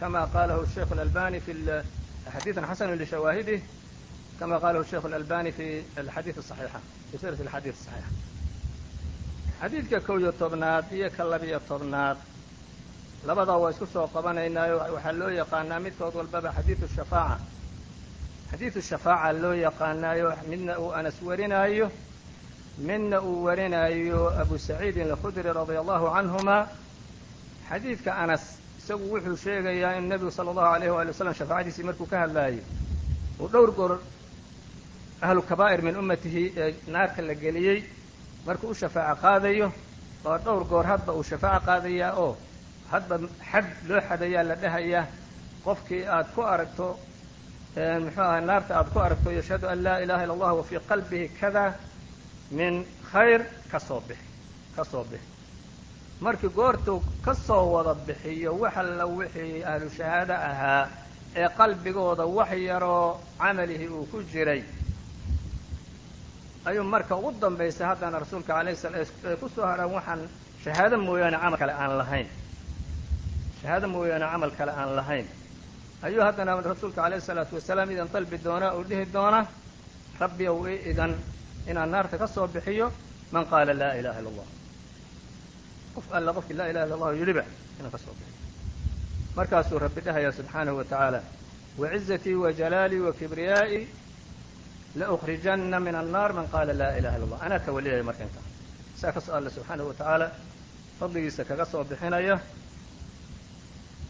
kama 0.00 0.26
qalahu 0.34 0.60
الshaykh 0.66 0.90
اlalbani 0.96 1.40
fi 1.40 1.52
xadiiث 2.34 2.56
xasanu 2.70 2.94
lishawaahidih 3.02 3.60
kama 4.38 4.56
qalahu 4.60 4.82
الshaykh 4.84 5.04
اlalbani 5.10 5.50
fi 5.52 5.66
alxadiiث 6.02 6.36
الصaxiixa 6.42 6.80
fi 7.10 7.16
sirat 7.20 7.40
اlxadiiث 7.46 7.74
الصaxiixa 7.80 8.10
xadiidka 9.60 10.00
kow 10.06 10.16
iyo 10.18 10.32
tobnaad 10.32 10.84
iyo 10.92 11.10
ka 11.16 11.24
labiyo 11.24 11.60
tobnaad 11.68 12.16
labadaa 13.26 13.58
waa 13.62 13.70
isku 13.70 13.86
soo 13.86 14.06
qabanaynaayo 14.14 14.76
waxaa 14.94 15.12
loo 15.20 15.28
yaqaanaa 15.40 15.80
midkood 15.84 16.14
walbaba 16.14 16.52
xadiidu 16.56 16.86
shafaaca 16.96 17.38
xadiidu 18.50 18.80
shafaaca 18.90 19.32
loo 19.42 19.52
yaqaanaayo 19.66 20.28
midna 20.50 20.72
uu 20.82 20.90
anas 20.98 21.16
warinaayo 21.28 21.86
midna 22.77 23.21
uu 23.21 23.43
warinaayo 23.45 24.29
abu 24.41 24.57
saciidin 24.57 25.11
alkhudri 25.11 25.43
radia 25.53 25.79
allahu 25.83 26.05
canhuma 26.15 26.67
xadiidka 27.69 28.11
anas 28.23 28.43
isagu 28.79 29.05
wuxuu 29.13 29.37
sheegayaa 29.37 29.97
in 29.97 30.05
nebigu 30.09 30.31
sala 30.31 30.49
allahu 30.51 30.73
alayh 30.75 30.89
waali 30.95 31.09
wasalam 31.13 31.33
shafaacadiisii 31.33 31.83
markuu 31.83 32.05
ka 32.11 32.17
hadlaayo 32.23 32.63
uu 33.39 33.47
dhowr 33.53 33.71
goor 33.77 33.93
ahlu 35.21 35.41
kabaa'ir 35.41 35.81
min 35.81 35.95
ummatihi 36.01 36.43
ee 36.57 36.73
naarka 36.87 37.21
la 37.21 37.33
geliyey 37.43 37.79
markuu 38.47 38.69
u 38.69 38.75
shafaaco 38.75 39.21
qaadayo 39.21 39.67
oo 40.25 40.37
dhowr 40.45 40.63
goor 40.71 40.85
hadba 40.85 41.13
uu 41.13 41.23
shafaaco 41.23 41.65
qaadayaa 41.65 42.11
oo 42.23 42.37
hadba 42.91 43.15
xad 43.51 43.65
loo 43.89 44.01
xadayaa 44.09 44.43
la 44.49 44.55
dhahayaa 44.55 45.05
qofkii 45.65 46.03
aad 46.15 46.27
ku 46.35 46.41
aragto 46.53 46.87
muxuu 48.03 48.23
ahay 48.23 48.41
naarta 48.49 48.73
aad 48.79 48.89
ku 48.93 48.99
aragto 48.99 49.29
yashhadu 49.31 49.67
an 49.73 49.79
laa 49.85 49.97
ilaha 50.03 50.23
illa 50.23 50.33
allah 50.33 50.51
wa 50.59 50.63
fii 50.63 50.79
qalbihi 50.89 51.27
kada 51.39 51.63
min 52.57 52.73
khayr 53.11 53.41
ka 53.71 53.79
soo 53.87 54.01
bixi 54.07 54.27
ka 54.75 54.83
bixi 55.11 55.27
markii 56.25 56.49
goortuu 56.57 56.99
ka 57.25 57.33
soo 57.47 57.63
wada 57.73 57.93
bixiyo 58.07 58.51
wax 58.61 58.75
alla 58.81 59.05
wixii 59.05 59.63
ahlu 59.71 59.89
shahaado 59.97 60.33
ahaa 60.49 60.83
ee 61.41 61.49
qalbigooda 61.59 62.25
wax 62.37 62.51
yaroo 62.69 63.19
camalihii 63.41 63.89
uu 63.97 64.05
ku 64.11 64.17
jiray 64.31 64.61
ayuu 66.65 66.83
marka 66.93 67.15
ugu 67.17 67.31
dambaysa 67.41 67.87
haddana 67.87 68.19
rasuulka 68.23 68.51
alayh 68.59 68.75
sala 68.75 68.97
ay 69.29 69.35
ku 69.41 69.47
soo 69.55 69.65
hadhaan 69.71 69.91
waxaan 69.97 70.21
shahaado 70.63 70.97
mooyaane 71.07 71.37
camal 71.43 71.57
kale 71.61 71.73
aan 71.83 71.93
lahayn 72.01 72.27
shahaado 73.61 73.87
mooyaane 73.95 74.25
camal 74.31 74.51
kale 74.59 74.71
aan 74.81 74.91
lahayn 74.99 75.25
ayuu 76.07 76.21
haddana 76.27 76.51
rasuulka 76.71 76.99
alayh 77.05 77.17
isalaatu 77.23 77.55
wasalaam 77.59 77.89
idan 77.91 78.07
dalbi 78.13 78.37
doonaa 78.45 78.71
uu 78.77 78.83
dhihi 78.89 79.05
doona 79.15 79.39
rabbi 80.21 80.45
ow 80.53 80.59
i 80.73 80.75
idan 80.91 81.11
inaan 81.67 81.91
naarta 81.91 82.17
ka 82.17 82.27
soo 82.27 82.47
bixiyo 82.47 82.91
man 83.31 83.45
qaala 83.45 83.73
laa 83.73 83.93
ilaha 83.99 84.19
illa 84.19 84.29
allah 84.29 84.47
qof 85.95 86.05
alla 86.11 86.33
qofkii 86.33 86.57
laa 86.59 86.67
ilaha 86.71 86.85
illa 86.85 86.95
allahu 86.95 87.15
yidhiba 87.21 87.43
inaan 87.79 87.91
ka 87.91 87.97
soo 87.97 88.13
bixiyo. 88.19 88.37
Markaasuu 89.35 89.79
rabbi 89.79 90.01
dhahaya 90.05 90.31
subxaanahu 90.31 90.77
wa 90.77 90.83
tacaala 90.83 91.21
wacizatii 91.77 92.35
wajalaalii 92.43 92.99
wakibriyaa'i 93.07 93.87
laukrijana 94.95 95.79
min 95.79 95.95
annaar 95.95 96.33
man 96.33 96.47
qaala 96.53 96.73
laa 96.81 96.91
ilaha 96.99 97.15
illa 97.17 97.25
allah 97.25 97.45
anaa 97.45 97.59
tawaliyaya 97.59 98.03
marka 98.03 98.23
intaa 98.23 98.47
saa 99.01 99.11
ka 99.11 99.21
soo 99.21 99.35
alla 99.35 99.49
subxaanahu 99.49 99.87
wa 99.87 99.93
tacaala 99.93 100.31
fadligiisa 100.99 101.45
kaga 101.45 101.65
soo 101.65 101.83
bixinaya 101.83 102.39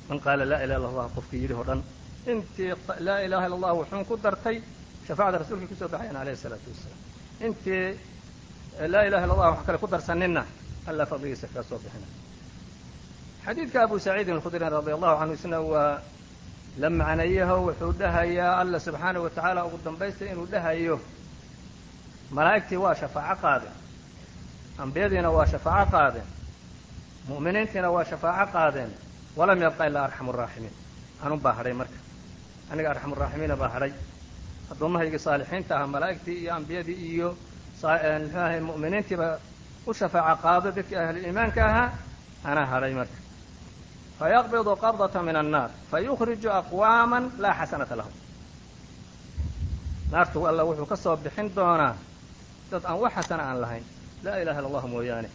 man 0.09 0.19
qaala 0.19 0.45
laa 0.51 0.61
ilaha 0.65 0.79
illa 0.79 0.89
allah 0.91 1.07
qofkii 1.15 1.41
yidhi 1.43 1.53
o 1.53 1.63
intii 2.31 2.73
laa 2.99 3.19
ilaha 3.19 3.45
illa 3.47 3.55
allah 3.55 3.73
wuxuun 3.79 4.05
ku 4.05 4.17
dartay 4.23 4.61
shafaacada 5.07 5.37
rasuulkii 5.43 5.67
ku 5.71 5.75
soo 5.75 5.87
baxayan 5.87 6.15
alayhi 6.15 6.37
isalaatu 6.39 6.69
wasalaam 6.71 7.01
intii 7.41 7.97
laa 8.87 9.03
ilaha 9.07 9.23
illa 9.25 9.33
allah 9.33 9.49
wax 9.55 9.65
kale 9.65 9.77
ku 9.77 9.87
darsaninna 9.87 10.43
alla 10.87 11.05
fadligiisa 11.05 11.47
kaga 11.47 11.63
soo 11.69 11.77
bixinaya 11.83 12.11
xadiidka 13.45 13.83
abu 13.83 13.99
saciidin 13.99 14.33
alkhudrin 14.35 14.69
radia 14.69 14.93
allahu 14.95 15.19
canhu 15.19 15.33
isna 15.33 15.59
waa 15.61 16.01
la 16.81 16.89
macnayaho 16.89 17.55
wuxuu 17.67 17.91
dhahayaa 17.99 18.57
alla 18.61 18.79
subxaanahu 18.79 19.23
wa 19.25 19.29
tacaala 19.29 19.65
ugu 19.65 19.77
dambaysta 19.85 20.25
inuu 20.25 20.45
dhahayo 20.53 20.99
malaa'igtii 22.31 22.77
waa 22.83 22.95
shafaaco 22.95 23.41
qaadeen 23.41 23.75
ambiyadiina 24.83 25.29
waa 25.31 25.45
shafaaco 25.45 25.91
qaadeen 25.91 26.27
mu'miniintiina 27.29 27.89
waa 27.95 28.05
shafaaco 28.11 28.51
qaadeen 28.55 28.91
walam 29.37 29.59
yabqa 29.65 29.85
ilaa 29.89 30.03
arxamu 30.07 30.31
araaximiin 30.33 30.73
anun 31.25 31.39
baa 31.39 31.53
hadhay 31.57 31.73
marka. 31.73 31.97
Aniga 32.71 32.89
arxamuraaximiina 32.93 33.55
baa 33.61 33.69
hadhay 33.75 33.91
addoomahaygii 34.71 35.19
saalixiinta 35.25 35.75
ahaa 35.75 35.87
malaa'igtii 35.95 36.37
iyo 36.43 36.51
ambiyadii 36.57 36.99
iyo 37.11 37.29
muxuu 37.81 37.89
ahay 38.39 38.59
mu'miniintiiba 38.69 39.27
u 39.87 39.93
shafaaco 39.99 40.41
qaado 40.43 40.67
dadkii 40.77 40.97
ahluliimaanka 41.03 41.61
ahaa 41.69 41.87
anaa 42.49 42.65
hadhay 42.71 42.93
marka. 42.99 43.17
Fayaqbidu 44.19 44.71
qabdata 44.83 45.19
min 45.27 45.35
annaar 45.41 45.69
fayukhriju 45.91 46.49
aqwaama 46.59 47.17
laa 47.43 47.53
xasanata 47.59 47.95
lahum. 47.99 48.13
Naartu 50.11 50.39
alla 50.49 50.63
wuxuu 50.67 50.85
ka 50.91 50.95
soo 51.03 51.15
bixin 51.23 51.47
doonaa 51.55 51.95
dad 52.71 52.83
aan 52.89 52.97
wax 53.03 53.13
xasana 53.17 53.43
aan 53.49 53.59
lahayn. 53.63 53.85
Laa 54.23 54.37
ilaha 54.41 54.59
illa 54.59 54.67
allah 54.69 54.85
mooyaane. 54.93 55.29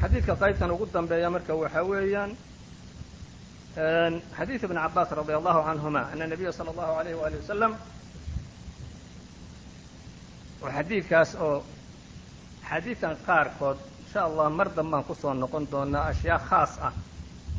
Xadiidka 0.00 0.34
qaybtan 0.42 0.70
ugu 0.74 0.86
dambeeya 0.94 1.28
marka 1.34 1.52
waxaa 1.62 1.84
weeyaan 1.90 2.30
xadiid 3.76 4.62
ibn 4.64 4.76
cabaas 4.76 5.12
allahu 5.12 5.60
canhuma 5.66 6.02
ana 6.12 6.26
nabiya 6.26 6.52
salى 6.52 6.70
allahu 6.70 6.92
alayh 7.00 7.14
wali 7.22 7.36
wasalam 7.36 7.72
oo 10.62 10.70
xadiidkaas 10.76 11.34
oo 11.34 11.64
xadiidan 12.68 13.16
qaarkood 13.26 13.78
insha 14.04 14.20
allah 14.28 14.50
mar 14.50 14.68
danbaan 14.76 15.04
ku 15.04 15.14
soo 15.14 15.34
noqon 15.34 15.66
doonaa 15.70 16.08
ashyaa 16.10 16.38
khaas 16.38 16.72
ah 16.82 16.92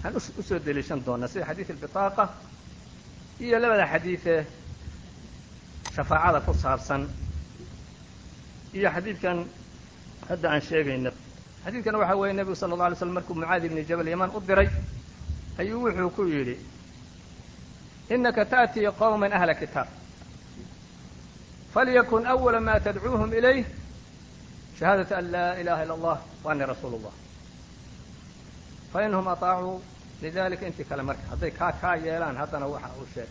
aan 0.04 0.14
u 0.16 0.42
soo 0.44 0.60
deliishan 0.66 1.00
doonaa 1.06 1.28
sida 1.28 1.46
xadiid 1.46 1.70
albitaaqa 1.72 2.24
iyo 3.40 3.60
labada 3.60 3.86
xadiidee 3.94 4.46
shafaacada 5.96 6.40
ku 6.46 6.54
saabsan 6.54 7.02
iyo 8.74 8.90
xadiidkan 8.96 9.38
hadda 10.30 10.48
aan 10.52 10.62
sheegayna. 10.62 11.12
Xadiidkan 11.66 11.96
waxa 11.96 12.16
weeye 12.16 12.34
nebigu 12.34 12.56
sala 12.56 12.74
alla 12.74 12.86
alay 12.86 12.98
slam 12.98 13.14
markuu 13.18 13.34
mucaadi 13.36 13.66
ibni 13.68 13.84
jabal 13.90 14.08
yaman 14.08 14.30
u 14.36 14.40
diray 14.48 14.70
ayuu 15.60 15.84
wuxuu 15.86 16.10
ku 16.16 16.24
yidhi 16.34 16.56
inaka 18.10 18.46
ta'tii 18.46 18.92
qowman 19.00 19.32
ahla 19.34 19.54
kitaab. 19.54 19.88
Falyakun 21.74 22.26
awala 22.26 22.60
ma 22.60 22.80
tadcuuhum 22.80 23.34
ilayh. 23.34 23.66
Shahaadatu 24.80 25.14
an 25.16 25.26
laa 25.32 25.54
ilaha 25.62 25.84
illa 25.84 25.94
allah 25.94 26.18
wa 26.44 26.52
ani 26.52 26.66
rasuulu 26.66 26.96
اllah 26.98 27.16
fainhum 28.94 29.28
aطaacuu 29.28 29.82
lidalika 30.22 30.66
intii 30.68 30.86
kale 30.90 31.04
marka 31.04 31.22
hadday 31.30 31.52
kaa 31.52 31.72
kaa 31.82 31.96
yeelaan 31.96 32.38
haddana 32.38 32.66
waxa 32.68 32.90
uu 33.00 33.08
sheeg 33.14 33.30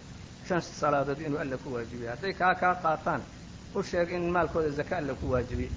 shan 0.49 0.61
salaadood 0.63 1.21
inuu 1.21 1.39
alla 1.41 1.57
ku 1.57 1.73
waajibiyey 1.75 2.11
hadday 2.11 2.33
kaa 2.33 2.55
kaa 2.55 2.75
qaataan 2.75 3.23
u 3.75 3.83
sheeg 3.83 4.13
in 4.13 4.31
maalkooda 4.31 4.71
zaka 4.71 4.97
alla 4.99 5.15
ku 5.15 5.31
waajibiyey. 5.33 5.71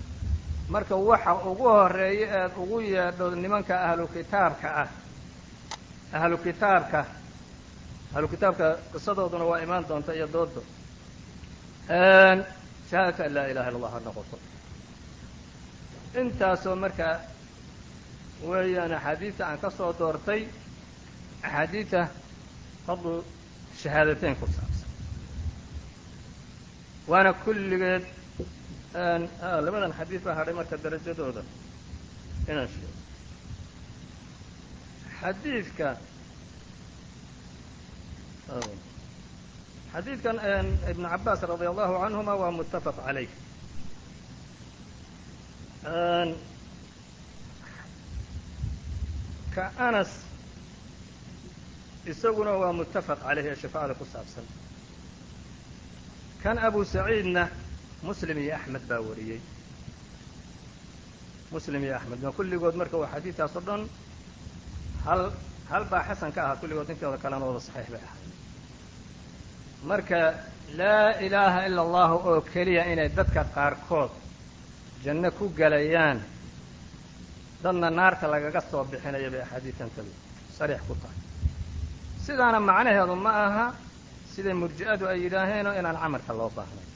Marka 0.70 0.95
waxa 0.95 1.34
ugu 1.52 1.64
horreeya 1.64 2.28
eed 2.43 2.52
ugu 2.58 2.82
yeedho 2.82 3.36
nimanka 3.36 3.76
ahlu 3.89 4.08
kitaabka 4.08 4.68
ah 4.84 4.88
ahlu 6.18 6.38
kitaabka 6.45 7.01
ahlu 8.16 8.28
kitaabka 8.34 8.68
qisadooduna 8.93 9.45
waa 9.51 9.59
imaan 9.66 9.84
doonta 9.89 10.12
iyo 10.18 10.28
doodo. 10.36 10.62
Shahaadatu 12.89 13.22
an 13.26 13.34
laa 13.36 13.47
ilaha 13.51 13.68
illa 13.70 13.78
allah 13.80 13.91
ha 13.95 13.99
noqoto. 14.07 14.38
Intaasoo 16.22 16.76
marka 16.84 17.07
weeyaan 18.49 18.93
axaadiidta 18.97 19.43
aan 19.49 19.59
ka 19.64 19.70
soo 19.78 19.91
doortay 19.99 20.41
axaadiidta 21.47 22.01
fadlu 22.86 23.14
shahaadateyn 23.82 24.36
ku 24.39 24.45
saabsan. 24.55 24.89
Waana 27.12 27.32
kulligeed 27.43 28.03
labadan 29.66 29.93
xadiid 29.99 30.22
baa 30.26 30.36
hadhay 30.39 30.55
marka 30.59 30.76
darajadooda. 30.84 31.41
Inaan 32.51 32.68
sheego 32.74 32.91
xadiidka 35.22 35.90
xadiidkan 39.94 40.36
ibn 40.92 41.04
cabaas 41.14 41.42
radi 41.52 41.66
allahu 41.72 41.94
canhuma 42.04 42.34
waa 42.42 42.52
muttafaq 42.60 42.96
calayh. 43.06 43.30
Ka 49.56 49.72
anas 49.88 50.10
isaguna 52.12 52.52
waa 52.62 52.74
muttafaq 52.80 53.20
caleyh 53.24 53.46
ee 53.52 53.56
shafaacada 53.62 53.94
ku 54.00 54.06
saabsan. 54.14 54.46
Kan 56.44 56.58
abu 56.58 56.80
saciidna 56.94 57.44
muslim 58.08 58.38
iyo 58.44 58.56
axmed 58.56 58.84
baa 58.90 59.02
wariyey. 59.08 59.42
Muslim 61.52 61.82
iyo 61.84 61.96
axmed 62.00 62.20
ma 62.24 62.32
kulligood 62.38 62.76
marka 62.80 62.96
waa 63.02 63.12
xadiidkaas 63.14 63.56
oo 63.58 63.62
dhan 63.68 63.82
hal 65.06 65.22
hal 65.72 65.84
baa 65.91 66.04
xasan 66.08 66.32
ka 66.36 66.39
ahaa 66.45 66.56
kulligood 66.62 66.89
intooda 66.93 67.18
kalena 67.24 67.45
wada 67.49 67.60
saxiix 67.68 67.88
bay 67.93 68.02
ahay 68.08 68.22
marka 69.89 70.20
laa 70.80 71.10
ilaaha 71.26 71.60
ila 71.68 71.82
allahu 71.86 72.16
oo 72.30 72.41
keliya 72.54 72.84
inay 72.93 73.10
dadka 73.18 73.41
qaarkood 73.56 74.12
janno 75.04 75.30
ku 75.38 75.45
gelayaan 75.60 76.20
dadna 77.64 77.89
naarta 77.97 78.26
lagaga 78.34 78.62
soo 78.72 78.84
bixinayo 78.91 79.30
bay 79.34 79.41
axaadiidantadu 79.45 80.12
sariix 80.58 80.82
ku 80.88 80.93
tahay. 81.02 81.18
Sidaana 82.26 82.60
macnaheedu 82.70 83.16
ma 83.26 83.32
aha 83.45 83.66
siday 84.34 84.54
murji'adu 84.62 85.04
ay 85.12 85.18
yidhaaheenoo 85.26 85.74
inaan 85.80 85.97
camalka 86.04 86.34
loo 86.39 86.49
baahnay 86.58 86.88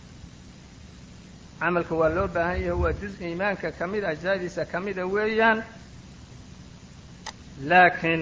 camalka 1.60 1.94
waa 2.02 2.10
loo 2.18 2.28
baahan 2.36 2.58
yahay 2.66 2.78
waa 2.84 2.94
juz 3.02 3.14
iimaanka 3.22 3.68
ka 3.78 3.86
mid 3.92 4.04
ajsaadiisa 4.12 4.62
ka 4.72 4.78
mida 4.86 5.04
weeyaan 5.16 5.60
laakiin 7.64 8.22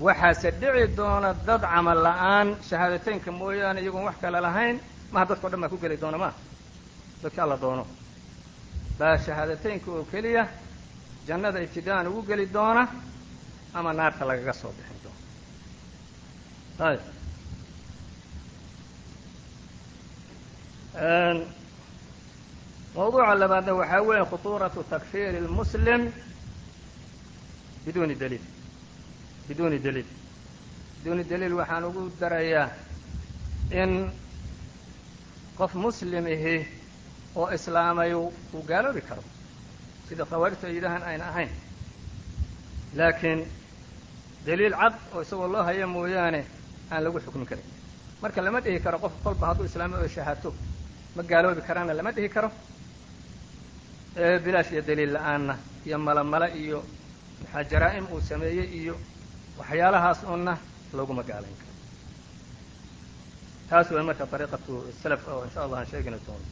waxaase 0.00 0.50
dhici 0.60 0.96
doona 0.96 1.34
dad 1.46 1.60
camal 1.72 1.98
la'aan 2.06 2.48
shahaadateynka 2.68 3.30
mooyaane 3.32 3.80
iyagoon 3.80 4.04
wax 4.08 4.16
kale 4.22 4.40
lahayn 4.40 4.76
maha 5.12 5.24
dadkao 5.28 5.50
dhan 5.50 5.60
baa 5.60 5.68
ku 5.72 5.78
geli 5.82 5.96
doona 6.00 6.18
ma. 6.18 6.30
Dadka 7.22 7.42
alla 7.42 7.56
doono. 7.60 7.86
Baa 8.98 9.16
shahaadateynka 9.18 9.90
oo 9.90 10.04
keliya 10.12 10.44
jannada 11.26 11.58
ibtida'an 11.66 12.06
ugu 12.08 12.22
geli 12.28 12.46
doona 12.52 12.82
ama 13.74 13.92
naarta 13.92 14.24
lagaga 14.28 14.52
soo 14.52 14.72
bixin 14.76 14.98
doono 15.04 15.20
ayb 16.90 17.00
mawduuca 22.94 23.34
labaadna 23.40 23.72
waxaa 23.80 24.02
weeye 24.08 24.24
khutuuratu 24.30 24.80
takfiiri 24.90 25.40
lmuslim 25.46 26.02
biduni 27.84 28.14
daliil 28.22 28.44
biduuni 29.48 29.78
daliil. 29.84 30.06
Biduuni 31.02 31.24
daliil 31.30 31.54
waxaan 31.60 31.84
ugu 31.84 32.02
darayaa 32.20 32.68
in 33.70 34.10
qof 35.58 35.74
muslim 35.74 36.26
ihi 36.26 36.56
oo 37.36 37.48
islaamay 37.56 38.12
uu 38.14 38.62
gaaloobi 38.68 39.00
karo. 39.08 39.22
Sida 40.08 40.24
khawaarijtu 40.30 40.66
ay 40.66 40.74
yidhahaan 40.76 41.02
ayna 41.10 41.24
ahayn. 41.28 41.50
Laakiin 42.96 43.40
daliil 44.46 44.72
cad 44.80 44.94
oo 45.14 45.20
isagoo 45.22 45.48
loo 45.52 45.62
haya 45.62 45.86
mooyaane 45.86 46.40
aan 46.90 47.04
lagu 47.04 47.18
xukmin 47.20 47.46
karin. 47.46 47.64
Marka 48.22 48.40
lama 48.42 48.60
dhihi 48.64 48.80
karo 48.84 48.98
qof 48.98 49.12
kolba 49.24 49.46
hadduu 49.48 49.64
islaamo 49.68 49.96
oo 49.96 50.08
shahaato 50.08 50.50
ma 51.16 51.22
gaaloobi 51.22 51.60
karaana 51.68 51.92
lama 51.98 52.10
dhihi 52.16 52.28
karo. 52.34 52.50
Bilaash 54.44 54.70
iyo 54.72 54.82
daliil 54.82 55.12
la'aanna 55.16 55.54
iyo 55.86 55.98
malamala 55.98 56.48
iyo 56.62 56.78
maxaa 57.43 57.63
jaraa'im 57.71 58.05
uu 58.13 58.21
sameeyey 58.29 58.67
iyo 58.81 58.95
waxyaalahaas 59.59 60.19
unna 60.33 60.53
laguma 60.97 61.23
gaalayn 61.29 61.57
karo 61.61 61.73
taas 63.69 63.87
way 63.91 64.03
marka 64.09 64.23
ariiqatu 64.35 64.73
salaf 65.03 65.27
oo 65.33 65.41
insha 65.47 65.59
allah 65.65 65.77
aan 65.79 65.87
sheegina 65.91 66.17
doono 66.27 66.47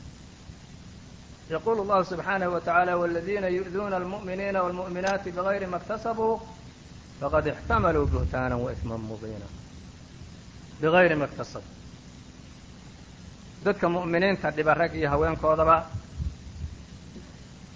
yaqulu 1.54 1.80
allahu 1.84 2.04
subxaanahu 2.12 2.52
wa 2.56 2.60
tacaala 2.62 2.92
waladiina 3.02 3.48
yu'duuna 3.58 3.96
almu'miniina 4.02 4.60
wاlmu'minaati 4.66 5.30
bigayri 5.38 5.66
ma 5.72 5.78
اktasabuu 5.82 6.36
faqad 7.20 7.46
ixtamaluu 7.54 8.06
buhtaanan 8.14 8.60
waisman 8.66 9.02
mubiina 9.10 9.48
bigayri 10.82 11.16
ma 11.22 11.26
اktasabuu 11.30 11.74
dadka 13.66 13.86
mu'miniinta 13.96 14.48
dhiba 14.58 14.74
rag 14.82 14.94
iyo 15.00 15.10
haweenkoodaba 15.14 15.78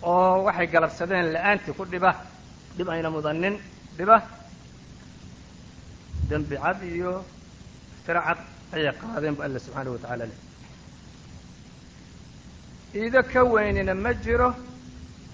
oo 0.03 0.43
waxay 0.45 0.67
galabsadeen 0.73 1.25
la-aantii 1.33 1.73
ku 1.77 1.83
dhiba 1.85 2.11
dhib 2.76 2.88
ayna 2.88 3.10
mudanin 3.10 3.58
dhiba. 3.96 4.16
Dembi 6.28 6.56
cad 6.56 6.82
iyo 6.82 7.24
firo 8.04 8.20
cad 8.26 8.38
ayay 8.74 8.92
qaadeen 9.00 9.34
bu 9.36 9.42
alla 9.42 9.58
subxaanahu 9.58 9.94
wa 9.96 9.98
tacala 10.02 10.24
leh. 10.26 10.38
Iido 12.94 13.22
ka 13.32 13.44
weynina 13.44 13.94
ma 13.94 14.12
jiro 14.14 14.54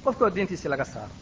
qofkoo 0.04 0.30
diintiisii 0.34 0.68
laga 0.68 0.84
saaro. 0.84 1.14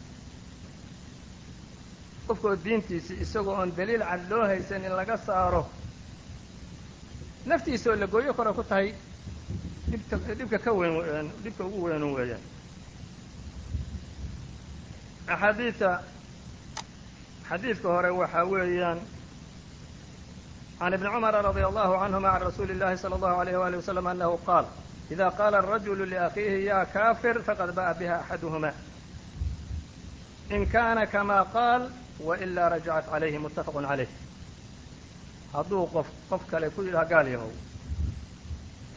Qofkoo 2.27 2.55
diintiisii 2.63 3.21
isagoo 3.23 3.55
oon 3.59 3.71
daliil 3.77 4.03
cad 4.09 4.21
loo 4.29 4.43
haysan 4.45 4.83
in 4.85 4.91
laga 4.95 5.17
saaro 5.17 5.63
naftiisa 7.45 7.89
oo 7.89 7.95
la 7.95 8.07
gooyo 8.07 8.33
kore 8.33 8.53
ku 8.53 8.63
tahay 8.63 8.93
dhibta 9.89 10.17
dhibka 10.37 10.57
ka 10.59 10.71
weyn 10.73 11.31
dhibka 11.43 11.63
ugu 11.65 11.83
weynu 11.85 12.13
weeyaan. 12.15 12.41
Axaadiida 15.27 16.03
xadiidka 17.51 17.87
hore 17.95 18.09
waxaa 18.21 18.45
weeyaan 18.51 18.99
can 20.79 20.93
ibni 20.93 21.09
cumara 21.13 21.41
radia 21.41 21.67
allahu 21.71 21.93
canhuma 22.01 22.29
can 22.33 22.41
rasuuli 22.47 22.73
اllahi 22.75 22.97
salى 23.03 23.15
allahu 23.19 23.41
alayh 23.41 23.55
wali 23.63 23.75
wasalam 23.81 24.07
anahu 24.07 24.37
qaal 24.47 24.65
ida 25.13 25.27
qaala 25.39 25.57
arajulu 25.63 26.03
liakhiihi 26.13 26.65
ya 26.65 26.85
kafir 26.85 27.35
faqad 27.47 27.69
ba'a 27.77 27.93
biha 27.99 28.15
axaduhuma 28.21 28.71
in 30.55 30.65
kana 30.73 31.03
kama 31.13 31.39
qaal 31.55 31.81
wailaa 32.27 32.69
rajacat 32.75 33.05
calayhi 33.11 33.37
muttafaqu 33.45 33.79
calayh 33.89 34.09
hadduu 35.53 35.83
qof 35.93 36.07
qof 36.29 36.41
kale 36.51 36.67
ku 36.75 36.81
yidhaha 36.87 37.05
gaal 37.11 37.27
yahow 37.35 37.51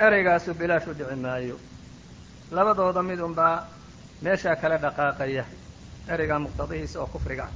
ereygaasu 0.07 0.55
bilaash 0.55 0.87
u 0.91 0.95
dhici 0.95 1.17
maayo. 1.25 1.57
Labadooda 2.51 3.03
mid 3.03 3.19
unbaa 3.21 3.67
meeshaa 4.23 4.57
kala 4.57 4.77
dhaqaaqaya 4.85 5.45
ereygaa 6.13 6.39
muqtadihiisa 6.47 7.01
oo 7.03 7.07
kufriga 7.07 7.45
ah 7.49 7.53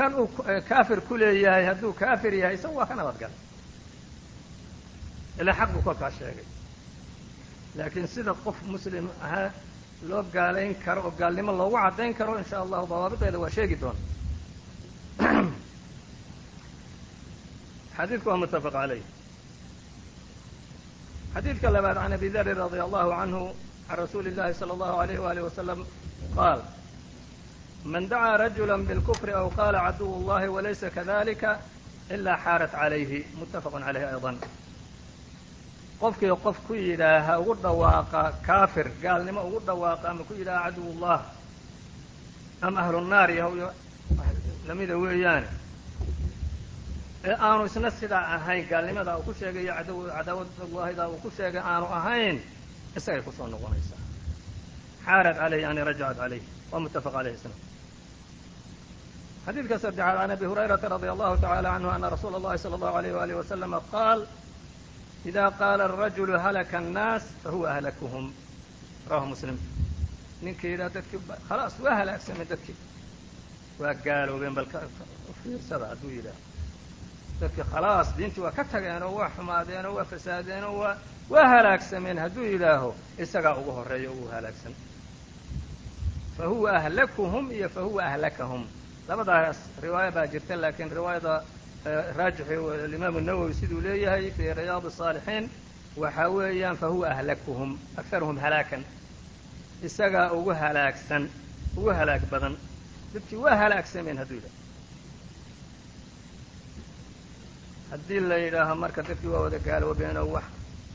kan 0.00 0.14
uu 0.14 0.28
kaafir 0.68 1.00
ku 1.08 1.14
leeyahay 1.20 1.64
hadduu 1.70 1.92
kaafir 1.92 2.32
yahay 2.34 2.54
isagu 2.56 2.76
waa 2.80 2.88
ka 2.90 2.94
nabadgalay 2.94 3.38
ilaa 5.40 5.58
xaq 5.60 5.70
buu 5.72 5.82
kolkaa 5.82 6.10
sheegay. 6.10 6.46
Laakiin 7.76 8.08
sida 8.08 8.32
qof 8.44 8.56
muslim 8.72 9.10
ahaa 9.24 9.50
loo 10.08 10.22
gaalayn 10.32 10.74
karo 10.84 11.00
oo 11.04 11.12
gaalnimo 11.20 11.52
loogu 11.52 11.76
caddayn 11.84 12.14
karo 12.14 12.38
in 12.38 12.44
sha 12.44 12.56
allahu 12.64 12.88
dawaabideeda 12.92 13.38
waa 13.44 13.50
sheegi 13.56 13.76
doona 13.80 14.00
xadiidku 17.96 18.28
waa 18.30 18.42
muttafaq 18.42 18.72
calayh. 18.72 19.04
Xadiidka 21.34 21.68
labaad 21.76 21.96
can 22.02 22.12
abi 22.12 22.28
darin 22.36 22.56
radia 22.64 22.82
allahu 22.88 23.10
canhu 23.18 23.42
can 23.86 23.96
rasuuli 24.04 24.28
اllahi 24.32 24.52
salى 24.60 24.72
allahu 24.76 24.96
alayh 25.02 25.16
walih 25.26 25.42
wasalam 25.48 25.78
qaal 26.36 26.60
man 27.84 28.08
dacaa 28.08 28.36
rajula 28.36 28.78
bilkufri 28.78 29.32
aw 29.32 29.48
qaala 29.58 29.78
caduw 29.86 30.10
اllahi 30.20 30.48
walaysa 30.56 30.90
kadalika 30.90 31.50
ilaa 32.14 32.36
xaarat 32.44 32.70
calayhi 32.72 33.20
muttafaqu 33.38 33.78
calayh 33.86 34.04
ayضa 34.12 34.32
qofkii 36.00 36.34
qof 36.44 36.56
ku 36.66 36.74
yidhaaha 36.74 37.32
ugu 37.40 37.54
dhawaaqa 37.64 38.20
kaafir 38.46 38.86
gaalnimo 39.02 39.40
ugu 39.48 39.60
dhawaaqa 39.68 40.06
ama 40.10 40.22
ku 40.28 40.34
yidhaaha 40.34 40.64
caduw 40.70 40.86
ullah 40.92 41.20
ama 42.62 42.78
ahlu 42.82 43.00
naar 43.12 43.30
yahow 43.38 43.54
lamida 44.68 44.94
weeyaane 45.02 45.48
ee 47.28 47.36
aanu 47.48 47.62
isna 47.68 47.90
sidaa 48.00 48.24
ahayn 48.36 48.64
gaalnimadaa 48.70 49.16
uu 49.18 49.22
ku 49.28 49.32
sheegayo 49.40 49.72
cadaawadallahidaa 50.16 51.08
uu 51.12 51.20
ku 51.24 51.30
sheegay 51.36 51.62
aanu 51.72 51.86
ahayn 51.98 52.36
isagay 52.96 53.22
ku 53.26 53.32
soo 53.36 53.46
noqonaysaa 53.52 54.00
xaarat 55.06 55.36
calayh 55.42 55.60
yani 55.66 55.80
rajacat 55.90 56.16
calayh 56.22 56.42
waa 56.72 56.80
muttafaq 56.84 57.14
alayh 57.20 57.32
isna 57.38 57.54
xadiidka 59.46 59.76
saddexaad 59.84 60.16
can 60.20 60.30
abi 60.36 60.44
hurayrata 60.50 60.86
radia 60.94 61.12
allahu 61.14 61.34
tacala 61.44 61.68
canhu 61.74 61.90
ana 61.96 62.06
rasuula 62.14 62.36
اllahi 62.40 62.58
salى 62.64 62.76
allahu 62.78 62.96
alayh 63.00 63.12
walih 63.20 63.34
waslama 63.40 63.78
qaal 63.94 64.20
ida 65.30 65.44
qaala 65.60 65.82
arajulu 65.88 66.32
halaka 66.44 66.76
annaas 66.82 67.24
fahuwa 67.42 67.66
ahlakuhum 67.74 68.24
rawahu 69.10 69.26
muslim 69.34 69.56
ninkii 70.44 70.70
yidhaha 70.72 70.90
dadkii 70.96 71.20
khalaas 71.48 71.74
waa 71.84 71.94
halaagsameen 72.00 72.48
dadkii 72.52 72.76
waa 73.80 73.94
gaaloobeen 74.04 74.54
bal 74.58 74.66
fiirsada 75.42 75.86
hadduu 75.92 76.10
yidhaaho 76.16 76.40
dadkii 77.40 77.64
khalaas 77.72 78.08
diintii 78.18 78.42
waa 78.46 78.52
ka 78.58 78.64
tageen 78.72 79.02
oo 79.02 79.14
waa 79.20 79.30
xumaadeen 79.36 79.86
oo 79.88 79.94
waa 79.98 80.04
fasaadeen 80.12 80.64
oo 80.68 80.76
waa 80.82 80.94
waa 81.32 81.46
halaagsameen 81.54 82.18
hadduu 82.24 82.44
yidhaaho 82.52 82.90
isagaa 83.24 83.54
ugu 83.60 83.70
horreeya 83.78 84.10
ugu 84.14 84.26
halaagsan 84.34 84.74
fa 86.39 86.45
huwa 86.51 86.69
ahlakuhum 86.79 87.45
iyo 87.57 87.69
fa 87.75 87.81
huwa 87.87 88.01
ahlakahum 88.09 88.63
labadaas 89.07 89.57
riwaaya 89.83 90.11
baa 90.15 90.27
jirta 90.33 90.55
laakiin 90.61 90.89
riwaayada 90.97 91.33
raajixi 92.17 92.53
alimaamu 92.87 93.19
nawowi 93.27 93.53
siduu 93.59 93.81
leeyahay 93.85 94.31
fii 94.37 94.53
riyaad 94.59 94.85
الصaalixiin 94.91 95.45
waxa 96.03 96.23
weeyaan 96.35 96.77
fahuwa 96.81 97.07
ahlakuhum 97.15 97.71
akaruhum 98.01 98.37
halaakan 98.43 98.83
isagaa 99.87 100.31
ugu 100.37 100.49
halaagsan 100.61 101.23
ugu 101.77 101.89
halaag 101.99 102.21
badan 102.31 102.53
dadkii 103.13 103.35
waa 103.45 103.55
halaagsameen 103.61 104.17
hadduu 104.21 104.35
yidhaho 104.35 104.53
haddii 107.91 108.19
la 108.29 108.37
yidhaaho 108.43 108.75
marka 108.83 109.01
dadkii 109.09 109.27
waa 109.33 109.41
wada 109.45 109.59
gaaloobeenoo 109.67 110.27
wax 110.35 110.43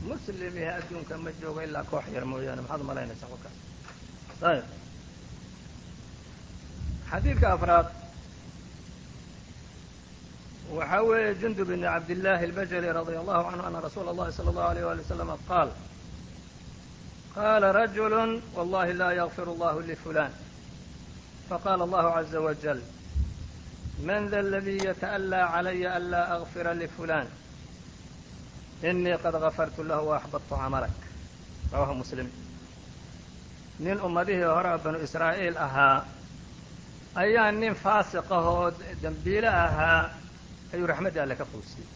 muslim 0.09 0.53
ihe 0.57 0.69
adduunka 0.79 1.17
ma 1.23 1.31
joogo 1.41 1.61
ilaa 1.67 1.83
koox 1.91 2.03
yar 2.15 2.25
mooyaane 2.31 2.61
maxaad 2.61 2.81
umalaynaysaa 2.85 3.27
qolkaas 3.31 3.55
ayb 4.51 4.63
xadiidka 7.10 7.48
afraad. 7.56 7.86
Waxaa 10.76 11.02
weeye 11.08 11.34
jundub 11.40 11.68
ibn 11.70 11.82
cabdillaahi 11.82 12.44
albajali 12.48 12.88
radia 12.98 13.20
allahu 13.22 13.42
canhu 13.50 13.64
ana 13.68 13.78
rasuula 13.86 14.10
اllahi 14.12 14.32
salى 14.36 14.50
اllahu 14.52 14.70
alيyه 14.72 14.88
ali 14.92 15.02
waslama 15.04 15.36
qaal 15.48 15.68
qaala 17.36 17.72
rajulu 17.80 18.42
wallahi 18.56 18.92
laa 19.00 19.12
yakfir 19.20 19.46
allahu 19.54 19.78
lifulan 19.90 20.32
faqaala 21.48 21.82
allahu 21.86 22.08
caza 22.16 22.38
wajal 22.46 22.78
man 24.08 24.22
da 24.30 24.38
aladii 24.44 24.80
yata'allaa 24.88 25.50
calaya 25.54 25.88
an 25.98 26.04
laa 26.12 26.26
agfira 26.36 26.74
lifulan 26.82 27.26
inii 28.82 29.16
qad 29.22 29.34
gafartu 29.44 29.80
lahu 29.90 30.04
waaxbadtu 30.10 30.54
camalak 30.62 30.96
rawahu 31.72 31.94
muslim. 32.02 32.28
Nin 33.78 33.96
ummadihii 34.06 34.50
hore 34.56 34.72
banu 34.84 34.98
israa'iil 35.06 35.56
ahaa 35.66 36.04
ayaa 37.16 37.52
nin 37.52 37.74
faasiqahoo 37.74 38.72
dembiile 39.02 39.48
ahaa 39.48 40.10
ayuu 40.74 40.86
raxmadda 40.86 41.22
alle 41.22 41.36
ka 41.36 41.44
quusiyey. 41.52 41.88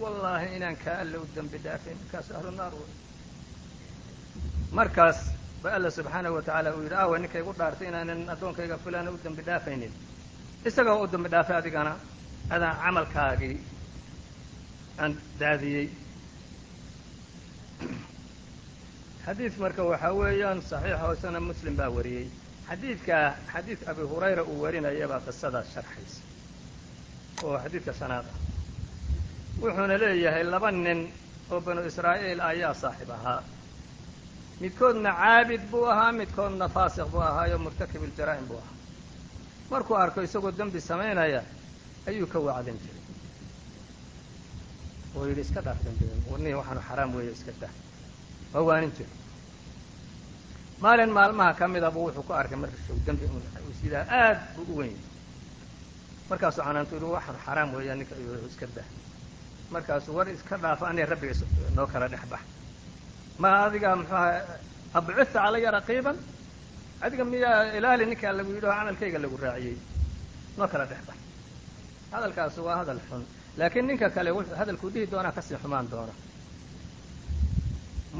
Wallaahi 0.00 0.56
inaan 0.56 0.76
kaa 0.76 0.98
alle 1.00 1.16
u 1.18 1.28
dembi 1.34 1.58
dhaafayn 1.64 1.96
markaas 2.02 2.30
ahlu 2.30 2.50
naar 2.50 2.72
wey. 2.72 2.90
Markaas 4.72 5.18
ba 5.62 5.70
alla 5.76 5.90
subxaanahu 5.90 6.34
wa 6.34 6.42
tacaala 6.42 6.74
uu 6.76 6.82
yidhi 6.82 6.94
awa 7.04 7.18
ninka 7.18 7.38
igu 7.38 7.52
dhaartay 7.58 7.88
inaanan 7.88 8.28
addoonkayga 8.34 8.78
fulana 8.84 9.10
u 9.10 9.18
dembi 9.24 9.42
dhaafaynin. 9.48 9.92
Isagoo 10.64 11.02
u 11.04 11.06
dembi 11.12 11.28
dhaafay 11.28 11.56
adigana 11.56 11.96
adaan 12.50 12.76
camalkaagii 12.84 13.56
aan 14.98 15.20
daadiyey. 15.40 15.88
Xadiid 19.24 19.54
marka 19.58 19.82
waxaa 19.92 20.12
weeyaan 20.20 20.62
saxiix 20.62 20.98
hoosena 21.00 21.40
muslim 21.40 21.76
baa 21.76 21.90
wariyey 21.96 22.28
xadiidkaa 22.68 23.26
xadiid 23.52 23.80
abi 23.90 24.02
hurayra 24.10 24.42
uu 24.50 24.62
warinaya 24.62 25.06
baa 25.08 25.20
qisadaas 25.26 25.66
sharxaysa 25.74 26.20
oo 27.44 27.58
xadiidka 27.64 27.92
shanaad 28.00 28.26
ah. 28.32 28.38
Wuxuuna 29.60 29.96
leeyahay 30.02 30.44
laba 30.44 30.70
nin 30.70 31.00
oo 31.50 31.60
banu 31.60 31.80
israa'iil 31.90 32.40
ayaa 32.40 32.74
saaxib 32.74 33.10
ahaa. 33.10 33.42
Midkoodna 34.60 35.10
caabid 35.20 35.62
buu 35.70 35.84
ahaa 35.92 36.12
midkoodna 36.12 36.68
faasiq 36.68 37.08
buu 37.12 37.20
ahaayo 37.20 37.58
murtakib 37.58 38.02
iljaraa'im 38.04 38.46
buu 38.48 38.58
ahaa. 38.62 38.74
Markuu 39.70 39.96
arko 39.96 40.20
isagoo 40.22 40.52
dembi 40.58 40.80
samaynaya 40.80 41.42
ayuu 42.08 42.26
ka 42.26 42.38
wacdin 42.46 42.78
jiray. 42.82 43.04
Oo 45.16 45.24
yidhi 45.28 45.40
iska 45.40 45.60
dhaaf 45.66 45.78
dembigan 45.84 46.20
warnihi 46.30 46.54
waxaanu 46.60 46.80
xaraam 46.88 47.10
weeye 47.16 47.32
iska 47.32 47.52
dah. 47.60 47.72
Waa 48.52 48.62
waanin 48.68 48.92
jira 48.96 49.10
maalin 50.82 51.10
maalmaha 51.18 51.52
ka 51.58 51.64
midaba 51.68 51.98
wuxuu 52.04 52.22
ku 52.28 52.32
arkay 52.40 52.58
marka 52.62 52.76
show 52.86 52.96
dembi 53.06 53.24
uu 53.34 53.72
sidaa 53.80 54.04
aad 54.20 54.38
buu 54.56 54.64
u 54.72 54.76
weyn. 54.80 54.96
Markaasuu 56.30 56.62
canaantu 56.66 56.92
yidhi 56.96 57.08
waxaan 57.16 57.36
xaraam 57.46 57.68
weeya 57.74 57.94
ninka 57.98 58.14
ayuu 58.18 58.46
iska 58.50 58.66
dah. 58.76 58.86
Markaasuu 59.74 60.14
war 60.16 60.26
iska 60.28 60.54
dhaafo 60.62 60.84
aniga 60.90 61.06
rabbiga 61.12 61.34
noo 61.76 61.86
kala 61.92 62.06
dhex 62.12 62.24
bax. 62.32 62.40
Ma 63.42 63.48
adiga 63.66 63.88
muxuaha 64.00 64.28
abcutha 64.98 65.24
calaya 65.34 65.70
raqiiban. 65.76 66.16
Adiga 67.04 67.24
miyaa 67.32 67.76
ilaali 67.78 68.04
ninkaa 68.10 68.32
lagu 68.38 68.50
yidhi 68.56 68.66
oo 68.70 68.74
camalkayga 68.78 69.18
lagu 69.24 69.36
raaciyey. 69.44 69.76
Noo 70.58 70.68
kala 70.72 70.84
dhex 70.90 71.00
bax. 71.08 71.16
Hadalkaasi 72.12 72.60
waa 72.66 72.76
hadal 72.80 73.00
xun. 73.08 73.22
Laakiin 73.58 73.86
ninka 73.88 74.06
kale 74.16 74.30
hadalkuu 74.60 74.90
dhihi 74.94 75.06
doonaa 75.12 75.32
ka 75.36 75.40
sii 75.46 75.56
xumaan 75.62 75.86
doona 75.92 76.12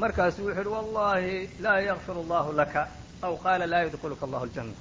markaasu 0.01 0.39
wuxuu 0.45 0.57
yidhi 0.59 0.69
wallahi 0.77 1.49
laa 1.65 1.79
yakfir 1.89 2.15
allahu 2.23 2.49
laka 2.59 2.81
aw 3.25 3.33
qaala 3.43 3.65
laa 3.73 3.81
yudkuluka 3.85 4.23
allahu 4.27 4.43
aljanna 4.47 4.73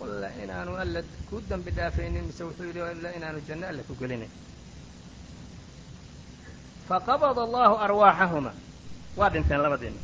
walla 0.00 0.28
inaanu 0.42 0.72
alla 0.82 1.00
ku 1.28 1.36
dembi 1.48 1.70
dhaafaynin 1.78 2.24
mise 2.28 2.42
wuxuu 2.48 2.66
yidhi 2.70 2.80
illa 2.94 3.08
inaanu 3.18 3.38
janno 3.48 3.66
alla 3.70 3.82
ku 3.88 3.94
gelinayn 4.00 4.32
faqabada 6.88 7.40
allahu 7.46 7.74
arwaaxahuma. 7.86 8.52
Waa 9.16 9.30
dhinteen 9.30 9.60
labadiina 9.64 10.00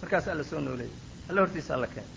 markaas 0.00 0.28
alla 0.28 0.44
soo 0.44 0.60
nooleeyey. 0.60 0.92
Alla 1.28 1.40
hortiisa 1.40 1.74
alla 1.74 1.86
keenay 1.86 2.10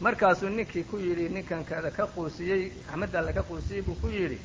markaasuu 0.00 0.48
ninkii 0.48 0.84
ku 0.84 0.96
yidhi 0.98 1.28
ninkan 1.28 1.64
kada 1.64 1.90
ka 1.90 2.06
quusiyey 2.06 2.72
axmed 2.88 3.14
alle 3.14 3.32
ka 3.32 3.42
quusiyey 3.42 3.82
buu 3.82 3.94
ku 4.00 4.08
yidhi 4.08 4.38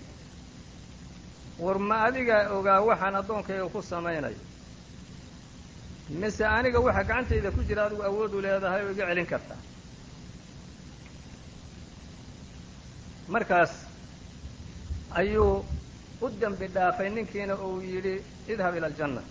war 1.59 1.77
ma 1.79 1.95
adiga 2.07 2.37
ogaa 2.57 2.79
waxaan 2.81 3.15
addoonkayga 3.15 3.65
ku 3.73 3.81
samaynayo 3.81 4.37
mise 6.09 6.43
aniga 6.45 6.79
waxa 6.79 7.03
gacantayda 7.03 7.51
ku 7.51 7.61
jira 7.67 7.85
adigu 7.85 8.01
awoodu 8.03 8.41
leedahay 8.41 8.81
oo 8.85 8.91
iga 8.91 9.05
celin 9.09 9.25
kartaa 9.25 9.59
markaas 13.27 13.71
ayuu 15.19 15.65
u 16.21 16.29
dembi 16.39 16.67
dhaafay 16.67 17.09
ninkiina 17.09 17.55
uu 17.55 17.81
yidhi 17.81 18.15
idhab 18.47 18.75
ila 18.75 18.87
aljanna. 18.87 19.21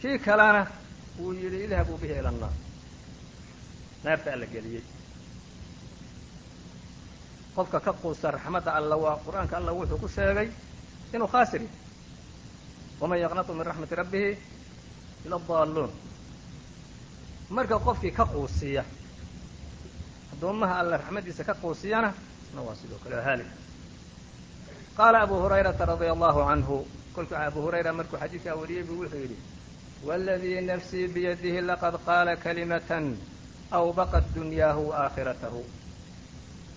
Kii 0.00 0.18
kalena 0.18 0.66
wuu 1.18 1.32
yidhi 1.32 1.64
idhabuu 1.64 1.98
bihi 1.98 2.14
ila 2.20 2.28
annaar. 2.28 2.54
Naarta 4.04 4.32
alla 4.32 4.46
geliyey. 4.46 4.82
Qofka 7.54 7.80
ka 7.80 7.92
quusta 7.92 8.30
raxmadda 8.30 8.70
alla 8.78 8.96
waa 8.96 9.18
qur'aanka 9.26 9.56
alla 9.56 9.72
wuxuu 9.72 9.98
ku 9.98 10.08
sheegay 10.08 10.48
inuu 11.14 11.26
khaasir 11.32 11.60
yahay. 11.60 11.76
Waman 13.00 13.18
yaqnatu 13.18 13.52
min 13.54 13.64
raxmati 13.66 13.94
rabbihi 13.94 14.30
ila 15.26 15.36
adaalluun 15.36 15.90
marka 17.50 17.78
qofkii 17.78 18.12
ka 18.12 18.24
quusiya 18.26 18.84
addoommaha 20.32 20.78
alla 20.80 20.96
raxmaddiisa 20.96 21.44
ka 21.44 21.54
quusiyana 21.54 22.14
isna 22.46 22.60
waa 22.62 22.74
sidoo 22.74 22.98
kale 23.04 23.22
haalik 23.22 23.46
qaala 24.96 25.20
abu 25.20 25.34
hurayrata 25.42 25.84
radia 25.86 26.12
allahu 26.12 26.40
canhu 26.48 26.76
kolkuu 27.14 27.36
abu 27.36 27.62
hurayra 27.62 27.92
markuu 27.92 28.18
xadiidkaa 28.18 28.54
wariyey 28.60 28.84
buu 28.84 29.00
wuxuu 29.02 29.20
yidhi 29.24 29.38
waladii 30.06 30.60
nafsii 30.60 31.08
biyadihi 31.08 31.60
laqad 31.60 31.94
qaala 32.06 32.36
kalimatan 32.36 33.16
awbaqat 33.70 34.24
dunyaahu 34.34 34.88
wa 34.88 34.96
aakhiratahu. 35.04 35.64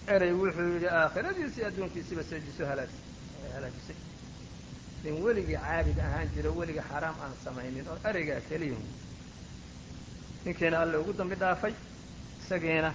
Erey 0.07 0.33
wuxuu 0.33 0.73
yidhi 0.73 0.87
aakhiradiisii 0.87 1.65
adduunkiisiba 1.69 2.23
seejiso 2.23 2.65
halaajisay 2.65 4.10
nin 5.03 5.15
weligii 5.23 5.57
caabid 5.65 5.97
ahaan 5.99 6.27
jiro 6.35 6.51
weliga 6.59 6.83
xaraam 6.89 7.15
aan 7.23 7.33
samaynin 7.43 7.87
oo 7.91 7.97
ereygaa 8.09 8.41
keliya. 8.49 8.77
Ninkiina 10.45 10.77
alle 10.81 10.97
ugu 10.97 11.13
dambi 11.19 11.35
dhaafay 11.41 11.73
isagiina 12.41 12.91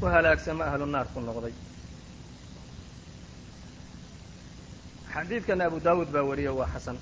ku 0.00 0.04
halaagsama 0.06 0.64
ahlu 0.70 0.86
naar 0.86 1.06
ku 1.14 1.20
noqday. 1.20 1.54
Xadiidkana 5.12 5.64
abu 5.68 5.78
daawuud 5.86 6.10
baa 6.14 6.24
wariyo 6.30 6.52
waa 6.58 6.68
xasan. 6.74 6.98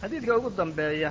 Xadiidka 0.00 0.32
ugu 0.38 0.50
dambeeya 0.50 1.10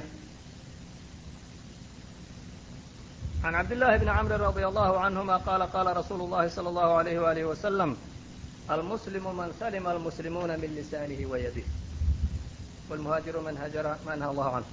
can 3.42 3.54
cabd 3.54 3.72
llaahi 3.74 3.98
بن 4.00 4.08
camrin 4.08 4.42
رضي 4.42 4.66
الله 4.68 4.90
canhuma 5.02 5.40
qaala 5.46 5.66
qaala 5.74 5.94
rasuulu 6.00 6.28
llahi 6.30 6.50
salى 6.50 6.70
اllahu 6.70 6.92
عليه 7.00 7.18
walih 7.26 7.44
waslm 7.50 7.92
almuslimu 8.74 9.32
man 9.40 9.50
salima 9.60 9.90
almuslimuuna 9.94 10.58
min 10.62 10.72
lisaanihi 10.78 11.26
wa 11.32 11.38
yadih 11.46 11.66
wlmuhaajiru 12.90 13.40
man 13.48 13.56
hajara 13.62 13.92
ma 14.06 14.14
naha 14.20 14.30
allahu 14.34 14.52
canhu 14.56 14.72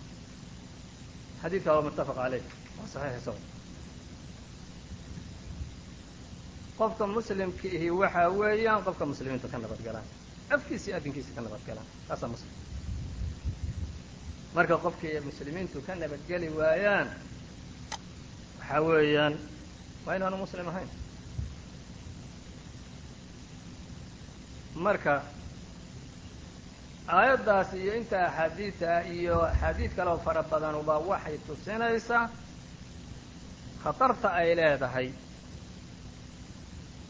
xadiidkaa 1.42 1.74
waa 1.76 1.84
muttafaq 1.88 2.18
aleyh 2.26 2.44
waa 2.78 2.88
saxiix 2.92 3.16
isago 3.22 3.40
qofka 6.78 7.04
muslimka 7.16 7.66
ihi 7.76 7.88
waxa 8.00 8.22
weeyaan 8.40 8.80
qofka 8.86 9.04
muslimiintu 9.10 9.46
ka 9.52 9.58
nabad 9.64 9.80
galaan 9.86 10.06
afkiisii 10.54 10.92
adinkiisa 10.98 11.30
ka 11.36 11.40
nabad 11.46 11.60
galaan 11.68 11.86
taasaa 12.08 12.28
muslim. 12.34 12.52
Marka 14.54 14.76
qofkii 14.84 15.20
muslimiintu 15.28 15.76
ka 15.86 15.92
nabadgeli 16.02 16.48
waayaan 16.58 17.08
waxaa 18.58 18.80
weeyaan 18.88 19.34
waa 20.06 20.14
inaanu 20.16 20.36
muslim 20.44 20.66
ahayn 20.72 20.88
marka 24.74 25.22
aayaddaas 27.08 27.72
iyo 27.74 27.92
inta 28.00 28.18
axaadiida 28.28 28.92
iyo 29.16 29.36
axaadiid 29.50 29.92
kaleo 29.96 30.18
fara 30.24 30.42
badanuba 30.50 30.94
waxay 31.10 31.38
tusinaysaa 31.46 32.30
khatarta 33.82 34.28
ay 34.40 34.54
leedahay. 34.58 35.08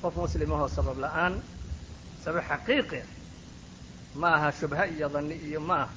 Qof 0.02 0.14
muslimahoo 0.16 0.68
sabab 0.76 0.98
la'aan 1.04 1.34
sabab 2.24 2.44
xaqiiqi 2.50 3.00
ma 4.20 4.28
aha 4.36 4.50
shubha 4.58 4.84
iyo 4.94 5.08
dani 5.14 5.34
iyo 5.48 5.60
ma 5.60 5.76
aha 5.82 5.92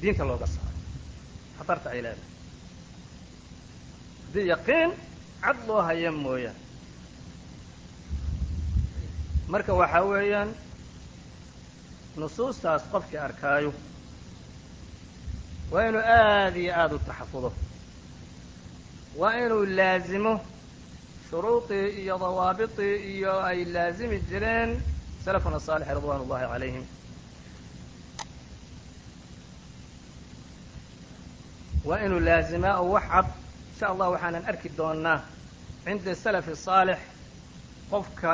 diinta 0.00 0.24
looga 0.24 0.46
saaro. 0.54 0.74
Khatarta 1.58 1.88
ay 1.94 2.00
leedahay. 2.04 2.30
Haddii 4.26 4.46
yaqiin 4.52 4.90
cad 5.42 5.56
loo 5.68 5.80
haya 5.86 6.10
mooyaan 6.12 6.56
marka 9.52 9.72
waxaa 9.80 10.04
weeyaan 10.10 10.50
nusuustaas 12.20 12.82
qofkii 12.92 13.18
arkaayo 13.26 13.72
waa 15.72 15.84
inuu 15.88 16.02
aad 16.18 16.56
iyo 16.62 16.72
aada 16.80 16.94
u 16.94 16.98
taxafudo. 17.08 17.50
Waa 19.20 19.34
inuu 19.44 19.64
laazimo 19.78 20.32
shuruudii 21.30 21.88
iyo 22.02 22.18
dawaabitii 22.24 22.94
iyo 23.14 23.32
ay 23.48 23.64
laazimi 23.74 24.18
jireen 24.30 24.70
salafuna 25.24 25.60
saalix 25.66 25.88
ridwaan 25.96 26.20
ullahi 26.24 26.46
calayhim. 26.52 26.84
Waa 31.84 31.98
inuu 32.06 32.20
laazimaa 32.28 32.76
oo 32.80 32.90
wax 32.96 33.04
cad 33.12 33.26
insha 33.72 33.86
allah 33.92 34.06
waxaanan 34.14 34.44
arki 34.50 34.68
doonnaa 34.78 35.18
cinda 35.84 36.14
salafi 36.24 36.56
saalix 36.66 36.98
qofka 37.90 38.32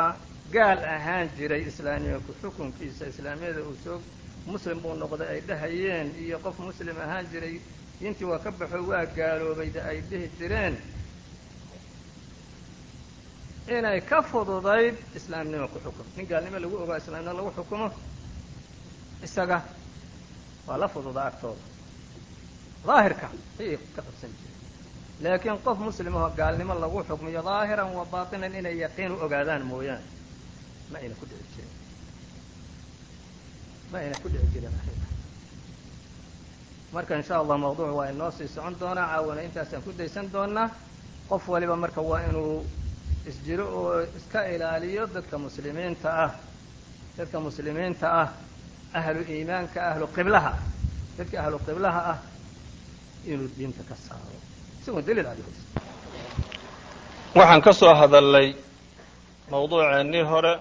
gaal 0.55 0.79
ahaan 0.97 1.27
jiray 1.37 1.63
islaamiyku 1.71 2.33
xukunkiisa. 2.43 3.05
Islaamiyada 3.13 3.61
uu 3.69 3.77
soo 3.85 3.99
muslim 4.47 4.79
buu 4.83 4.95
noqday 5.03 5.29
ay 5.35 5.41
dhahayeen 5.49 6.09
iyo 6.25 6.37
qof 6.45 6.57
muslim 6.59 6.97
ahaan 7.05 7.27
jiray. 7.33 7.57
Diintii 8.01 8.25
waa 8.31 8.39
ka 8.45 8.51
baxo 8.59 8.79
waa 8.91 9.05
gaaloobayda 9.17 9.81
ay 9.91 9.99
dhihi 10.11 10.27
jireen. 10.39 10.75
Inay 13.77 14.01
ka 14.01 14.19
fududayd 14.23 14.97
islaamnimo 15.19 15.67
ku 15.73 15.79
xukum 15.85 16.07
nin 16.17 16.27
gaalnimo 16.31 16.59
lagu 16.63 16.77
ogaa 16.83 16.99
islaamnimo 17.03 17.35
lagu 17.39 17.51
xukumo 17.57 17.87
isaga 19.27 19.59
waa 20.67 20.79
la 20.83 20.89
fududaa 20.89 21.27
agtooda. 21.31 21.63
Daahirka 22.87 23.27
ayay 23.61 23.77
ka 23.95 24.03
qabsan 24.07 24.31
jireen. 24.39 24.59
Laakiin 25.23 25.59
qof 25.67 25.79
muslimahoo 25.87 26.31
gaalnimo 26.41 26.75
lagu 26.83 26.99
xukmiyo 27.09 27.43
daahiran 27.49 27.91
wa 27.99 28.05
baatinan 28.13 28.55
inay 28.61 28.77
yaqiin 28.85 29.13
u 29.13 29.17
ogaadaan 29.25 29.63
mooyaane 29.71 30.03
ma 30.91 30.99
ayna 30.99 31.15
ku 31.21 31.25
dhici 31.31 31.47
jirin 31.55 31.73
ma 33.93 33.99
ayna 33.99 34.17
ku 34.23 34.29
dhici 34.29 34.47
jirin 34.53 34.73
arrinta 34.81 35.09
marka 36.93 37.15
in 37.17 37.25
allah 37.33 37.57
mawduuc 37.59 37.95
waa 37.99 38.11
inoo 38.11 38.31
sii 38.31 38.49
socon 38.49 38.75
doonaa 38.81 39.07
caawana 39.07 39.43
intaasaan 39.43 39.83
ku 39.83 39.93
daysan 39.93 40.27
doonaa 40.33 40.71
qof 41.29 41.49
waliba 41.49 41.77
marka 41.77 42.01
waa 42.03 42.23
inuu 42.29 42.67
isjiro 43.29 43.65
oo 43.79 44.03
iska 44.19 44.45
ilaaliyo 44.55 45.07
dadka 45.07 45.39
muslimiinta 45.39 46.09
ah 46.25 46.31
dadka 47.19 47.41
muslimiinta 47.41 48.07
ah 48.23 48.29
ahlu 48.95 49.21
iimaanka 49.29 49.79
ahlu 49.91 50.07
qiblaha 50.17 50.53
dadka 51.19 51.37
ahlu 51.45 51.59
qiblaha 51.67 52.01
ah 52.13 52.19
inuu 53.27 53.49
diinta 53.57 53.83
ka 53.89 53.95
saaro 53.95 54.37
isagoo 54.81 55.03
daliil 55.03 55.27
haysto 55.27 55.81
waxaan 57.39 57.61
ka 57.63 57.73
soo 57.73 57.95
hadalnay 57.95 58.49
mawduuceennii 59.51 60.23
hore 60.31 60.55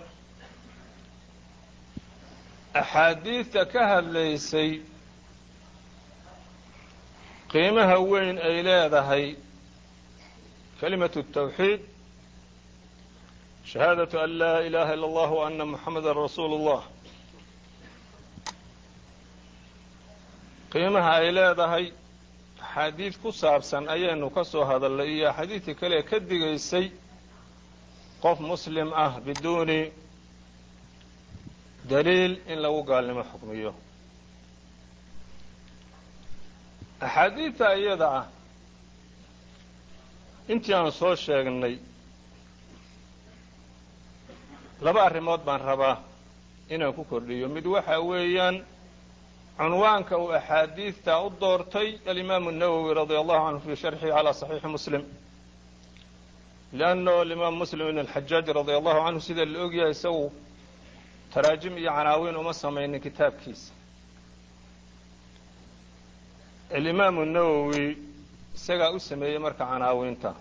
axaadiidta 2.73 3.65
ka 3.71 3.87
hadlaysay 3.87 4.81
qiimaha 7.51 7.97
weyn 7.99 8.37
ay 8.37 8.61
leedahay 8.63 9.35
kalimatu 10.79 11.23
tawxiid 11.23 11.81
shahaadatu 13.65 14.19
an 14.21 14.29
laa 14.37 14.61
ilaha 14.61 14.93
ila 14.93 15.05
allah 15.07 15.29
wa 15.31 15.47
ana 15.47 15.65
muxamada 15.65 16.13
rasuulu 16.13 16.55
اllah 16.61 16.83
qiimaha 20.71 21.11
ay 21.19 21.31
leedahay 21.31 21.85
axaadiid 22.61 23.17
ku 23.21 23.31
saabsan 23.31 23.87
ayaynu 23.89 24.29
ka 24.29 24.43
soo 24.45 24.63
hadalnay 24.65 25.09
iyo 25.17 25.29
axaadiidtii 25.29 25.75
kale 25.75 26.03
ka 26.03 26.19
digaysay 26.19 26.91
qof 28.21 28.39
muslim 28.39 28.93
ah 28.93 29.17
biduuni 29.25 29.89
daliil 31.90 32.32
in 32.52 32.58
lagu 32.64 32.80
gaalnimo 32.90 33.22
xukmiyo 33.30 33.72
axaadiidta 37.06 37.66
iyada 37.80 38.06
ah 38.20 38.26
intii 40.52 40.74
aan 40.74 40.90
soo 40.92 41.14
sheegnay 41.24 41.74
laba 44.84 45.00
arrimood 45.08 45.40
baan 45.46 45.60
rabaa 45.70 45.96
inaan 46.74 46.92
ku 46.96 47.02
kordhiyo 47.10 47.48
mid 47.48 47.66
waxa 47.74 48.00
weeyaan 48.10 48.56
cunwaanka 49.58 50.14
uu 50.22 50.30
axaadiidta 50.38 51.12
u 51.24 51.28
doortay 51.40 51.88
alimaamu 52.10 52.48
الnawowi 52.52 52.94
radia 53.00 53.18
allahu 53.22 53.42
canhu 53.46 53.60
fi 53.66 53.72
sharxihi 53.82 54.12
calى 54.16 54.30
صaxiixi 54.40 54.68
muslim 54.76 55.02
liannahu 56.78 57.16
alimaam 57.24 57.54
muslim 57.62 57.84
ibn 57.88 57.98
alxajaaj 58.04 58.46
radia 58.58 58.76
allahu 58.80 58.98
canhu 59.06 59.20
sida 59.28 59.44
la 59.52 59.58
ogyahay 59.66 59.92
isagu 59.96 60.24
taraajim 61.33 61.77
iyo 61.77 61.91
canaawiin 61.97 62.35
uma 62.41 62.53
samaynin 62.53 63.01
kitaabkiisa. 63.05 63.71
Alimaamu 66.75 67.25
nawowi 67.25 67.85
isagaa 68.55 68.91
u 68.91 68.99
sameeyey 68.99 69.39
marka 69.45 69.65
canaawinta. 69.71 70.31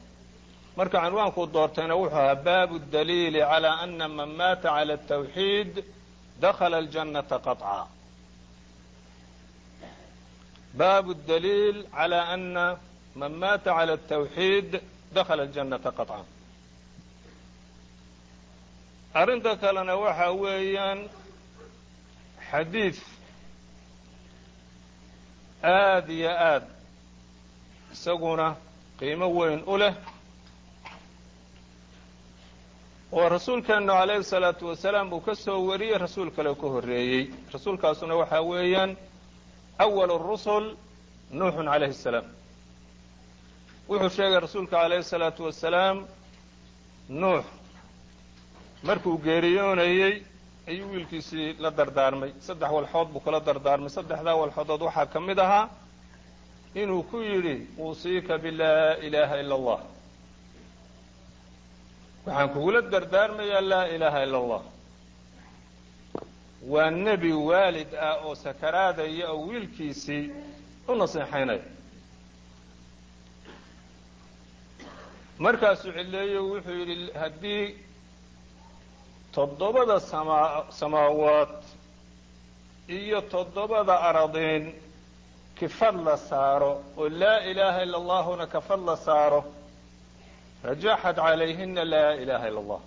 Marka 0.76 0.98
cinwaankuu 1.04 1.46
doortayna 1.54 1.94
wuxuu 2.00 2.16
ahaa 2.18 2.34
baabu 2.46 2.76
daliili 2.92 3.40
calaa 3.50 3.76
ana 3.84 4.06
man 4.08 4.30
maata 4.38 4.68
cala 4.76 4.94
atawxiid 4.98 5.72
dakhala 6.42 6.76
aljannata 6.82 7.36
qaطca 7.46 7.86
baabu 10.78 11.12
daliil 11.28 11.78
calaa 11.96 12.26
ana 12.34 12.64
man 13.20 13.32
maata 13.42 13.70
cala 13.76 13.92
atawxiid 13.98 14.70
dakhala 15.14 15.42
aljannata 15.46 15.90
qaطca 15.98 16.18
arrinta 19.14 19.56
kalena 19.56 19.96
waxa 19.96 20.30
weeyaan 20.32 21.00
xadiid 22.50 22.96
aad 25.62 26.08
iyo 26.10 26.30
aad 26.30 26.64
isaguna 27.92 28.56
qiimo 28.98 29.26
weyn 29.38 29.62
u 29.66 29.76
leh. 29.78 29.94
Oo 33.12 33.28
rasuulkeennu 33.28 33.92
calayhi 33.92 34.24
salaatu 34.24 34.66
wasalaam 34.68 35.12
uu 35.12 35.20
ka 35.20 35.34
soo 35.34 35.60
wariyey 35.68 35.98
rasuul 35.98 36.30
kale 36.30 36.54
ka 36.54 36.66
horreeyey. 36.74 37.30
Rasuulkaasuna 37.52 38.14
waxaa 38.20 38.42
weeyaan 38.50 38.96
awal 39.78 40.18
rusul 40.18 40.76
nuuxun 41.30 41.66
calayhi 41.72 41.94
salaam. 41.94 42.24
Wuxuu 43.88 44.10
sheegay 44.16 44.40
rasuulka 44.40 44.76
calayhi 44.76 45.02
salaatu 45.04 45.44
wasalaam 45.44 46.06
nuux 47.08 47.44
markuu 48.82 49.18
geeriyoonayey 49.18 50.22
ayuu 50.68 50.90
wiilkiisii 50.92 51.56
la 51.62 51.70
dardaarmay. 51.70 52.30
Saddex 52.46 52.70
walxood 52.76 53.08
buu 53.12 53.20
kula 53.20 53.40
dardaarmay. 53.40 53.88
Saddexdaa 53.90 54.36
walxoodood 54.40 54.82
waxaa 54.82 55.06
ka 55.12 55.20
mid 55.20 55.38
ahaa 55.38 55.68
inuu 56.74 57.02
ku 57.10 57.18
yidhi 57.20 57.56
uusiika 57.78 58.38
bilaa 58.38 58.94
ilaaha 59.06 59.36
ila 59.42 59.54
allah. 59.54 59.80
Waxaan 62.26 62.48
kugula 62.54 62.80
dardaarmayaa 62.82 63.60
laa 63.70 63.86
ilaaha 63.94 64.22
ila 64.26 64.38
allah. 64.42 64.62
Waa 66.72 66.90
nebi 66.90 67.32
waalid 67.32 67.90
ah 67.94 68.16
oo 68.26 68.34
sakaraadaya 68.34 69.26
oo 69.32 69.46
wiilkiisii 69.48 70.24
u 70.88 70.94
naseexaynaya. 70.94 71.62
Markaasuu 75.38 75.92
cileeyo 75.92 76.40
wuxuu 76.50 76.74
yidhi 76.80 77.12
haddii 77.20 77.64
toddobada 79.38 80.00
samaa 80.00 80.64
samaawaad 80.80 81.52
iyo 82.98 83.20
toddobada 83.32 83.94
aradiin 84.08 84.64
kifad 85.58 85.96
la 86.06 86.16
saaro 86.16 86.72
oo 86.96 87.08
laa 87.08 87.38
ilaaha 87.50 87.82
ila 87.86 87.96
allahuna 88.02 88.46
kafad 88.54 88.80
la 88.88 88.96
saaro 88.96 89.40
rajaxat 90.64 91.16
calayhina 91.16 91.84
laa 91.92 92.12
ilaha 92.22 92.48
ila 92.50 92.60
allah 92.60 92.80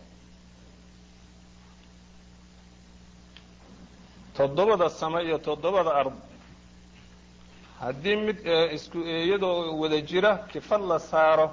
toddobada 4.37 4.89
sama 4.89 5.21
iyo 5.23 5.37
toddobada 5.37 5.91
ard 6.01 6.13
haddii 7.79 8.15
mid 8.15 8.37
isku 8.77 8.97
iyadoo 8.97 9.79
wada 9.81 10.01
jira 10.01 10.31
kifad 10.51 10.81
la 10.91 10.99
saaro 10.99 11.47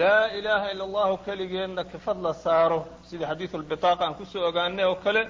laa 0.00 0.24
ilaaha 0.38 0.66
ila 0.72 0.84
allahu 0.88 1.14
keligeedna 1.26 1.82
kifad 1.92 2.18
la 2.26 2.32
saaro. 2.44 2.80
Sidii 3.08 3.26
xadiidu 3.30 3.56
lbitaaqa 3.62 4.02
aan 4.06 4.14
ku 4.18 4.24
soo 4.32 4.42
ogaanay 4.48 4.84
oo 4.90 4.96
kale 5.04 5.22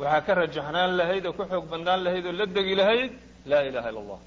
waxaa 0.00 0.20
ka 0.26 0.32
rajaxnaan 0.40 0.90
lahayd 1.00 1.24
oo 1.26 1.32
ka 1.38 1.44
xoog 1.50 1.64
bandaan 1.72 2.00
lahayd 2.06 2.24
oo 2.26 2.32
la 2.40 2.46
degi 2.56 2.74
lahayd 2.80 3.12
laa 3.50 3.62
ilaha 3.68 3.88
ila 3.92 4.00
allah 4.04 4.20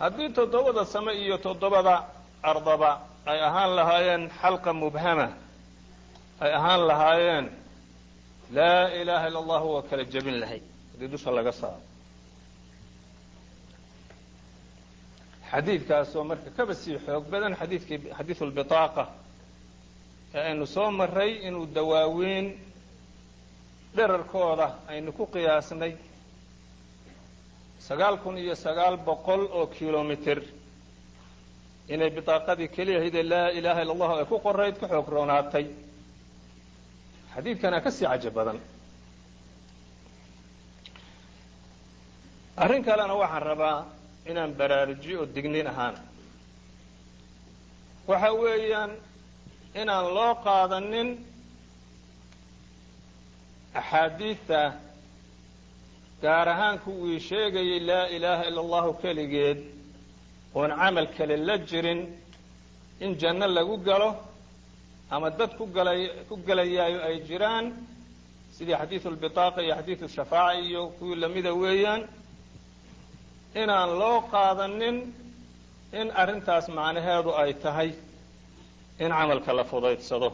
haddii 0.00 0.28
toddobada 0.38 0.82
same 0.94 1.12
iyo 1.24 1.36
toddobada 1.46 1.94
ardaba 2.50 2.90
ay 3.30 3.38
ahaan 3.48 3.70
lahaayeen 3.78 4.22
xalqa 4.40 4.70
mubhama 4.84 5.28
ay 6.44 6.50
ahaan 6.58 6.80
lahaayeen 6.90 7.46
laa 8.56 8.84
ilaha 9.00 9.24
ila 9.30 9.38
allahu 9.44 9.66
waa 9.74 9.82
kala 9.90 10.04
jebin 10.14 10.36
lahayd. 10.42 10.64
Haddii 10.92 11.08
dusha 11.14 11.30
laga 11.38 11.52
saaro 11.60 11.80
xadiidkaasoo 15.52 16.24
marka 16.30 16.50
kaba 16.56 16.74
sii 16.74 16.98
xoog 17.06 17.24
badan 17.32 17.54
xadiidkii 17.60 17.98
xadiidu 18.18 18.44
ee 20.34 20.40
aynu 20.48 20.66
soo 20.66 20.90
maray 20.90 21.30
inuu 21.48 21.66
dawaawiin 21.74 22.46
dherarkooda 23.96 24.66
aynu 24.92 25.12
ku 25.12 25.24
qiyaasnay 25.34 25.92
sagaal 27.88 28.16
kun 28.22 28.36
iyo 28.38 28.54
sagaal 28.54 28.96
boqol 29.08 29.42
oo 29.58 29.66
kilomitr 29.66 30.38
inay 31.88 32.10
bidaaqadii 32.16 32.68
keliyahaydee 32.76 33.24
laa 33.32 33.48
ilaaha 33.58 33.80
illa 33.82 33.92
allahu 33.92 34.14
ay 34.18 34.24
ku 34.24 34.36
qorayd 34.46 34.74
ku 34.80 34.86
xoog 34.92 35.08
roonaatay. 35.14 35.66
Xadiidkanaa 37.34 37.80
ka 37.84 37.90
sii 37.90 38.06
cajo 38.06 38.30
badan. 38.30 38.58
Arrin 42.56 42.84
kalena 42.84 43.14
waxaan 43.22 43.42
rabaa 43.42 43.78
inaan 44.30 44.52
baraarujiyo 44.58 45.18
oo 45.20 45.26
dignin 45.34 45.66
ahaan. 45.72 45.94
Waxa 48.08 48.30
weeyaan 48.42 48.92
inaan 49.80 50.06
loo 50.16 50.32
qaadanin 50.46 51.08
axaadiidta 53.80 54.60
gaar 56.22 56.48
ahaan 56.54 56.78
kuwii 56.84 57.20
sheegayay 57.28 57.80
laa 57.90 58.06
ilaaha 58.16 58.44
ila 58.50 58.60
allahu 58.64 58.90
keligeed 59.02 59.58
oon 60.54 60.70
camal 60.80 61.06
kale 61.16 61.36
la 61.48 61.56
jirin 61.68 62.00
in 63.04 63.10
janno 63.20 63.46
lagu 63.56 63.76
galo 63.86 64.10
ama 65.10 65.30
dad 65.38 65.50
ku 65.58 65.64
galay 65.76 66.00
ku 66.28 66.34
gelayaayo 66.46 66.98
ay 67.08 67.16
jiraan 67.28 67.64
sidii 68.56 68.76
xadiidu 68.80 69.08
lbitaaqa 69.16 69.60
iyo 69.62 69.74
xadiidu 69.78 70.06
shafaaca 70.16 70.60
iyo 70.66 70.82
kuwii 70.98 71.16
lamida 71.22 71.50
weeyaan 71.62 72.02
inaan 73.54 73.90
loo 74.00 74.18
qaadanin 74.32 74.96
in 76.00 76.06
arrintaas 76.22 76.66
macnaheedu 76.68 77.30
ay 77.42 77.52
tahay 77.64 77.90
in 78.98 79.10
camalka 79.10 79.52
la 79.58 79.64
fudaydsado. 79.64 80.28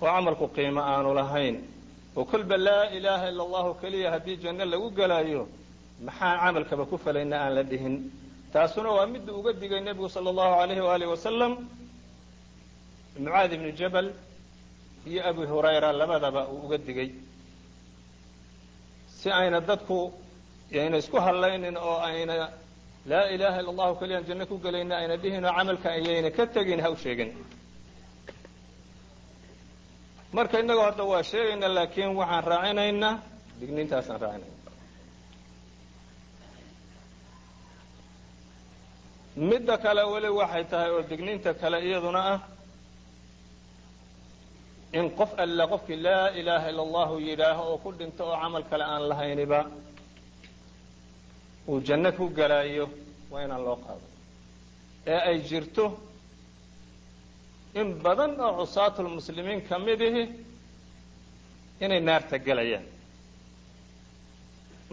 Oo 0.00 0.06
camalku 0.06 0.46
qiimo 0.56 0.80
aanu 0.92 1.10
lahayn. 1.14 1.56
Oo 2.16 2.24
kolba 2.24 2.56
laa 2.56 2.84
ilaaha 2.96 3.28
ila 3.30 3.42
allahu 3.46 3.70
keliya 3.80 4.10
haddii 4.14 4.36
janno 4.42 4.64
lagu 4.64 4.88
gelaayo 4.98 5.42
maxaan 6.06 6.38
camalkaba 6.44 6.84
ku 6.90 6.96
falayna 7.04 7.36
aan 7.44 7.52
la 7.58 7.62
dhihin? 7.70 7.94
Taasuna 8.52 8.90
waa 8.96 9.06
midda 9.06 9.32
uga 9.38 9.52
digay 9.52 9.80
nebigu 9.80 10.08
sala 10.08 10.30
allahu 10.32 10.54
alayhi 10.62 10.82
waalihi 10.88 11.10
wasalam 11.14 11.52
mucaadi 13.24 13.54
ibnu 13.58 13.70
jabal 13.80 14.06
iyo 15.10 15.20
abu 15.30 15.42
hurayra 15.50 15.92
labadaba 16.00 16.40
uu 16.52 16.60
uga 16.66 16.78
digay. 16.78 17.10
Si 19.18 19.28
ayna 19.40 19.60
dadku 19.60 20.12
ayna 20.72 20.96
isku 21.02 21.16
hadlaynin 21.26 21.76
oo 21.76 21.96
ayna 22.08 22.34
laa 23.10 23.26
ilaaha 23.34 23.58
illa 23.60 23.70
allahu 23.74 23.94
keliyaan 24.00 24.24
janno 24.28 24.44
ku 24.50 24.56
gelayna 24.64 24.94
ayna 25.00 25.16
dhihin 25.22 25.44
oo 25.44 25.52
camalka 25.58 25.88
ayayna 25.98 26.30
ka 26.36 26.44
tegin 26.54 26.80
ha 26.84 26.88
u 26.90 26.96
sheegin. 27.04 27.30
Marka 30.32 30.56
innagoo 30.60 30.84
hadda 30.88 31.04
waa 31.12 31.22
sheegayna 31.30 31.66
laakiin 31.76 32.10
waxaan 32.20 32.44
raacinaynaa 32.52 33.14
digniintaasaan 33.60 34.20
raacinayna 34.20 34.56
midda 39.50 39.74
kale 39.84 40.02
weli 40.12 40.28
waxay 40.40 40.64
tahay 40.70 40.90
oo 40.96 41.02
digniinta 41.10 41.50
kale 41.60 41.78
iyaduna 41.88 42.20
ah 42.34 42.40
in 44.98 45.06
qof 45.18 45.30
alla 45.44 45.64
qofkii 45.72 45.96
laa 46.06 46.28
ilaaha 46.40 46.66
illa 46.70 46.82
allahu 46.86 47.14
yidhaaho 47.28 47.62
oo 47.72 47.78
ku 47.84 47.90
dhinto 47.98 48.22
oo 48.30 48.36
camal 48.42 48.64
kale 48.70 48.84
aan 48.92 49.02
lahayniba 49.10 49.60
uu 51.68 51.80
janno 51.86 52.10
ku 52.18 52.24
galaayo 52.38 52.86
waa 53.30 53.42
inaan 53.46 53.62
loo 53.66 53.76
qaado. 53.84 54.06
Ee 55.12 55.20
ay 55.30 55.38
jirto 55.48 55.84
in 57.80 57.88
badan 58.04 58.32
oo 58.40 58.52
cusaatulmuslimiin 58.58 59.60
ka 59.68 59.76
mid 59.86 60.00
ihi 60.08 60.22
inay 61.84 62.00
naarta 62.08 62.36
gelayaan 62.46 62.86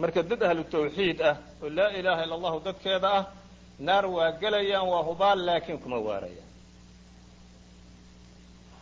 marka 0.00 0.20
dad 0.30 0.42
ahlu 0.48 0.62
tawxiid 0.74 1.18
ah 1.30 1.36
oo 1.62 1.68
laa 1.78 1.90
ilaaha 1.98 2.22
illa 2.24 2.34
allahu 2.38 2.58
dadkeeda 2.66 3.08
ah 3.18 3.24
naar 3.86 4.04
waa 4.16 4.30
gelayaan 4.42 4.86
waa 4.92 5.02
hubaal 5.08 5.38
laakiin 5.48 5.78
kuma 5.84 5.98
waarayaan. 6.08 6.44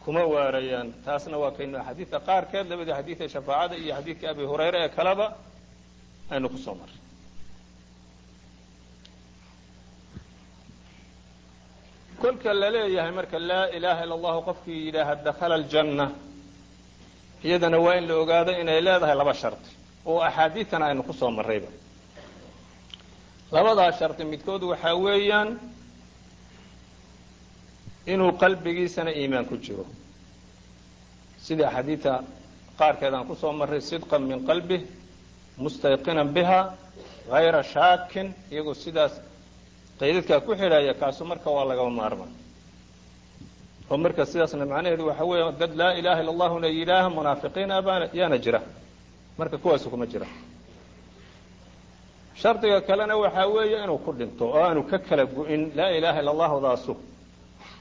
Kuma 0.05 0.23
waarayaan. 0.35 0.89
Taasna 1.05 1.37
waa 1.43 1.51
kaynu 1.57 1.77
axaadiidka 1.81 2.19
qaarkeed 2.29 2.67
labadii 2.71 2.95
xadiidka 2.99 3.25
shafaacada 3.35 3.75
iyo 3.83 3.93
xadiidka 3.99 4.27
abi 4.33 4.43
hurayre 4.51 4.79
ee 4.85 4.89
kaleba 4.97 5.27
aynu 6.33 6.49
ku 6.53 6.59
soo 6.65 6.75
maray 6.81 6.99
kolka 12.25 12.55
la 12.55 12.71
leeyahay 12.71 13.13
marka 13.13 13.39
laa 13.39 13.67
ilaaha 13.77 14.05
illa 14.05 14.15
allahu 14.15 14.41
qofkii 14.49 14.87
yidhaaha 14.87 15.15
dakhala 15.25 15.55
aljanna 15.61 16.07
iyadana 17.45 17.79
waa 17.79 17.97
in 18.01 18.09
la 18.09 18.15
ogaado 18.23 18.53
inay 18.61 18.81
leedahay 18.81 19.17
laba 19.17 19.35
shardi 19.35 19.69
oo 20.07 20.21
axaadiidtana 20.29 20.87
aynu 20.87 21.03
ku 21.03 21.13
soo 21.13 21.31
labadaa 23.53 23.93
shardi 23.93 24.25
midkood 24.25 24.63
waxaa 24.63 24.95
weeyaan 24.97 25.61
inuu 28.07 28.33
qalbigiisana 28.33 29.11
iimaan 29.11 29.45
ku 29.47 29.57
jiro. 29.57 29.85
Sidii 31.45 31.65
axaadiidta 31.65 32.25
qaarkeed 32.79 33.15
ku 33.29 33.35
soo 33.37 33.53
marray 33.53 33.81
sidqan 33.81 34.23
min 34.23 34.47
qalbih 34.47 34.83
mustayqinan 35.57 36.29
biha 36.37 36.61
hayra 37.31 37.63
shaakin 37.63 38.35
iyagoo 38.51 38.75
sidaas 38.75 39.13
qaydadkaa 40.01 40.41
ku 40.47 40.53
xidhaya 40.61 40.95
kaasu 41.01 41.23
marka 41.31 41.49
waa 41.57 41.65
lagaba 41.71 41.91
maarma 42.01 42.27
oo 43.91 43.97
marka 44.05 44.23
sidaasna 44.31 44.65
macnaheedu 44.73 45.05
waxa 45.11 45.25
weeya 45.31 45.53
dad 45.61 45.73
laa 45.81 45.93
ilaha 46.01 46.19
illa 46.23 46.33
allahuna 46.35 46.69
yidhaaha 46.79 47.09
munaafiqiin 47.17 47.71
abaana 47.79 48.05
yaana 48.19 48.39
jira. 48.45 48.61
Marka 49.39 49.57
kuwaasu 49.63 49.87
kuma 49.93 50.07
jira. 50.13 50.27
Shardiga 52.41 52.81
kalena 52.89 53.15
waxaa 53.17 53.47
weeye 53.55 53.77
inuu 53.85 53.99
ku 54.05 54.11
dhinto 54.19 54.45
oo 54.55 54.59
aanu 54.67 54.83
ka 54.91 54.99
kala 54.99 55.25
gu-in 55.27 55.63
laa 55.79 55.91
ilaha 55.99 56.19
illa 56.21 56.31
allahudaasu 56.37 56.93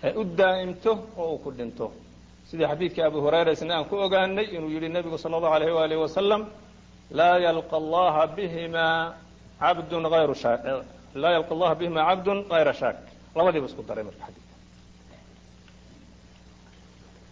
ay 0.05 0.13
u 0.15 0.23
daa'imto 0.39 0.91
oo 1.17 1.27
uu 1.33 1.37
ku 1.43 1.49
dhinto. 1.51 1.91
Sidii 2.49 2.67
xadiidkii 2.71 3.01
abu 3.09 3.19
hurayra 3.25 3.51
isna 3.55 3.73
aan 3.77 3.85
ku 3.89 3.95
ogaanay 4.05 4.45
inuu 4.55 4.69
yidhi 4.75 4.89
nebigu 4.89 5.17
sala 5.17 5.37
allahu 5.37 5.53
alayh 5.57 5.69
waalihi 5.77 6.01
wasalam 6.05 6.41
laa 7.11 7.37
yalqa 7.45 7.75
allaha 7.81 8.27
bihima 8.35 9.13
cabdun 9.59 10.05
ayru 10.19 10.35
sha 10.35 10.51
laa 11.15 11.31
yalqa 11.37 11.51
allaha 11.55 11.75
bihima 11.75 12.01
cabdun 12.09 12.39
hayra 12.49 12.73
shaak. 12.73 12.97
Labadiiba 13.35 13.67
isku 13.69 13.83
daray 13.85 14.03
marka 14.03 14.25
xadiidka. 14.27 14.55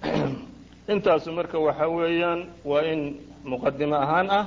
Intaasu 0.94 1.30
marka 1.34 1.58
waxa 1.60 1.86
weeyaan 1.90 2.40
waa 2.66 2.82
in 2.86 3.02
muqadimo 3.46 3.96
ahaan 3.96 4.28
ah. 4.30 4.46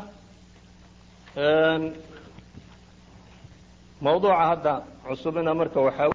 Mawduuca 4.00 4.46
hadda 4.54 4.74
cusubina 5.06 5.54
marka 5.54 5.80
waxaa 5.80 6.13